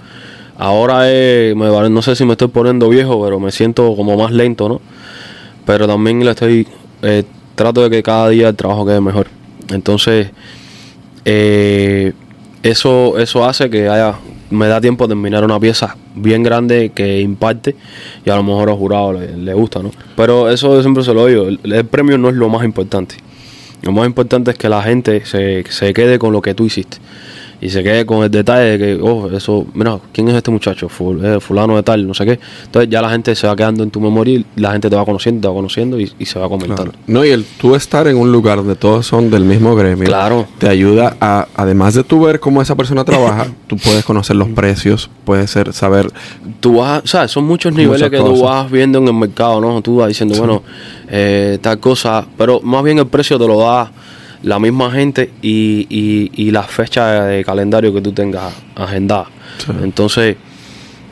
Ahora 0.57 1.01
eh, 1.05 1.55
me 1.55 1.67
no 1.89 2.01
sé 2.03 2.15
si 2.15 2.23
me 2.23 2.33
estoy 2.33 2.49
poniendo 2.49 2.87
viejo, 2.87 3.23
pero 3.23 3.39
me 3.39 3.51
siento 3.51 3.95
como 3.95 4.15
más 4.15 4.31
lento, 4.31 4.69
¿no? 4.69 4.79
Pero 5.65 5.87
también 5.87 6.23
le 6.23 6.31
estoy 6.31 6.67
eh, 7.01 7.23
trato 7.55 7.81
de 7.81 7.89
que 7.89 8.03
cada 8.03 8.29
día 8.29 8.49
el 8.49 8.55
trabajo 8.55 8.85
quede 8.85 9.01
mejor. 9.01 9.25
Entonces, 9.69 10.29
eh, 11.25 12.13
eso, 12.69 13.17
eso 13.17 13.45
hace 13.45 13.69
que 13.69 13.89
haya, 13.89 14.15
me 14.49 14.67
da 14.67 14.81
tiempo 14.81 15.05
de 15.05 15.09
terminar 15.09 15.43
una 15.43 15.59
pieza 15.59 15.95
bien 16.15 16.43
grande 16.43 16.91
que 16.93 17.21
impacte 17.21 17.75
y 18.25 18.29
a 18.29 18.35
lo 18.35 18.43
mejor 18.43 18.69
al 18.69 18.75
jurado 18.75 19.13
le, 19.13 19.35
le 19.37 19.53
gusta, 19.53 19.81
¿no? 19.81 19.91
Pero 20.15 20.49
eso 20.49 20.81
siempre 20.81 21.03
se 21.03 21.13
lo 21.13 21.25
digo, 21.25 21.47
el, 21.47 21.59
el 21.63 21.85
premio 21.85 22.17
no 22.17 22.29
es 22.29 22.35
lo 22.35 22.49
más 22.49 22.63
importante. 22.63 23.15
Lo 23.81 23.91
más 23.91 24.07
importante 24.07 24.51
es 24.51 24.57
que 24.57 24.69
la 24.69 24.81
gente 24.81 25.25
se, 25.25 25.63
se 25.69 25.93
quede 25.93 26.17
con 26.17 26.33
lo 26.33 26.41
que 26.41 26.53
tú 26.53 26.65
hiciste. 26.65 26.97
Y 27.59 27.69
se 27.71 27.81
quede 27.81 28.05
con 28.05 28.23
el 28.23 28.29
detalle 28.29 28.77
de 28.77 28.77
que, 28.77 29.01
oh, 29.01 29.31
eso, 29.31 29.65
mira, 29.73 29.97
¿quién 30.13 30.27
es 30.29 30.35
este 30.35 30.51
muchacho? 30.51 30.87
Ful- 30.89 31.23
eh, 31.25 31.39
fulano 31.39 31.75
de 31.75 31.81
tal, 31.81 32.05
no 32.07 32.13
sé 32.13 32.23
qué. 32.23 32.39
Entonces 32.65 32.87
ya 32.89 33.01
la 33.01 33.09
gente 33.09 33.33
se 33.35 33.47
va 33.47 33.55
quedando 33.55 33.83
en 33.83 33.89
tu 33.89 33.99
memoria 33.99 34.35
y 34.39 34.45
la 34.57 34.73
gente 34.73 34.91
te 34.91 34.95
va 34.95 35.03
conociendo, 35.03 35.41
te 35.41 35.47
va 35.47 35.53
conociendo 35.55 35.99
y, 35.99 36.11
y 36.19 36.25
se 36.25 36.37
va 36.37 36.47
comentando. 36.49 36.91
Claro. 36.91 36.97
No, 37.07 37.25
y 37.25 37.29
el 37.29 37.45
tú 37.59 37.73
estar 37.73 38.07
en 38.07 38.15
un 38.17 38.31
lugar 38.31 38.57
donde 38.57 38.75
todos 38.75 39.07
son 39.07 39.31
del 39.31 39.43
mismo 39.43 39.75
gremio, 39.75 40.05
Claro. 40.05 40.45
te 40.59 40.69
ayuda 40.69 41.17
a, 41.19 41.47
además 41.55 41.95
de 41.95 42.03
tú 42.03 42.21
ver 42.25 42.39
cómo 42.39 42.61
esa 42.61 42.75
persona 42.75 43.03
trabaja, 43.03 43.47
tú 43.67 43.75
puedes 43.77 44.05
conocer 44.05 44.35
los 44.35 44.49
precios, 44.49 45.09
puedes 45.25 45.49
ser, 45.49 45.73
saber, 45.73 46.11
tú 46.59 46.75
vas, 46.77 47.03
o 47.03 47.07
sea, 47.07 47.27
son 47.27 47.45
muchos 47.45 47.73
niveles 47.73 48.07
que 48.11 48.17
tú 48.17 48.25
cosas. 48.27 48.41
vas 48.43 48.71
viendo 48.71 48.99
en 48.99 49.07
el 49.07 49.13
mercado, 49.15 49.59
¿no? 49.59 49.81
Tú 49.81 49.95
vas 49.97 50.09
diciendo, 50.09 50.35
bueno, 50.37 50.61
eh, 51.09 51.57
tal 51.59 51.79
cosa, 51.79 52.23
pero 52.37 52.59
más 52.61 52.83
bien 52.83 52.99
el 52.99 53.07
precio 53.07 53.39
te 53.39 53.47
lo 53.47 53.57
da 53.59 53.91
la 54.47 54.59
misma 54.59 54.91
gente 54.91 55.31
y, 55.41 55.85
y, 55.89 56.31
y 56.33 56.51
la 56.51 56.63
fecha 56.63 57.25
de 57.25 57.43
calendario 57.43 57.93
que 57.93 58.01
tú 58.01 58.11
tengas 58.11 58.53
agendada. 58.75 59.25
Sí. 59.57 59.71
Entonces, 59.83 60.37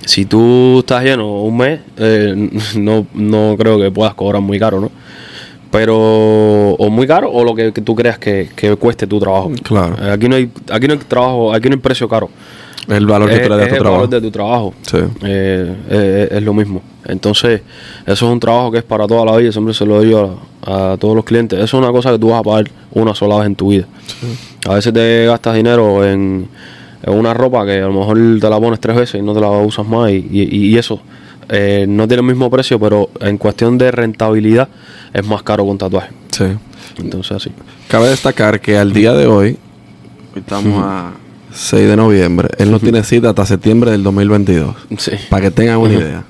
si 0.05 0.25
tú 0.25 0.79
estás 0.79 1.03
lleno 1.03 1.41
un 1.43 1.57
mes, 1.57 1.79
eh, 1.97 2.49
no, 2.77 3.07
no 3.13 3.55
creo 3.57 3.79
que 3.79 3.91
puedas 3.91 4.13
cobrar 4.13 4.41
muy 4.41 4.59
caro, 4.59 4.79
¿no? 4.79 4.91
pero 5.71 5.97
o 5.97 6.89
muy 6.89 7.05
caro 7.05 7.29
o 7.29 7.43
lo 7.43 7.53
que, 7.53 7.73
que 7.73 7.81
tú 7.81 7.95
creas 7.95 8.17
que, 8.17 8.49
que 8.55 8.77
cueste 8.77 9.07
tu 9.07 9.19
trabajo. 9.19 9.51
Claro. 9.61 9.97
Eh, 10.01 10.09
Aquí 10.09 10.29
no 10.29 10.37
hay 10.37 10.49
aquí 10.71 10.87
no 10.87 10.93
hay 10.93 10.99
trabajo, 10.99 11.53
aquí 11.53 11.67
no 11.67 11.75
hay 11.75 11.81
precio 11.81 12.07
caro. 12.07 12.29
El 12.87 13.05
valor 13.07 13.29
que 13.29 13.35
Es- 13.37 13.43
tú 13.43 13.49
le 13.49 13.55
das 13.55 13.61
a 13.61 13.63
es 13.65 13.69
tu 13.69 13.75
el 13.75 13.81
trabajo. 13.81 14.01
valor 14.03 14.09
de 14.09 14.21
tu 14.21 14.31
trabajo. 14.31 14.73
Sí. 14.83 14.97
Eh, 15.23 15.75
eh, 15.89 16.27
es 16.31 16.43
lo 16.43 16.53
mismo. 16.53 16.81
Entonces, 17.05 17.61
eso 18.05 18.25
es 18.27 18.31
un 18.31 18.39
trabajo 18.39 18.71
que 18.71 18.79
es 18.79 18.83
para 18.83 19.07
toda 19.07 19.25
la 19.25 19.35
vida. 19.37 19.51
Siempre 19.51 19.73
se 19.73 19.85
lo 19.85 20.01
digo 20.01 20.39
a, 20.63 20.93
a 20.93 20.97
todos 20.97 21.15
los 21.15 21.25
clientes. 21.25 21.57
Eso 21.59 21.77
es 21.77 21.83
una 21.83 21.91
cosa 21.91 22.11
que 22.11 22.19
tú 22.19 22.29
vas 22.29 22.39
a 22.39 22.43
pagar 22.43 22.65
una 22.91 23.13
sola 23.15 23.37
vez 23.37 23.47
en 23.47 23.55
tu 23.55 23.69
vida. 23.69 23.85
A 24.67 24.75
veces 24.75 24.91
te 24.93 25.25
gastas 25.25 25.55
dinero 25.55 26.03
en, 26.05 26.47
en 27.03 27.13
una 27.13 27.33
ropa 27.33 27.65
que 27.65 27.79
a 27.81 27.87
lo 27.87 27.93
mejor 27.93 28.17
te 28.39 28.49
la 28.49 28.59
pones 28.59 28.79
tres 28.79 28.95
veces 28.95 29.19
y 29.21 29.23
no 29.23 29.33
te 29.33 29.41
la 29.41 29.49
usas 29.49 29.87
más. 29.87 30.11
Y, 30.11 30.27
y- 30.31 30.65
y 30.73 30.77
eso 30.77 30.99
eh, 31.49 31.85
no 31.87 32.07
tiene 32.07 32.21
el 32.21 32.27
mismo 32.27 32.49
precio, 32.49 32.79
pero 32.79 33.09
en 33.19 33.37
cuestión 33.37 33.77
de 33.77 33.91
rentabilidad 33.91 34.67
es 35.13 35.25
más 35.27 35.43
caro 35.43 35.63
un 35.63 35.77
tatuaje. 35.77 36.09
Sí. 36.31 36.45
Entonces, 36.97 37.31
así. 37.37 37.51
Cabe 37.87 38.07
destacar 38.09 38.59
que 38.59 38.77
al 38.77 38.93
día 38.93 39.13
de 39.13 39.27
hoy, 39.27 39.57
estamos 40.35 40.81
a 40.83 41.11
6 41.55 41.87
de 41.87 41.95
noviembre, 41.95 42.49
él 42.57 42.69
no 42.71 42.79
tiene 42.79 43.03
cita 43.03 43.29
hasta 43.29 43.45
septiembre 43.45 43.91
del 43.91 44.03
2022. 44.03 44.75
Sí. 44.97 45.11
Para 45.29 45.43
que 45.43 45.51
tengan 45.51 45.77
una 45.77 45.93
idea. 45.93 46.23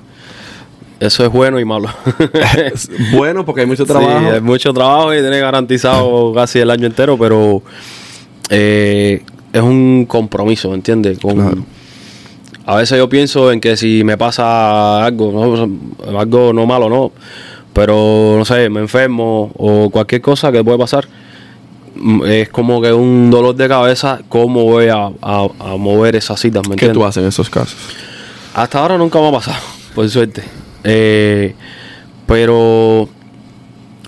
Eso 1.00 1.24
es 1.26 1.30
bueno 1.30 1.60
y 1.60 1.64
malo. 1.64 1.88
Bueno 3.12 3.44
porque 3.44 3.62
hay 3.62 3.66
mucho 3.66 3.84
trabajo. 3.84 4.18
Sí, 4.30 4.36
es 4.36 4.42
mucho 4.42 4.72
trabajo 4.72 5.12
y 5.14 5.18
tiene 5.20 5.40
garantizado 5.40 6.32
casi 6.34 6.60
el 6.60 6.70
año 6.70 6.86
entero, 6.86 7.18
pero 7.18 7.62
eh, 8.50 9.22
es 9.52 9.62
un 9.62 10.06
compromiso, 10.08 10.68
¿me 10.70 10.76
entiendes? 10.76 11.18
Con- 11.18 11.34
Claro. 11.36 11.64
A 12.68 12.76
veces 12.76 12.98
yo 12.98 13.08
pienso 13.08 13.52
en 13.52 13.60
que 13.60 13.76
si 13.76 14.02
me 14.02 14.16
pasa 14.18 15.04
algo, 15.04 15.30
¿no? 15.32 16.18
algo 16.18 16.52
no 16.52 16.66
malo, 16.66 16.88
no, 16.88 17.12
pero 17.72 18.34
no 18.38 18.44
sé, 18.44 18.68
me 18.70 18.80
enfermo 18.80 19.52
o 19.56 19.88
cualquier 19.90 20.20
cosa 20.20 20.50
que 20.50 20.64
puede 20.64 20.76
pasar, 20.78 21.06
es 22.26 22.48
como 22.50 22.80
que 22.80 22.92
un 22.92 23.30
dolor 23.30 23.54
de 23.56 23.68
cabeza 23.68 24.20
cómo 24.28 24.64
voy 24.64 24.86
a, 24.88 25.06
a- 25.22 25.48
a 25.60 25.76
mover 25.76 26.16
esas 26.16 26.38
citas, 26.40 26.62
¿me 26.68 26.76
¿Qué 26.76 26.86
entiendes? 26.86 26.94
tú 26.98 27.04
haces 27.04 27.22
en 27.22 27.28
esos 27.28 27.48
casos? 27.50 27.76
Hasta 28.54 28.78
ahora 28.80 28.96
nunca 28.98 29.20
me 29.20 29.28
ha 29.28 29.32
pasado, 29.32 29.58
por 29.94 30.08
suerte. 30.08 30.42
Eh, 30.84 31.54
pero, 32.26 33.08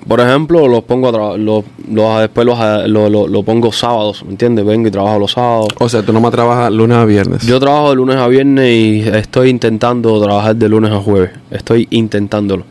por 0.07 0.20
ejemplo, 0.20 0.66
los 0.68 0.83
pongo 0.85 1.09
a 1.09 1.37
los, 1.37 1.64
los- 1.88 2.20
después 2.20 2.46
los, 2.46 2.59
lo, 2.88 3.09
lo- 3.11 3.27
lo 3.29 3.42
pongo 3.42 3.72
sábados, 3.72 4.24
¿me 4.24 4.31
entiendes? 4.33 4.64
Vengo 4.64 4.88
y 4.88 4.90
trabajo 4.90 5.18
los 5.18 5.33
sábados. 5.33 5.68
O 5.79 5.88
sea, 5.88 6.03
tú 6.03 6.12
nomás 6.12 6.31
trabajas 6.33 6.72
lunes 6.72 6.96
a 6.96 7.05
viernes. 7.05 7.42
Yo 7.46 7.59
trabajo 7.61 7.90
de 7.90 7.96
lunes 7.96 8.16
a 8.16 8.27
viernes 8.29 8.70
y 8.72 9.01
estoy 9.09 9.51
intentando 9.51 10.20
trabajar 10.22 10.57
de 10.57 10.68
lunes 10.68 10.90
a 10.92 10.98
jueves. 11.01 11.31
Estoy 11.51 11.87
intentándolo. 11.90 12.64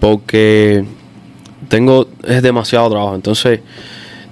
Porque 0.00 0.84
tengo, 1.68 2.08
es 2.24 2.42
demasiado 2.42 2.90
trabajo. 2.90 3.14
Entonces, 3.14 3.60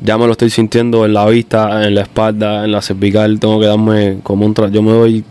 ya 0.02 0.16
me 0.18 0.26
lo 0.26 0.32
estoy 0.32 0.50
sintiendo 0.50 1.04
en 1.04 1.12
la 1.14 1.26
vista, 1.26 1.84
en 1.86 1.94
la 1.94 2.02
espalda, 2.02 2.64
en 2.64 2.72
la 2.72 2.82
cervical. 2.82 3.38
Tengo 3.40 3.60
que 3.60 3.66
darme 3.66 4.18
como 4.22 4.46
un 4.46 4.54
tra- 4.54 4.70
Yo 4.70 4.82
me 4.82 4.92
doy 4.92 5.24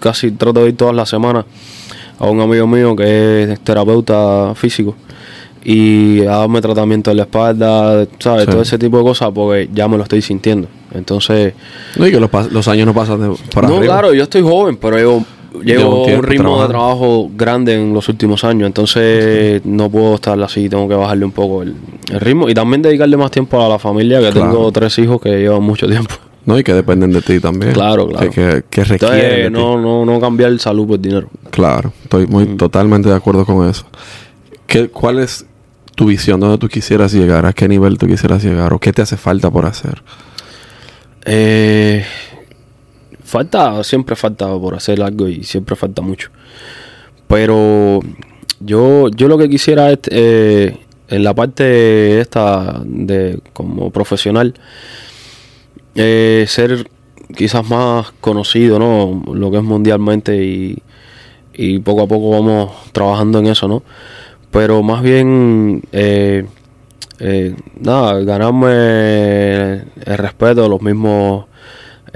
casi, 0.00 0.30
trato 0.32 0.62
de 0.62 0.68
ir 0.70 0.76
todas 0.76 0.94
las 0.94 1.08
semanas 1.08 1.44
a 2.18 2.26
un 2.26 2.40
amigo 2.40 2.66
mío 2.66 2.96
que 2.96 3.42
es 3.52 3.60
terapeuta 3.60 4.52
físico. 4.54 4.94
Y 5.64 6.20
a 6.22 6.36
darme 6.36 6.60
tratamiento 6.60 7.10
en 7.10 7.16
la 7.16 7.24
espalda, 7.24 8.06
¿sabes? 8.20 8.44
Sí. 8.44 8.50
Todo 8.52 8.62
ese 8.62 8.78
tipo 8.78 8.98
de 8.98 9.02
cosas 9.02 9.30
porque 9.34 9.68
ya 9.74 9.88
me 9.88 9.96
lo 9.96 10.04
estoy 10.04 10.22
sintiendo. 10.22 10.68
Entonces, 10.94 11.54
No, 11.96 12.06
y 12.06 12.12
que 12.12 12.20
los, 12.20 12.68
años 12.68 12.86
no 12.86 12.94
pasan 12.94 13.20
de, 13.20 13.36
para 13.52 13.66
no, 13.68 13.78
arriba. 13.78 13.94
claro, 13.94 14.14
yo 14.14 14.22
estoy 14.22 14.42
joven, 14.42 14.76
pero 14.80 14.96
Lleva 14.96 15.24
llevo 15.62 16.04
un 16.06 16.22
ritmo 16.22 16.62
de 16.62 16.68
trabajo 16.68 17.30
grande 17.36 17.74
en 17.74 17.92
los 17.94 18.08
últimos 18.08 18.44
años, 18.44 18.66
entonces 18.66 19.60
no 19.64 19.88
puedo 19.90 20.14
estar 20.16 20.40
así, 20.42 20.68
tengo 20.68 20.88
que 20.88 20.94
bajarle 20.94 21.24
un 21.24 21.32
poco 21.32 21.62
el, 21.62 21.74
el 22.12 22.20
ritmo 22.20 22.48
y 22.48 22.54
también 22.54 22.82
dedicarle 22.82 23.16
más 23.16 23.30
tiempo 23.30 23.60
a 23.64 23.68
la 23.68 23.78
familia, 23.78 24.20
que 24.20 24.30
Claro. 24.30 24.50
tengo 24.52 24.72
tres 24.72 24.98
hijos 24.98 25.20
que 25.20 25.30
llevan 25.38 25.62
mucho 25.62 25.86
tiempo. 25.86 26.14
No, 26.44 26.56
y 26.58 26.62
que 26.62 26.72
dependen 26.74 27.10
de 27.12 27.22
ti 27.22 27.40
también. 27.40 27.72
Claro, 27.72 28.06
claro. 28.06 28.30
Que, 28.30 28.34
que, 28.34 28.64
que 28.70 28.84
requieren 28.84 29.18
de 29.18 29.44
Entonces, 29.46 29.46
ti. 29.46 29.52
no, 29.52 29.80
no, 29.80 30.04
no 30.12 30.20
cambiar 30.20 30.50
el 30.52 30.60
salud 30.60 30.86
por 30.86 31.00
dinero. 31.00 31.28
Claro, 31.50 31.92
estoy 32.04 32.26
muy 32.28 32.44
Mm. 32.46 32.56
totalmente 32.56 33.08
de 33.08 33.16
acuerdo 33.16 33.44
con 33.44 33.68
eso. 33.68 33.84
¿Qué, 34.68 34.88
¿Cuál 34.88 35.18
es 35.18 35.44
tu 35.96 36.06
visión? 36.06 36.38
¿Dónde 36.38 36.58
tú 36.58 36.68
quisieras 36.68 37.12
llegar? 37.12 37.46
¿A 37.46 37.52
qué 37.52 37.66
nivel 37.66 37.98
tú 37.98 38.06
quisieras 38.06 38.44
llegar? 38.44 38.72
¿O 38.74 38.78
qué 38.78 38.92
te 38.92 39.02
hace 39.02 39.16
falta 39.16 39.50
por 39.50 39.66
hacer? 39.66 40.02
Eh, 41.24 42.04
falta, 43.26 43.82
siempre 43.84 44.16
falta 44.16 44.48
por 44.58 44.74
hacer 44.74 45.02
algo 45.02 45.28
y 45.28 45.44
siempre 45.44 45.76
falta 45.76 46.02
mucho. 46.02 46.30
Pero 47.28 48.00
yo, 48.60 49.08
yo 49.08 49.28
lo 49.28 49.36
que 49.36 49.48
quisiera 49.48 49.90
es, 49.90 49.98
eh, 50.10 50.76
en 51.08 51.24
la 51.24 51.34
parte 51.34 52.20
esta 52.20 52.80
de 52.84 53.40
como 53.52 53.90
profesional, 53.90 54.54
eh, 55.94 56.44
ser 56.48 56.88
quizás 57.36 57.68
más 57.68 58.12
conocido, 58.20 58.78
¿no? 58.78 59.22
Lo 59.34 59.50
que 59.50 59.58
es 59.58 59.62
mundialmente 59.62 60.44
y, 60.44 60.82
y 61.54 61.78
poco 61.80 62.02
a 62.02 62.06
poco 62.06 62.30
vamos 62.30 62.72
trabajando 62.92 63.38
en 63.40 63.46
eso, 63.46 63.66
¿no? 63.66 63.82
Pero 64.50 64.82
más 64.82 65.02
bien, 65.02 65.82
eh, 65.92 66.46
eh, 67.18 67.54
nada, 67.80 68.20
ganarme 68.20 69.72
el 70.04 70.18
respeto 70.18 70.62
de 70.62 70.68
los 70.68 70.80
mismos... 70.80 71.46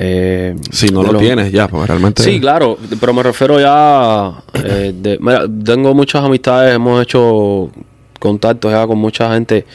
eh, 0.03 0.57
Si 0.71 0.89
no 0.89 1.03
lo 1.03 1.13
los- 1.13 1.21
tienes 1.23 1.53
ya, 1.53 1.69
pues 1.69 1.87
realmente... 1.87 2.23
Sí, 2.23 2.41
claro, 2.41 2.79
pero 2.99 3.13
me 3.13 3.23
refiero 3.23 3.61
ya. 3.61 4.43
eh, 4.65 4.95
de- 4.97 5.19
mira, 5.21 5.45
tengo 5.65 5.93
muchas 5.95 6.25
amistades, 6.25 6.75
hemos 6.75 7.03
hecho 7.03 7.71
contactos 8.19 8.73
ya 8.73 8.87
con 8.87 8.97
mucha 8.99 9.33
gente 9.35 9.67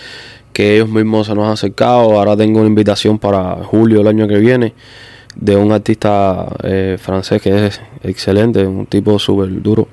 que 0.52 0.76
ellos 0.78 0.90
mismos 0.90 1.28
se 1.28 1.36
nos 1.36 1.46
han 1.46 1.52
acercado. 1.54 2.18
Ahora 2.18 2.36
tengo 2.36 2.60
una 2.60 2.68
invitación 2.70 3.20
para 3.20 3.56
julio 3.64 4.00
del 4.00 4.08
año 4.08 4.28
que 4.28 4.38
viene 4.38 4.74
de 5.36 5.56
un 5.56 5.72
artista 5.72 6.48
eh, 6.64 6.98
francés 7.00 7.42
que 7.42 7.68
es 7.68 7.82
excelente, 8.04 8.66
un 8.66 8.86
tipo 8.88 9.20
súper 9.20 9.62
duro, 9.62 9.88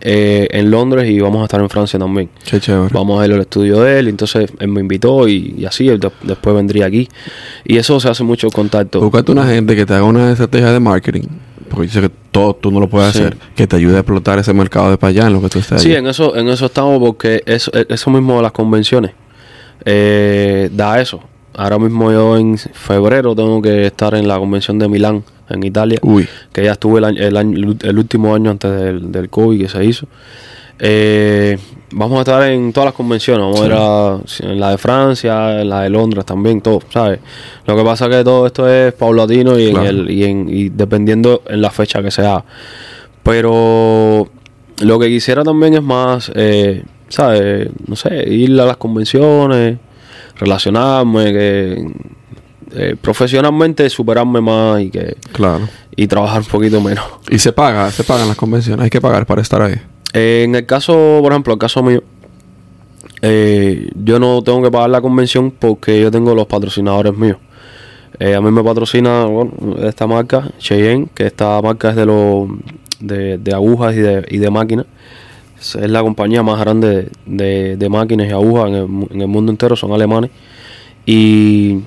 eh, 0.00 0.48
en 0.50 0.70
Londres 0.70 1.08
y 1.10 1.20
vamos 1.20 1.40
a 1.42 1.44
estar 1.44 1.60
en 1.60 1.68
Francia 1.68 1.98
también. 1.98 2.28
Qué 2.48 2.58
chévere. 2.60 2.88
Vamos 2.92 3.20
a 3.20 3.26
ir 3.26 3.32
al 3.34 3.40
estudio 3.40 3.80
de 3.80 3.98
él, 3.98 4.08
entonces 4.08 4.50
él 4.58 4.68
me 4.68 4.80
invitó 4.80 5.28
y, 5.28 5.54
y 5.58 5.64
así, 5.66 5.88
él 5.88 6.00
de- 6.00 6.10
después 6.22 6.54
vendría 6.56 6.86
aquí. 6.86 7.08
Y 7.64 7.76
eso 7.76 7.98
se 8.00 8.08
hace 8.08 8.22
mucho 8.24 8.48
contacto. 8.50 9.00
Búscate 9.00 9.32
una 9.32 9.46
gente 9.46 9.76
que 9.76 9.84
te 9.86 9.92
haga 9.94 10.04
una 10.04 10.30
estrategia 10.32 10.72
de 10.72 10.80
marketing. 10.80 11.22
Porque 11.68 11.88
sé 11.88 12.00
que 12.00 12.10
todo 12.32 12.54
tú 12.54 12.72
no 12.72 12.80
lo 12.80 12.88
puedes 12.88 13.12
Sí. 13.12 13.20
hacer. 13.20 13.36
Que 13.54 13.66
te 13.66 13.76
ayude 13.76 13.94
a 13.96 14.00
explotar 14.00 14.38
ese 14.40 14.52
mercado 14.52 14.90
de 14.90 14.98
para 14.98 15.10
allá 15.10 15.26
en 15.28 15.34
lo 15.34 15.40
que 15.40 15.48
tú 15.48 15.58
estás 15.60 15.80
Sí, 15.80 15.88
allí. 15.90 15.96
en 15.98 16.06
eso, 16.08 16.34
en 16.36 16.48
eso 16.48 16.66
estamos 16.66 16.98
porque 16.98 17.42
eso, 17.46 17.70
eso 17.88 18.10
mismo 18.10 18.36
de 18.38 18.42
las 18.42 18.52
convenciones 18.52 19.12
eh, 19.84 20.68
da 20.72 21.00
eso. 21.00 21.20
Ahora 21.54 21.78
mismo 21.78 22.10
yo 22.12 22.36
en 22.36 22.56
febrero 22.58 23.34
tengo 23.34 23.60
que 23.60 23.86
estar 23.86 24.14
en 24.14 24.26
la 24.28 24.38
convención 24.38 24.78
de 24.78 24.88
Milán, 24.88 25.24
en 25.48 25.62
Italia, 25.64 25.98
Uy. 26.02 26.28
que 26.52 26.62
ya 26.64 26.72
estuve 26.72 26.98
el, 26.98 27.04
año- 27.04 27.22
el, 27.22 27.36
año- 27.36 27.76
último 27.96 28.34
año 28.34 28.50
antes 28.52 28.70
del, 28.70 29.10
del 29.12 29.28
COVID 29.28 29.60
que 29.62 29.68
se 29.68 29.84
hizo. 29.84 30.06
Eh, 30.78 31.58
vamos 31.92 32.16
a 32.18 32.20
estar 32.20 32.50
en 32.50 32.72
todas 32.72 32.86
las 32.86 32.94
convenciones, 32.94 33.42
vamos 33.42 33.60
a 33.60 33.66
ir 33.66 33.72
a 33.76 34.50
en 34.52 34.60
la 34.60 34.70
de 34.70 34.78
Francia, 34.78 35.60
en 35.60 35.68
la 35.68 35.82
de 35.82 35.90
Londres 35.90 36.24
también, 36.24 36.60
todo, 36.62 36.80
¿sabes? 36.88 37.18
Lo 37.66 37.76
que 37.76 37.82
pasa 37.84 38.06
es 38.06 38.16
que 38.16 38.24
todo 38.24 38.46
esto 38.46 38.66
es 38.66 38.92
paulatino 38.94 39.58
y, 39.58 39.68
en 39.68 39.76
el, 39.78 40.10
y, 40.10 40.24
en, 40.24 40.48
y 40.48 40.68
dependiendo 40.70 41.42
en 41.48 41.60
la 41.60 41.70
fecha 41.70 42.00
que 42.02 42.10
sea. 42.10 42.42
Pero 43.22 44.28
lo 44.80 44.98
que 44.98 45.08
quisiera 45.08 45.42
también 45.44 45.74
es 45.74 45.82
más, 45.82 46.30
eh, 46.34 46.82
¿sabes? 47.08 47.68
No 47.86 47.96
sé, 47.96 48.32
ir 48.32 48.58
a 48.60 48.64
las 48.64 48.76
convenciones, 48.78 49.78
relacionarme, 50.40 51.32
que 51.32 51.90
eh, 52.72 52.96
profesionalmente 53.00 53.88
superarme 53.90 54.40
más 54.40 54.80
y 54.82 54.90
que 54.90 55.16
Claro. 55.32 55.68
y 55.96 56.06
trabajar 56.06 56.40
un 56.40 56.46
poquito 56.46 56.80
menos. 56.80 57.04
Y 57.30 57.38
se 57.38 57.52
paga, 57.52 57.90
se 57.90 58.02
pagan 58.04 58.28
las 58.28 58.36
convenciones. 58.36 58.82
Hay 58.84 58.90
que 58.90 59.00
pagar 59.00 59.26
para 59.26 59.42
estar 59.42 59.60
ahí. 59.62 59.74
Eh, 60.12 60.42
en 60.44 60.54
el 60.56 60.66
caso, 60.66 61.18
por 61.22 61.32
ejemplo, 61.32 61.52
el 61.52 61.58
caso 61.58 61.82
mío, 61.82 62.02
eh, 63.22 63.90
yo 63.94 64.18
no 64.18 64.42
tengo 64.42 64.62
que 64.62 64.70
pagar 64.70 64.90
la 64.90 65.00
convención 65.00 65.50
porque 65.50 66.00
yo 66.00 66.10
tengo 66.10 66.34
los 66.34 66.46
patrocinadores 66.46 67.16
míos. 67.16 67.38
Eh, 68.18 68.34
a 68.34 68.40
mí 68.40 68.50
me 68.50 68.62
patrocina 68.62 69.24
bueno, 69.24 69.52
esta 69.82 70.06
marca, 70.06 70.50
Cheyenne, 70.58 71.08
que 71.14 71.26
esta 71.26 71.60
marca 71.62 71.90
es 71.90 71.96
de 71.96 72.06
los 72.06 72.48
de, 73.00 73.38
de 73.38 73.54
agujas 73.54 73.94
y 73.94 74.00
de, 74.00 74.26
y 74.30 74.38
de 74.38 74.50
máquinas. 74.50 74.86
Es 75.60 75.90
la 75.90 76.02
compañía 76.02 76.42
más 76.42 76.58
grande 76.58 77.08
de, 77.26 77.76
de 77.76 77.88
máquinas 77.88 78.26
y 78.28 78.30
agujas 78.30 78.68
en 78.70 78.74
el, 78.74 78.86
mu- 78.88 79.06
en 79.10 79.20
el 79.20 79.28
mundo 79.28 79.52
entero, 79.52 79.76
son 79.76 79.92
alemanes. 79.92 80.30
Y 81.06 81.78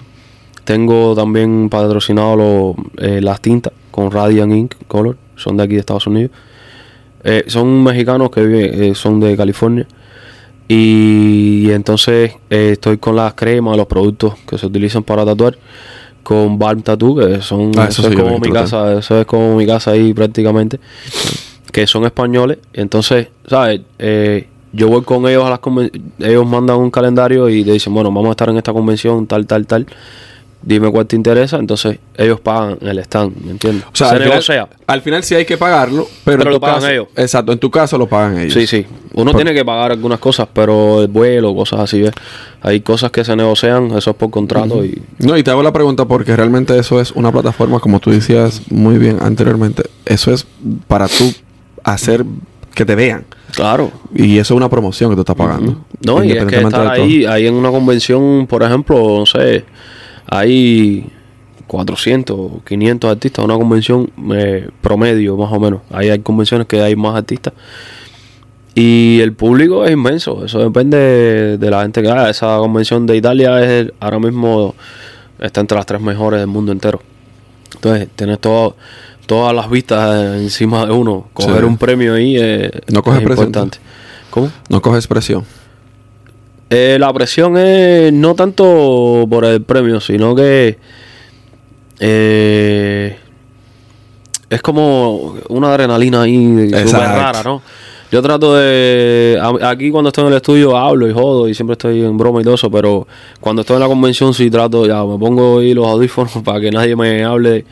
tengo 0.63 1.15
también 1.15 1.69
patrocinado 1.69 2.35
los, 2.35 2.75
eh, 2.97 3.19
las 3.21 3.41
tintas 3.41 3.73
con 3.91 4.11
Radiant 4.11 4.53
Ink 4.53 4.75
Color, 4.87 5.17
son 5.35 5.57
de 5.57 5.63
aquí 5.63 5.73
de 5.73 5.79
Estados 5.79 6.07
Unidos. 6.07 6.31
Eh, 7.23 7.45
son 7.47 7.83
mexicanos 7.83 8.29
que 8.31 8.45
viven, 8.45 8.83
eh, 8.83 8.95
son 8.95 9.19
de 9.19 9.35
California. 9.35 9.87
Y, 10.67 11.69
entonces 11.71 12.31
eh, 12.49 12.69
estoy 12.73 12.97
con 12.97 13.15
las 13.15 13.33
cremas, 13.33 13.75
los 13.77 13.85
productos 13.87 14.33
que 14.47 14.57
se 14.57 14.65
utilizan 14.65 15.03
para 15.03 15.25
tatuar, 15.25 15.57
con 16.23 16.57
Balm 16.57 16.81
Tattoo, 16.81 17.15
que 17.17 17.41
son 17.41 17.71
Ah, 17.77 17.87
eso 17.89 18.01
es 18.07 18.15
como 18.15 18.39
mi 18.39 18.47
casa, 18.61 18.99
eso 18.99 19.19
es 19.19 19.25
como 19.25 19.55
mi 19.57 19.65
casa 19.67 19.91
ahí 19.91 20.13
prácticamente, 20.13 20.79
que 21.71 21.87
son 21.87 22.05
españoles. 22.05 22.57
Entonces, 22.73 23.27
¿sabes? 23.47 23.81
Eh, 23.99 24.47
yo 24.71 24.87
voy 24.89 25.03
con 25.03 25.27
ellos 25.27 25.45
a 25.45 25.49
las 25.51 25.59
convenciones, 25.59 26.09
ellos 26.19 26.45
mandan 26.47 26.77
un 26.77 26.89
calendario 26.91 27.47
y 27.49 27.63
te 27.63 27.71
dicen, 27.73 27.93
bueno, 27.93 28.09
vamos 28.09 28.27
a 28.29 28.31
estar 28.31 28.49
en 28.49 28.57
esta 28.57 28.73
convención, 28.73 29.27
tal, 29.27 29.45
tal, 29.45 29.67
tal. 29.67 29.85
Dime 30.65 30.89
cuál 30.91 31.05
te 31.05 31.17
interesa, 31.17 31.57
entonces 31.57 31.99
ellos 32.15 32.39
pagan 32.39 32.77
el 32.79 32.97
stand, 32.99 33.35
¿me 33.43 33.51
entiendes? 33.51 33.83
O 33.83 33.89
sea, 33.91 34.07
Se 34.07 34.13
al 34.13 34.19
final, 34.21 34.29
negocia. 34.31 34.67
al 34.87 35.01
final 35.01 35.21
sí 35.23 35.35
hay 35.35 35.43
que 35.43 35.57
pagarlo, 35.57 36.07
pero, 36.23 36.37
Pero 36.37 36.41
en 36.43 36.47
lo 36.53 36.55
tu 36.55 36.61
pagan 36.61 36.75
caso- 36.77 36.89
ellos. 36.89 37.07
Exacto, 37.17 37.51
en 37.51 37.59
tu 37.59 37.69
caso 37.69 37.97
lo 37.97 38.07
pagan 38.07 38.37
ellos. 38.39 38.53
Sí, 38.53 38.65
sí. 38.65 38.85
Uno 39.13 39.33
tiene 39.33 39.53
que 39.53 39.65
pagar 39.65 39.91
algunas 39.91 40.19
cosas, 40.19 40.47
pero 40.53 41.01
el 41.01 41.07
vuelo, 41.09 41.53
cosas 41.53 41.81
así, 41.81 42.01
¿ves? 42.01 42.13
Hay 42.61 42.79
cosas 42.79 43.11
que 43.11 43.25
se 43.25 43.35
negocian, 43.35 43.91
eso 43.97 44.11
es 44.11 44.15
por 44.15 44.29
contrato 44.29 44.85
y... 44.85 45.01
No, 45.19 45.37
y 45.37 45.43
te 45.43 45.51
hago 45.51 45.61
la 45.63 45.73
pregunta 45.73 46.05
porque 46.05 46.33
realmente 46.33 46.79
eso 46.79 47.01
es 47.01 47.11
una 47.11 47.29
plataforma, 47.33 47.81
como 47.81 47.99
tú 47.99 48.11
decías 48.11 48.61
muy 48.71 48.97
bien 48.97 49.17
anteriormente, 49.21 49.83
eso 50.05 50.31
es 50.33 50.47
para 50.87 51.09
tú 51.09 51.25
hacer 51.83 52.25
que 52.73 52.85
te 52.85 52.95
vean. 52.95 53.25
Claro. 53.53 53.91
Y 54.15 54.37
eso 54.39 54.53
es 54.53 54.57
una 54.57 54.69
promoción 54.69 55.09
que 55.11 55.15
tú 55.15 55.21
estás 55.21 55.35
pagando. 55.35 55.83
No, 56.05 56.23
y 56.23 56.31
es 56.31 56.45
que 56.45 56.55
estar 56.55 56.87
ahí, 56.87 57.25
ahí 57.25 57.47
en 57.47 57.53
una 57.53 57.69
convención, 57.71 58.47
por 58.47 58.63
ejemplo, 58.63 59.19
no 59.19 59.25
sé, 59.27 59.63
hay 60.27 61.05
400, 61.67 62.63
500 62.65 63.11
artistas, 63.11 63.45
una 63.45 63.55
convención 63.55 64.09
eh, 64.33 64.69
promedio 64.81 65.37
más 65.37 65.51
o 65.53 65.59
menos. 65.59 65.81
Ahí 65.91 66.09
hay 66.09 66.19
convenciones 66.19 66.65
que 66.67 66.81
hay 66.81 66.95
más 66.95 67.15
artistas. 67.15 67.53
Y 68.75 69.19
el 69.21 69.33
público 69.33 69.85
es 69.85 69.91
inmenso, 69.91 70.43
eso 70.45 70.57
depende 70.59 70.97
de, 70.97 71.57
de 71.59 71.69
la 71.69 71.83
gente 71.83 72.01
que 72.01 72.09
haga. 72.09 72.29
Esa 72.29 72.57
convención 72.57 73.05
de 73.05 73.17
Italia 73.17 73.61
es 73.61 73.67
el- 73.69 73.93
ahora 73.99 74.17
mismo 74.19 74.73
está 75.39 75.61
entre 75.61 75.75
las 75.77 75.85
tres 75.85 76.01
mejores 76.01 76.39
del 76.39 76.47
mundo 76.47 76.71
entero. 76.71 76.99
Entonces, 77.75 78.07
tienes 78.15 78.39
todo, 78.39 78.75
todas 79.25 79.53
las 79.55 79.69
vistas 79.69 80.37
encima 80.37 80.85
de 80.85 80.91
uno. 80.93 81.27
Coger 81.33 81.59
Sí. 81.59 81.63
un 81.65 81.77
premio 81.77 82.13
ahí 82.15 82.37
eh, 82.39 82.71
No 82.91 83.01
coges 83.03 83.19
es 83.21 83.25
presión, 83.25 83.47
importante. 83.47 83.77
¿Cómo? 84.29 84.51
No 84.69 84.81
coges 84.81 85.07
presión. 85.07 85.45
Eh, 86.69 86.97
la 86.99 87.11
presión 87.13 87.55
es 87.57 88.11
no 88.11 88.33
tanto 88.35 89.25
por 89.29 89.45
el 89.45 89.61
premio, 89.61 89.99
sino 90.01 90.33
que 90.35 90.77
eh, 91.99 93.17
es 94.49 94.61
como 94.61 95.35
una 95.49 95.69
adrenalina 95.69 96.23
ahí 96.23 96.69
súper 96.87 97.01
rara, 97.01 97.43
¿no? 97.43 97.61
Yo 98.13 98.21
trato 98.21 98.53
de... 98.53 99.39
Aquí 99.63 99.89
cuando 99.89 100.09
estoy 100.09 100.25
en 100.25 100.27
el 100.29 100.35
estudio 100.35 100.77
hablo 100.77 101.09
y 101.09 101.13
jodo 101.13 101.49
y 101.49 101.55
siempre 101.55 101.71
estoy 101.71 101.99
en 102.05 102.15
broma 102.15 102.41
y 102.41 102.43
todo 102.43 102.53
eso, 102.53 102.69
pero 102.69 103.07
cuando 103.39 103.63
estoy 103.63 103.77
en 103.77 103.79
la 103.79 103.87
convención 103.87 104.35
sí 104.35 104.51
trato, 104.51 104.85
ya 104.85 105.03
me 105.03 105.17
pongo 105.17 105.57
ahí 105.57 105.73
los 105.73 105.87
audífonos 105.87 106.31
para 106.45 106.61
que 106.61 106.69
nadie 106.69 106.95
me 106.95 107.23
hable 107.23 107.65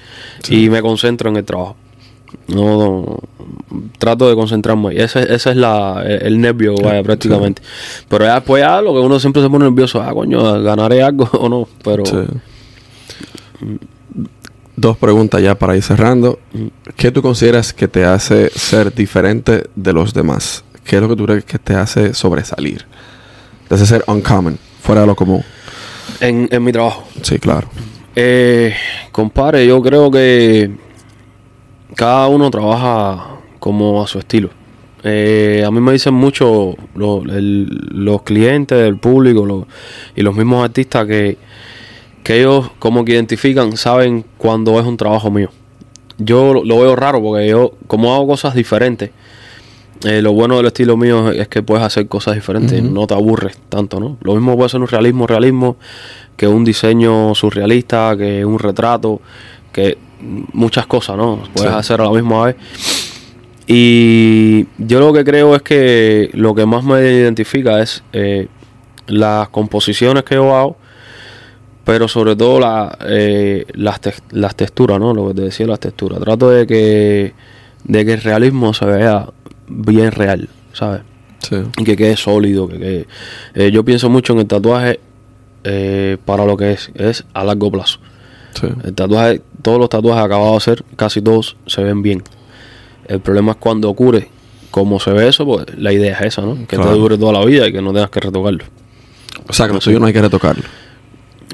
y 0.49 0.67
me 0.67 0.81
concentro 0.81 1.29
en 1.29 1.35
el 1.37 1.45
trabajo. 1.45 1.75
No, 2.47 2.65
no, 2.79 3.19
trato 3.99 4.27
de 4.27 4.33
concentrarme. 4.33 4.95
Ese, 4.95 5.31
ese 5.31 5.51
es 5.51 5.55
la, 5.55 6.01
el, 6.03 6.23
el 6.23 6.41
nervio, 6.41 6.73
vaya, 6.73 7.03
prácticamente. 7.03 7.61
Pero 8.09 8.25
ya 8.25 8.33
después 8.33 8.63
ya 8.63 8.81
lo 8.81 8.93
que 8.93 8.99
uno 8.99 9.19
siempre 9.19 9.43
se 9.43 9.49
pone 9.49 9.65
nervioso, 9.65 10.01
ah, 10.01 10.11
coño, 10.11 10.63
ganaré 10.63 11.03
algo 11.03 11.29
o 11.33 11.49
no. 11.49 11.67
Pero 11.83 12.03
Sí. 12.03 12.17
Dos 14.75 14.97
preguntas 14.97 15.39
ya 15.43 15.53
para 15.53 15.75
ir 15.75 15.83
cerrando. 15.83 16.39
¿Qué 17.01 17.11
tú 17.11 17.23
consideras 17.23 17.73
que 17.73 17.87
te 17.87 18.05
hace 18.05 18.51
ser 18.51 18.93
diferente 18.93 19.63
de 19.75 19.91
los 19.91 20.13
demás? 20.13 20.63
¿Qué 20.83 20.97
es 20.97 21.01
lo 21.01 21.09
que 21.09 21.15
tú 21.15 21.25
crees 21.25 21.43
que 21.45 21.57
te 21.57 21.73
hace 21.73 22.13
sobresalir? 22.13 22.85
Te 23.67 23.73
hace 23.73 23.87
ser 23.87 24.03
uncommon, 24.05 24.59
fuera 24.83 25.01
de 25.01 25.07
lo 25.07 25.15
común. 25.15 25.43
en, 26.19 26.47
en 26.51 26.63
mi 26.63 26.71
trabajo. 26.71 27.03
Sí, 27.23 27.39
claro. 27.39 27.67
Eh, 28.15 28.75
compadre, 29.11 29.65
yo 29.65 29.81
creo 29.81 30.11
que 30.11 30.69
cada 31.95 32.27
uno 32.27 32.51
trabaja 32.51 33.37
como 33.57 34.03
a 34.03 34.07
su 34.07 34.19
estilo. 34.19 34.51
Eh, 35.03 35.63
a 35.65 35.71
mí 35.71 35.79
me 35.81 35.93
dicen 35.93 36.13
mucho 36.13 36.75
lo- 36.93 37.23
el- 37.23 37.65
los 37.93 38.21
clientes, 38.21 38.77
el 38.77 38.97
público 38.97 39.43
lo- 39.43 39.67
y 40.15 40.21
los 40.21 40.35
mismos 40.35 40.63
artistas 40.63 41.07
que, 41.07 41.39
que 42.23 42.41
ellos 42.41 42.69
como 42.77 43.03
que 43.03 43.13
identifican, 43.13 43.75
saben 43.75 44.23
cuando 44.37 44.79
es 44.79 44.85
un 44.85 44.97
trabajo 44.97 45.31
mío. 45.31 45.49
Yo 46.17 46.53
lo, 46.53 46.63
lo 46.63 46.79
veo 46.79 46.95
raro 46.95 47.21
porque 47.21 47.47
yo 47.47 47.73
como 47.87 48.13
hago 48.13 48.27
cosas 48.27 48.53
diferentes, 48.55 49.09
eh, 50.03 50.21
lo 50.21 50.33
bueno 50.33 50.57
del 50.57 50.65
estilo 50.67 50.97
mío 50.97 51.31
es 51.31 51.47
que 51.47 51.61
puedes 51.61 51.83
hacer 51.85 52.07
cosas 52.07 52.35
diferentes, 52.35 52.81
no 52.83 53.05
te 53.07 53.13
aburres 53.13 53.57
tanto, 53.69 53.99
¿no? 53.99 54.17
Lo 54.21 54.33
mismo 54.33 54.55
puede 54.57 54.69
ser 54.69 54.81
un 54.81 54.87
realismo, 54.87 55.27
realismo, 55.27 55.77
que 56.35 56.47
un 56.47 56.63
diseño 56.63 57.35
surrealista, 57.35 58.15
que 58.17 58.43
un 58.43 58.57
retrato, 58.57 59.21
que 59.71 59.97
muchas 60.53 60.87
cosas, 60.87 61.17
¿no? 61.17 61.43
Puedes 61.53 61.71
Sí. 61.71 61.77
hacer 61.77 62.01
a 62.01 62.05
la 62.05 62.11
misma 62.11 62.45
vez. 62.45 62.55
Y 63.67 64.65
yo 64.77 64.99
lo 64.99 65.13
que 65.13 65.23
creo 65.23 65.55
es 65.55 65.61
que 65.61 66.29
lo 66.33 66.53
que 66.55 66.65
más 66.65 66.83
me 66.83 66.99
identifica 67.01 67.81
es 67.81 68.03
eh, 68.11 68.47
las 69.07 69.49
composiciones 69.49 70.23
que 70.23 70.35
yo 70.35 70.55
hago, 70.55 70.77
pero 71.83 72.07
sobre 72.07 72.35
todo 72.35 72.59
la, 72.59 72.97
eh, 73.07 73.65
las, 73.73 73.99
las 74.31 74.55
texturas, 74.55 74.99
¿no? 74.99 75.13
Lo 75.13 75.29
que 75.29 75.33
te 75.35 75.41
decía, 75.41 75.65
las 75.67 75.79
texturas. 75.79 76.19
Trato 76.19 76.49
de 76.49 76.67
que, 76.67 77.33
de 77.83 78.05
que 78.05 78.13
el 78.13 78.21
realismo 78.21 78.73
se 78.73 78.85
vea 78.85 79.27
bien 79.67 80.11
real, 80.11 80.49
¿sabes? 80.73 81.01
Sí. 81.39 81.55
y 81.79 81.83
que 81.83 81.97
quede 81.97 82.17
sólido, 82.17 82.67
que 82.67 82.77
quede... 82.77 83.07
eh, 83.55 83.71
yo 83.71 83.83
pienso 83.83 84.09
mucho 84.11 84.33
en 84.33 84.39
el 84.39 84.45
tatuaje 84.45 84.99
eh, 85.63 86.17
para 86.23 86.45
lo 86.45 86.55
que 86.55 86.73
es, 86.73 86.91
es 86.93 87.23
a 87.33 87.43
largo 87.43 87.71
plazo. 87.71 87.99
Sí. 88.59 88.67
El 88.83 88.93
tatuaje, 88.93 89.41
todos 89.63 89.79
los 89.79 89.89
tatuajes 89.89 90.23
acabados 90.23 90.51
de 90.51 90.57
hacer, 90.73 90.83
casi 90.95 91.19
todos 91.21 91.55
se 91.65 91.81
ven 91.83 92.03
bien. 92.03 92.21
El 93.07 93.21
problema 93.21 93.53
es 93.53 93.57
cuando 93.57 93.89
ocurre, 93.89 94.27
como 94.69 94.99
se 94.99 95.11
ve 95.13 95.27
eso, 95.29 95.45
pues 95.45 95.65
la 95.77 95.91
idea 95.91 96.15
es 96.19 96.27
esa, 96.27 96.43
¿no? 96.43 96.55
Que 96.67 96.75
Claro. 96.75 96.91
te 96.93 96.97
dure 96.99 97.17
toda 97.17 97.33
la 97.33 97.43
vida 97.43 97.67
y 97.67 97.71
que 97.71 97.81
no 97.81 97.91
tengas 97.91 98.11
que 98.11 98.19
retocarlo. 98.19 98.63
O 99.49 99.53
sea, 99.53 99.65
que 99.67 99.73
lo 99.73 99.79
tuyo 99.79 99.99
no 99.99 100.05
hay 100.05 100.13
que 100.13 100.21
retocarlo. 100.21 100.63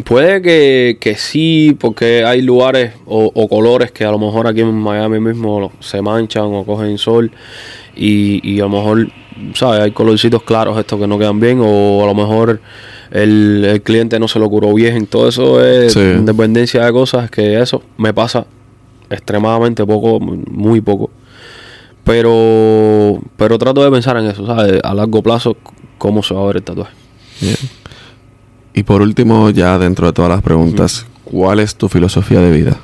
Puede 0.03 0.41
que, 0.41 0.97
que 0.99 1.15
sí, 1.15 1.75
porque 1.79 2.23
hay 2.23 2.41
lugares 2.41 2.93
o, 3.05 3.31
o 3.33 3.47
colores 3.47 3.91
que 3.91 4.05
a 4.05 4.11
lo 4.11 4.19
mejor 4.19 4.47
aquí 4.47 4.61
en 4.61 4.73
Miami 4.73 5.19
mismo 5.19 5.71
se 5.79 6.01
manchan 6.01 6.43
o 6.45 6.63
cogen 6.65 6.97
sol 6.97 7.31
y, 7.95 8.39
y 8.47 8.59
a 8.59 8.63
lo 8.63 8.69
mejor, 8.69 9.07
¿sabes? 9.55 9.81
Hay 9.81 9.91
colorcitos 9.91 10.43
claros 10.43 10.77
estos 10.77 10.99
que 10.99 11.07
no 11.07 11.17
quedan 11.17 11.39
bien 11.39 11.59
o 11.63 12.03
a 12.03 12.05
lo 12.05 12.13
mejor 12.13 12.61
el, 13.11 13.65
el 13.67 13.81
cliente 13.81 14.19
no 14.19 14.27
se 14.27 14.37
lo 14.37 14.47
curó 14.49 14.73
bien. 14.73 15.07
Todo 15.07 15.29
eso 15.29 15.65
es 15.65 15.93
Sí. 15.93 15.99
dependencia 16.19 16.85
de 16.85 16.91
cosas 16.91 17.31
que 17.31 17.59
eso 17.59 17.81
me 17.97 18.13
pasa 18.13 18.45
extremadamente 19.09 19.83
poco, 19.85 20.19
muy 20.19 20.79
poco. 20.81 21.09
Pero, 22.03 23.19
pero 23.35 23.57
trato 23.57 23.83
de 23.83 23.91
pensar 23.91 24.15
en 24.17 24.27
eso, 24.27 24.45
¿sabes? 24.45 24.79
A 24.83 24.93
largo 24.93 25.21
plazo, 25.21 25.57
cómo 25.97 26.23
se 26.23 26.33
va 26.33 26.43
a 26.43 26.47
ver 26.47 26.57
el 26.57 26.63
tatuaje. 26.63 26.93
Bien. 27.41 27.55
Y 28.77 28.83
por 28.83 29.01
último, 29.01 29.49
ya 29.49 29.79
dentro 29.79 30.05
de 30.05 30.13
todas 30.13 30.29
las 30.29 30.43
preguntas, 30.43 31.07
¿cuál 31.23 31.59
es 31.59 31.75
tu 31.75 31.89
filosofía 31.89 32.41
de 32.41 32.51
vida? 32.51 32.77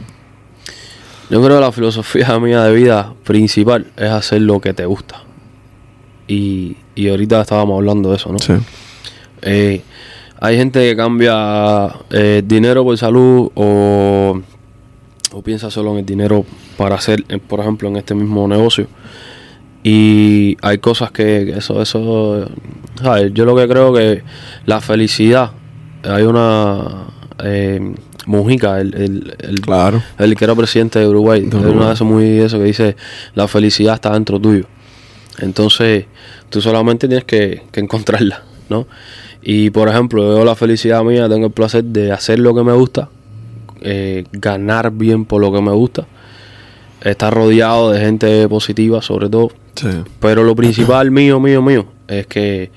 Yo 1.29 1.39
creo 1.39 1.57
que 1.57 1.61
la 1.61 1.71
filosofía 1.71 2.39
mía 2.39 2.63
de 2.63 2.73
vida 2.73 3.13
principal 3.23 3.85
es 3.95 4.09
hacer 4.09 4.41
lo 4.41 4.59
que 4.59 4.73
te 4.73 4.87
gusta. 4.87 5.21
Y, 6.27 6.77
y 6.95 7.09
ahorita 7.09 7.41
estábamos 7.41 7.77
hablando 7.77 8.09
de 8.09 8.15
eso, 8.15 8.31
¿no? 8.31 8.39
Sí. 8.39 8.53
Eh, 9.43 9.83
hay 10.41 10.57
gente 10.57 10.79
que 10.79 10.95
cambia 10.95 11.93
eh, 12.09 12.41
dinero 12.43 12.83
por 12.83 12.97
salud 12.97 13.51
o, 13.53 14.41
o 15.31 15.41
piensa 15.43 15.69
solo 15.69 15.91
en 15.91 15.99
el 15.99 16.05
dinero 16.07 16.43
para 16.75 16.95
hacer, 16.95 17.23
eh, 17.29 17.37
por 17.37 17.59
ejemplo, 17.59 17.87
en 17.87 17.97
este 17.97 18.15
mismo 18.15 18.47
negocio. 18.47 18.87
Y 19.83 20.57
hay 20.63 20.79
cosas 20.79 21.11
que, 21.11 21.45
que 21.45 21.59
eso, 21.59 21.79
eso, 21.83 22.49
¿sabes? 22.99 23.31
Yo 23.35 23.45
lo 23.45 23.55
que 23.55 23.67
creo 23.67 23.93
que 23.93 24.23
la 24.65 24.81
felicidad, 24.81 25.51
hay 26.03 26.23
una 26.23 27.05
eh, 27.43 27.93
Mujica, 28.25 28.79
el, 28.79 28.93
el, 28.95 29.35
el- 29.39 29.61
Claro. 29.61 30.01
el 30.17 30.35
que 30.35 30.45
era 30.45 30.55
presidente 30.55 30.99
de 30.99 31.07
Uruguay, 31.07 31.41
De 31.41 31.57
una 31.57 31.87
de 31.87 31.93
esas 31.93 32.07
muy 32.07 32.39
eso 32.39 32.57
que 32.57 32.65
dice 32.65 32.95
la 33.35 33.47
felicidad 33.47 33.95
está 33.95 34.11
dentro 34.13 34.39
tuyo. 34.39 34.65
Entonces, 35.39 36.05
tú 36.49 36.61
solamente 36.61 37.07
tienes 37.07 37.25
que, 37.25 37.63
que 37.71 37.79
encontrarla, 37.79 38.43
¿no? 38.69 38.87
Y 39.41 39.71
por 39.71 39.89
ejemplo, 39.89 40.37
yo 40.37 40.45
la 40.45 40.55
felicidad 40.55 41.03
mía 41.03 41.27
tengo 41.27 41.47
el 41.47 41.51
placer 41.51 41.83
de 41.83 42.11
hacer 42.11 42.39
lo 42.39 42.53
que 42.55 42.63
me 42.63 42.71
gusta, 42.73 43.09
eh, 43.81 44.23
ganar 44.31 44.91
bien 44.91 45.25
por 45.25 45.41
lo 45.41 45.51
que 45.51 45.61
me 45.61 45.71
gusta, 45.71 46.05
estar 47.01 47.33
rodeado 47.33 47.91
de 47.91 47.99
gente 47.99 48.47
positiva 48.47 49.01
sobre 49.01 49.27
todo. 49.29 49.49
Sí. 49.75 49.89
Pero 50.21 50.43
lo 50.43 50.55
principal 50.55 51.11
mío, 51.11 51.39
mío, 51.41 51.61
mío, 51.61 51.87
es 52.07 52.27
que 52.27 52.71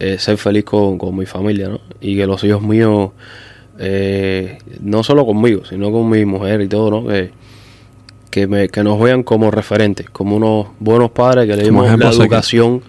eh, 0.00 0.18
ser 0.18 0.36
feliz 0.38 0.64
con, 0.64 0.98
con 0.98 1.16
mi 1.16 1.26
familia, 1.26 1.68
¿no? 1.68 1.80
Y 2.00 2.16
que 2.16 2.26
los 2.26 2.42
hijos 2.44 2.62
míos, 2.62 3.10
eh, 3.78 4.58
no 4.80 5.02
solo 5.02 5.24
conmigo, 5.26 5.64
sino 5.64 5.90
con 5.92 6.08
mi 6.08 6.24
mujer 6.24 6.60
y 6.60 6.68
todo, 6.68 6.90
¿no? 6.90 7.08
Que, 7.08 7.30
que, 8.30 8.46
me, 8.46 8.68
que 8.68 8.82
nos 8.84 9.00
vean 9.00 9.22
como 9.22 9.50
referentes, 9.50 10.08
como 10.10 10.36
unos 10.36 10.66
buenos 10.80 11.10
padres 11.10 11.46
que 11.48 11.56
le 11.56 11.64
dimos 11.64 11.86
la 11.98 12.08
aquí. 12.08 12.16
educación 12.20 12.82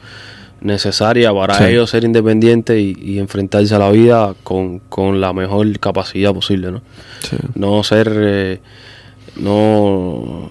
necesaria 0.62 1.34
para 1.34 1.54
Sí. 1.56 1.64
ellos 1.66 1.90
ser 1.90 2.04
independientes 2.04 2.78
y, 2.78 2.96
y 3.02 3.20
enfrentarse 3.20 3.74
a 3.74 3.80
la 3.80 3.90
vida 3.92 4.36
con, 4.44 4.80
con 4.80 5.22
la 5.22 5.32
mejor 5.32 5.80
capacidad 5.80 6.34
posible, 6.34 6.72
¿no? 6.72 6.82
Sí. 7.22 7.38
no 7.56 7.82
ser 7.84 8.12
eh, 8.14 8.60
no 9.38 10.50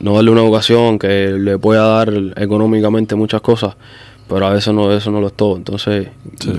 no 0.00 0.14
darle 0.14 0.30
una 0.30 0.42
educación 0.42 0.98
que 0.98 1.30
le 1.32 1.58
pueda 1.58 1.84
dar 1.88 2.12
económicamente 2.36 3.14
muchas 3.16 3.40
cosas 3.40 3.74
pero 4.28 4.46
a 4.46 4.50
veces 4.50 4.74
no, 4.74 4.92
eso 4.92 5.10
no 5.10 5.20
lo 5.20 5.28
es 5.28 5.32
todo. 5.32 5.56
Entonces, 5.56 6.08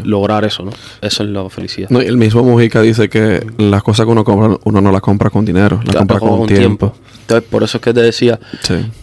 lograr 0.04 0.44
eso, 0.44 0.64
¿no? 0.64 0.72
Eso 1.02 1.24
es 1.24 1.30
la 1.30 1.48
felicidad. 1.50 1.90
No, 1.90 2.02
y 2.02 2.06
el 2.06 2.18
mismo 2.18 2.44
Mujica 2.44 2.82
dice 2.82 3.10
que 3.10 3.46
las 3.58 3.84
cosas 3.84 4.06
que 4.06 4.12
uno 4.12 4.24
compra, 4.24 4.58
uno 4.64 4.82
no 4.82 4.92
las 4.92 5.02
compra 5.02 5.30
con 5.30 5.46
dinero, 5.46 5.80
las 5.86 5.96
compra 5.96 6.20
con, 6.20 6.48
tiempo. 6.48 6.94
Entonces, 7.22 7.48
por 7.50 7.64
eso 7.64 7.78
es 7.78 7.84
que 7.84 7.94
te 7.94 8.02
decía 8.02 8.40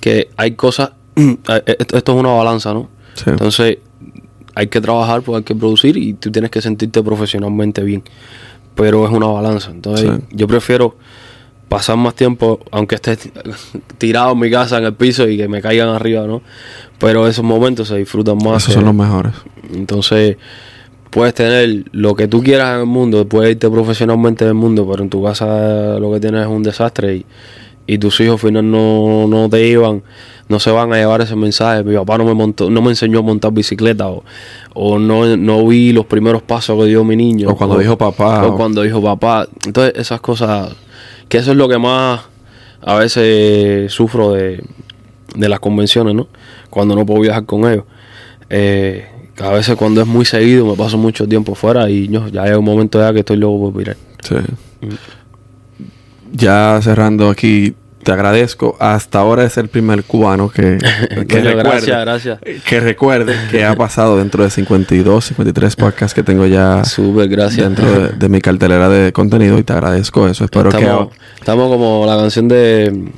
que 0.00 0.30
hay 0.36 0.52
cosas, 0.52 0.90
esto 1.16 2.12
es 2.12 2.18
una 2.18 2.32
balanza, 2.32 2.74
¿no? 2.74 2.88
Entonces, 3.24 3.78
hay 4.54 4.66
que 4.66 4.80
trabajar, 4.80 5.22
pues 5.22 5.38
hay 5.38 5.44
que 5.44 5.54
producir 5.54 5.96
y 5.96 6.14
tú 6.14 6.32
tienes 6.32 6.50
que 6.50 6.60
sentirte 6.60 7.02
profesionalmente 7.02 7.82
bien. 7.82 8.02
Pero 8.74 9.06
es 9.06 9.12
una 9.12 9.26
balanza. 9.26 9.70
Entonces, 9.70 10.10
yo 10.32 10.48
prefiero 10.48 10.96
pasar 11.68 11.96
más 11.96 12.14
tiempo, 12.14 12.60
aunque 12.70 12.96
esté 12.96 13.16
tirado 13.98 14.32
en 14.32 14.38
mi 14.38 14.50
casa 14.50 14.78
en 14.78 14.84
el 14.84 14.94
piso 14.94 15.28
y 15.28 15.36
que 15.36 15.48
me 15.48 15.60
caigan 15.60 15.88
arriba, 15.88 16.26
¿no? 16.26 16.42
Pero 16.98 17.26
esos 17.28 17.44
momentos 17.44 17.88
se 17.88 17.96
disfrutan 17.96 18.38
más. 18.42 18.62
Esos 18.62 18.74
son 18.74 18.84
los 18.84 18.94
mejores. 18.94 19.32
Entonces, 19.74 20.36
puedes 21.10 21.34
tener 21.34 21.84
lo 21.92 22.14
que 22.14 22.28
tú 22.28 22.42
quieras 22.42 22.74
en 22.74 22.80
el 22.80 22.86
mundo, 22.86 23.26
puedes 23.26 23.52
irte 23.52 23.70
profesionalmente 23.70 24.44
en 24.44 24.48
el 24.48 24.54
mundo, 24.54 24.86
pero 24.90 25.02
en 25.02 25.10
tu 25.10 25.22
casa 25.22 25.98
lo 25.98 26.12
que 26.12 26.20
tienes 26.20 26.42
es 26.42 26.46
un 26.46 26.62
desastre 26.62 27.16
y, 27.16 27.26
y 27.86 27.98
tus 27.98 28.20
hijos 28.20 28.34
al 28.34 28.48
final 28.50 28.70
no, 28.70 29.26
no 29.26 29.48
te 29.48 29.66
iban, 29.66 30.02
no 30.48 30.60
se 30.60 30.70
van 30.70 30.92
a 30.92 30.96
llevar 30.96 31.20
ese 31.20 31.36
mensaje. 31.36 31.82
Mi 31.84 31.94
papá 31.94 32.18
no 32.18 32.24
me 32.24 32.34
montó, 32.34 32.68
no 32.68 32.82
me 32.82 32.90
enseñó 32.90 33.20
a 33.20 33.22
montar 33.22 33.52
bicicleta 33.52 34.08
o, 34.08 34.24
o 34.74 34.98
no, 34.98 35.36
no 35.36 35.66
vi 35.66 35.92
los 35.92 36.06
primeros 36.06 36.42
pasos 36.42 36.78
que 36.78 36.86
dio 36.86 37.04
mi 37.04 37.16
niño. 37.16 37.48
O 37.48 37.56
cuando 37.56 37.78
dijo 37.78 37.96
papá. 37.96 38.46
O, 38.46 38.56
cuando 38.56 38.82
dijo 38.82 39.02
papá. 39.02 39.48
Entonces, 39.64 39.94
esas 39.96 40.20
cosas, 40.20 40.74
que 41.28 41.38
eso 41.38 41.52
es 41.52 41.56
lo 41.56 41.68
que 41.68 41.78
más 41.78 42.20
a 42.82 42.94
veces 42.96 43.90
sufro 43.92 44.32
de, 44.32 44.62
de 45.36 45.48
las 45.48 45.60
convenciones, 45.60 46.14
¿no? 46.14 46.28
Cuando 46.70 46.94
no 46.94 47.06
puedo 47.06 47.20
viajar 47.20 47.44
con 47.44 47.70
ellos. 47.70 47.84
Eh, 48.50 49.06
a 49.40 49.50
veces 49.50 49.76
cuando 49.76 50.00
es 50.00 50.06
muy 50.06 50.24
seguido 50.24 50.66
me 50.66 50.76
paso 50.76 50.96
mucho 50.96 51.26
tiempo 51.26 51.54
fuera 51.54 51.90
y 51.90 52.08
yo, 52.08 52.28
ya 52.28 52.44
hay 52.44 52.52
un 52.52 52.64
momento 52.64 52.98
ya 53.00 53.12
que 53.12 53.20
estoy 53.20 53.36
luego 53.36 53.60
por 53.60 53.74
mirar. 53.74 53.96
Sí. 54.22 54.34
Mm. 54.34 54.94
Ya 56.32 56.80
cerrando 56.82 57.28
aquí, 57.28 57.74
te 58.02 58.12
agradezco. 58.12 58.76
Hasta 58.78 59.18
ahora 59.18 59.44
es 59.44 59.56
el 59.56 59.68
primer 59.68 60.04
cubano 60.04 60.48
que, 60.48 60.78
que 61.28 61.40
recuerde, 61.40 61.54
gracias, 61.54 62.00
gracias. 62.00 62.38
que 62.64 62.80
recuerde 62.80 63.36
que 63.50 63.64
ha 63.64 63.74
pasado 63.74 64.16
dentro 64.16 64.44
de 64.44 64.50
52, 64.50 65.24
53 65.24 65.76
podcasts 65.76 66.14
que 66.14 66.22
tengo 66.22 66.46
ya 66.46 66.84
Súper, 66.84 67.28
gracias. 67.28 67.66
dentro 67.66 68.08
de, 68.08 68.28
mi 68.28 68.40
cartelera 68.40 68.88
de 68.88 69.12
contenido 69.12 69.58
y 69.58 69.64
te 69.64 69.72
agradezco 69.72 70.28
eso. 70.28 70.44
Espero 70.44 70.68
estamos, 70.68 71.08
que... 71.08 71.16
Estamos 71.38 71.68
como 71.68 72.06
la 72.06 72.16
canción 72.16 72.48
de, 72.48 73.10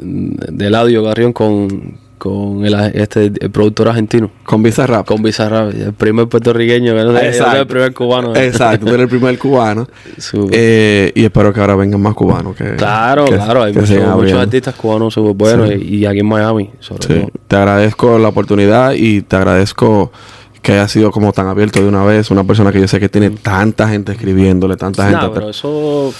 de 0.00 0.66
Eladio 0.66 1.02
Garrión 1.02 1.32
con 1.32 1.98
con 2.20 2.66
el, 2.66 2.74
este, 2.92 3.30
productor 3.48 3.88
argentino. 3.88 4.30
Con 4.44 4.62
Bizarrap. 4.62 5.06
Con 5.06 5.22
Bizarrap, 5.22 5.72
el 5.72 5.94
primer 5.94 6.28
puertorriqueño, 6.28 6.94
que 6.94 7.02
no 7.02 7.16
es 7.16 7.40
el 7.40 7.66
primer 7.66 7.94
cubano. 7.94 8.36
Exacto, 8.36 8.84
tú 8.84 8.92
eres 8.92 9.04
el 9.04 9.08
primer 9.08 9.38
cubano. 9.38 9.88
eh, 10.52 11.10
y 11.14 11.24
espero 11.24 11.50
que 11.52 11.60
ahora 11.60 11.76
vengan 11.76 12.00
más 12.02 12.12
cubanos. 12.12 12.54
Que, 12.54 12.76
claro, 12.76 13.24
claro, 13.24 13.62
hay 13.62 13.72
muchos, 13.72 14.34
artistas 14.34 14.74
cubanos 14.74 15.14
súper 15.14 15.34
buenos 15.34 15.70
y, 15.80 16.04
aquí 16.04 16.20
en 16.20 16.26
Miami, 16.26 16.70
sobre 16.78 17.08
todo. 17.08 17.30
Te 17.48 17.56
agradezco 17.56 18.18
la 18.18 18.28
oportunidad 18.28 18.92
y 18.92 19.22
te 19.22 19.36
agradezco 19.36 20.12
que 20.60 20.72
haya 20.72 20.88
sido 20.88 21.10
como 21.10 21.32
tan 21.32 21.46
abierto 21.46 21.80
de 21.80 21.88
una 21.88 22.04
vez. 22.04 22.30
Una 22.30 22.44
persona 22.44 22.70
que 22.70 22.80
yo 22.80 22.86
sé 22.86 23.00
que 23.00 23.08
tiene 23.08 23.30
tanta 23.30 23.88
gente 23.88 24.12
escribiéndole, 24.12 24.76
tanta 24.76 25.08
gente. 25.08 25.26
pero 25.32 25.48
eso, 25.48 26.12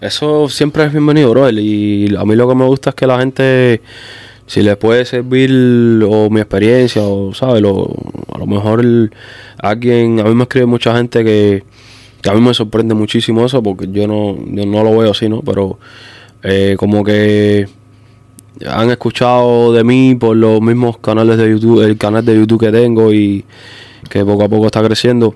eso 0.00 0.48
siempre 0.48 0.84
es 0.84 0.92
bienvenido, 0.92 1.30
bro. 1.30 1.50
Y 1.50 2.14
a 2.16 2.24
mí 2.24 2.36
lo 2.36 2.48
que 2.48 2.54
me 2.54 2.66
gusta 2.66 2.90
es 2.90 2.96
que 2.96 3.06
la 3.06 3.18
gente 3.18 3.80
si 4.46 4.62
les 4.62 4.76
puede 4.76 5.04
servir 5.04 6.04
o 6.06 6.28
mi 6.30 6.40
experiencia 6.40 7.02
o, 7.02 7.32
¿sabes? 7.34 7.62
Lo, 7.62 7.90
a 8.32 8.38
lo 8.38 8.46
mejor 8.46 8.84
alguien, 9.58 10.20
a 10.20 10.24
mí 10.24 10.34
me 10.34 10.42
escribe 10.42 10.66
mucha 10.66 10.96
gente 10.96 11.24
que, 11.24 11.64
que, 12.20 12.30
a 12.30 12.34
mí 12.34 12.40
me 12.40 12.52
sorprende 12.52 12.94
muchísimo 12.94 13.46
eso 13.46 13.62
porque 13.62 13.88
yo 13.90 14.06
no, 14.06 14.36
yo 14.36 14.66
no 14.66 14.84
lo 14.84 14.98
veo 14.98 15.10
así, 15.12 15.28
¿no? 15.28 15.40
Pero 15.42 15.78
eh, 16.42 16.76
como 16.78 17.02
que 17.02 17.66
han 18.66 18.90
escuchado 18.90 19.72
de 19.72 19.82
mí 19.82 20.14
por 20.14 20.36
los 20.36 20.60
mismos 20.60 20.98
canales 20.98 21.38
de 21.38 21.50
YouTube, 21.50 21.82
el 21.82 21.96
canal 21.96 22.24
de 22.24 22.36
YouTube 22.36 22.60
que 22.60 22.70
tengo 22.70 23.12
y 23.12 23.44
que 24.10 24.24
poco 24.24 24.44
a 24.44 24.48
poco 24.48 24.66
está 24.66 24.82
creciendo. 24.82 25.34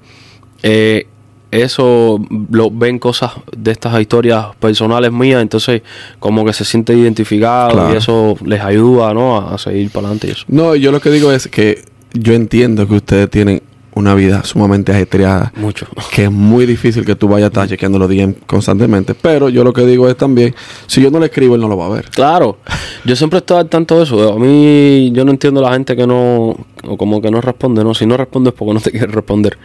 Eh, 0.62 1.06
eso 1.50 2.20
lo 2.50 2.70
ven 2.70 2.98
cosas 2.98 3.32
de 3.56 3.70
estas 3.70 3.98
historias 4.00 4.46
personales 4.60 5.12
mías, 5.12 5.40
entonces 5.40 5.82
como 6.18 6.44
que 6.44 6.52
se 6.52 6.64
siente 6.64 6.94
identificado 6.94 7.92
y 7.92 7.96
eso 7.96 8.36
les 8.44 8.60
ayuda, 8.60 9.14
¿no? 9.14 9.38
A, 9.38 9.58
seguir 9.58 9.90
para 9.90 10.08
adelante 10.08 10.28
y 10.28 10.30
eso. 10.32 10.44
No, 10.48 10.74
yo 10.76 10.92
lo 10.92 11.00
que 11.00 11.10
digo 11.10 11.32
es 11.32 11.48
que 11.48 11.84
yo 12.12 12.34
entiendo 12.34 12.86
que 12.86 12.94
ustedes 12.94 13.30
tienen 13.30 13.62
una 13.98 14.14
vida 14.14 14.44
sumamente 14.44 14.92
ajetreada. 14.92 15.52
Mucho. 15.56 15.86
Que 16.14 16.24
es 16.24 16.30
muy 16.30 16.66
difícil 16.66 17.04
que 17.04 17.16
tú 17.16 17.28
vayas 17.28 17.46
a 17.46 17.48
estar 17.48 17.68
chequeando 17.68 17.98
los 17.98 18.08
DM 18.08 18.34
constantemente. 18.46 19.14
Pero 19.14 19.48
yo 19.48 19.64
lo 19.64 19.72
que 19.72 19.84
digo 19.84 20.08
es 20.08 20.16
también, 20.16 20.54
si 20.86 21.02
yo 21.02 21.10
no 21.10 21.18
le 21.18 21.26
escribo, 21.26 21.56
él 21.56 21.60
no 21.60 21.68
lo 21.68 21.76
va 21.76 21.86
a 21.86 21.90
ver. 21.90 22.08
Claro. 22.10 22.58
Yo 23.04 23.16
siempre 23.16 23.40
estoy 23.40 23.58
al 23.58 23.68
tanto 23.68 23.98
de 23.98 24.04
eso. 24.04 24.32
A 24.32 24.38
mí, 24.38 25.10
yo 25.12 25.24
no 25.24 25.32
entiendo 25.32 25.60
la 25.60 25.72
gente 25.72 25.96
que 25.96 26.06
no, 26.06 26.56
o 26.84 26.96
como 26.96 27.20
que 27.20 27.30
no 27.30 27.40
responde, 27.40 27.82
¿no? 27.82 27.92
Si 27.92 28.06
no 28.06 28.16
respondes 28.16 28.54
porque 28.54 28.74
no 28.74 28.80
te 28.80 28.90
quiere 28.92 29.08
responder. 29.08 29.58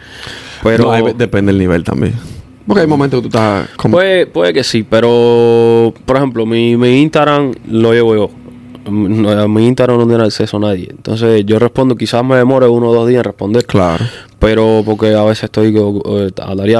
Pero... 0.62 0.92
depende 1.16 1.52
del 1.52 1.58
nivel 1.58 1.84
también. 1.84 2.14
Porque 2.66 2.80
hay 2.80 2.86
momentos 2.86 3.18
que 3.18 3.22
tú 3.22 3.28
estás... 3.28 3.68
Como... 3.76 3.98
Puede, 3.98 4.26
puede 4.26 4.52
que 4.52 4.64
sí, 4.64 4.82
pero... 4.82 5.92
Por 6.06 6.16
ejemplo, 6.16 6.46
mi, 6.46 6.76
mi 6.76 7.02
Instagram 7.02 7.52
lo 7.68 7.92
llevo 7.92 8.14
yo 8.14 8.43
a 8.86 9.48
mi 9.48 9.66
Instagram 9.66 9.98
no 9.98 10.06
tiene 10.06 10.24
acceso 10.24 10.56
a 10.58 10.60
nadie. 10.60 10.88
Entonces 10.90 11.44
yo 11.46 11.58
respondo, 11.58 11.96
quizás 11.96 12.24
me 12.24 12.36
demore 12.36 12.66
uno 12.68 12.90
o 12.90 12.94
dos 12.94 13.08
días 13.08 13.18
en 13.18 13.24
responder. 13.24 13.64
Claro. 13.66 14.04
Pero 14.38 14.82
porque 14.84 15.14
a 15.14 15.22
veces 15.22 15.44
estoy 15.44 15.74
eh, 15.76 16.30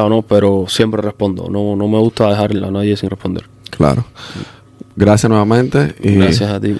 ¿no? 0.08 0.22
Pero 0.22 0.66
siempre 0.68 1.02
respondo. 1.02 1.48
No, 1.50 1.76
no 1.76 1.88
me 1.88 1.98
gusta 1.98 2.28
dejar 2.28 2.56
a 2.56 2.70
nadie 2.70 2.96
sin 2.96 3.10
responder. 3.10 3.44
Claro. 3.70 4.04
Gracias 4.96 5.28
nuevamente. 5.28 5.94
Y 6.02 6.16
Gracias 6.16 6.50
a 6.50 6.60
ti. 6.60 6.76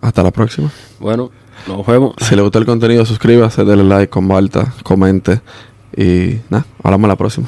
Hasta 0.00 0.22
la 0.22 0.30
próxima. 0.30 0.70
Bueno, 0.98 1.30
nos 1.66 1.86
vemos. 1.86 2.14
Si 2.18 2.34
le 2.34 2.42
gustó 2.42 2.58
el 2.58 2.66
contenido, 2.66 3.04
suscríbase, 3.04 3.64
denle 3.64 3.84
like, 3.84 4.10
comparta, 4.10 4.74
comente. 4.82 5.40
Y 5.96 6.40
nada, 6.50 6.66
hablamos 6.82 7.08
la 7.08 7.16
próxima. 7.16 7.46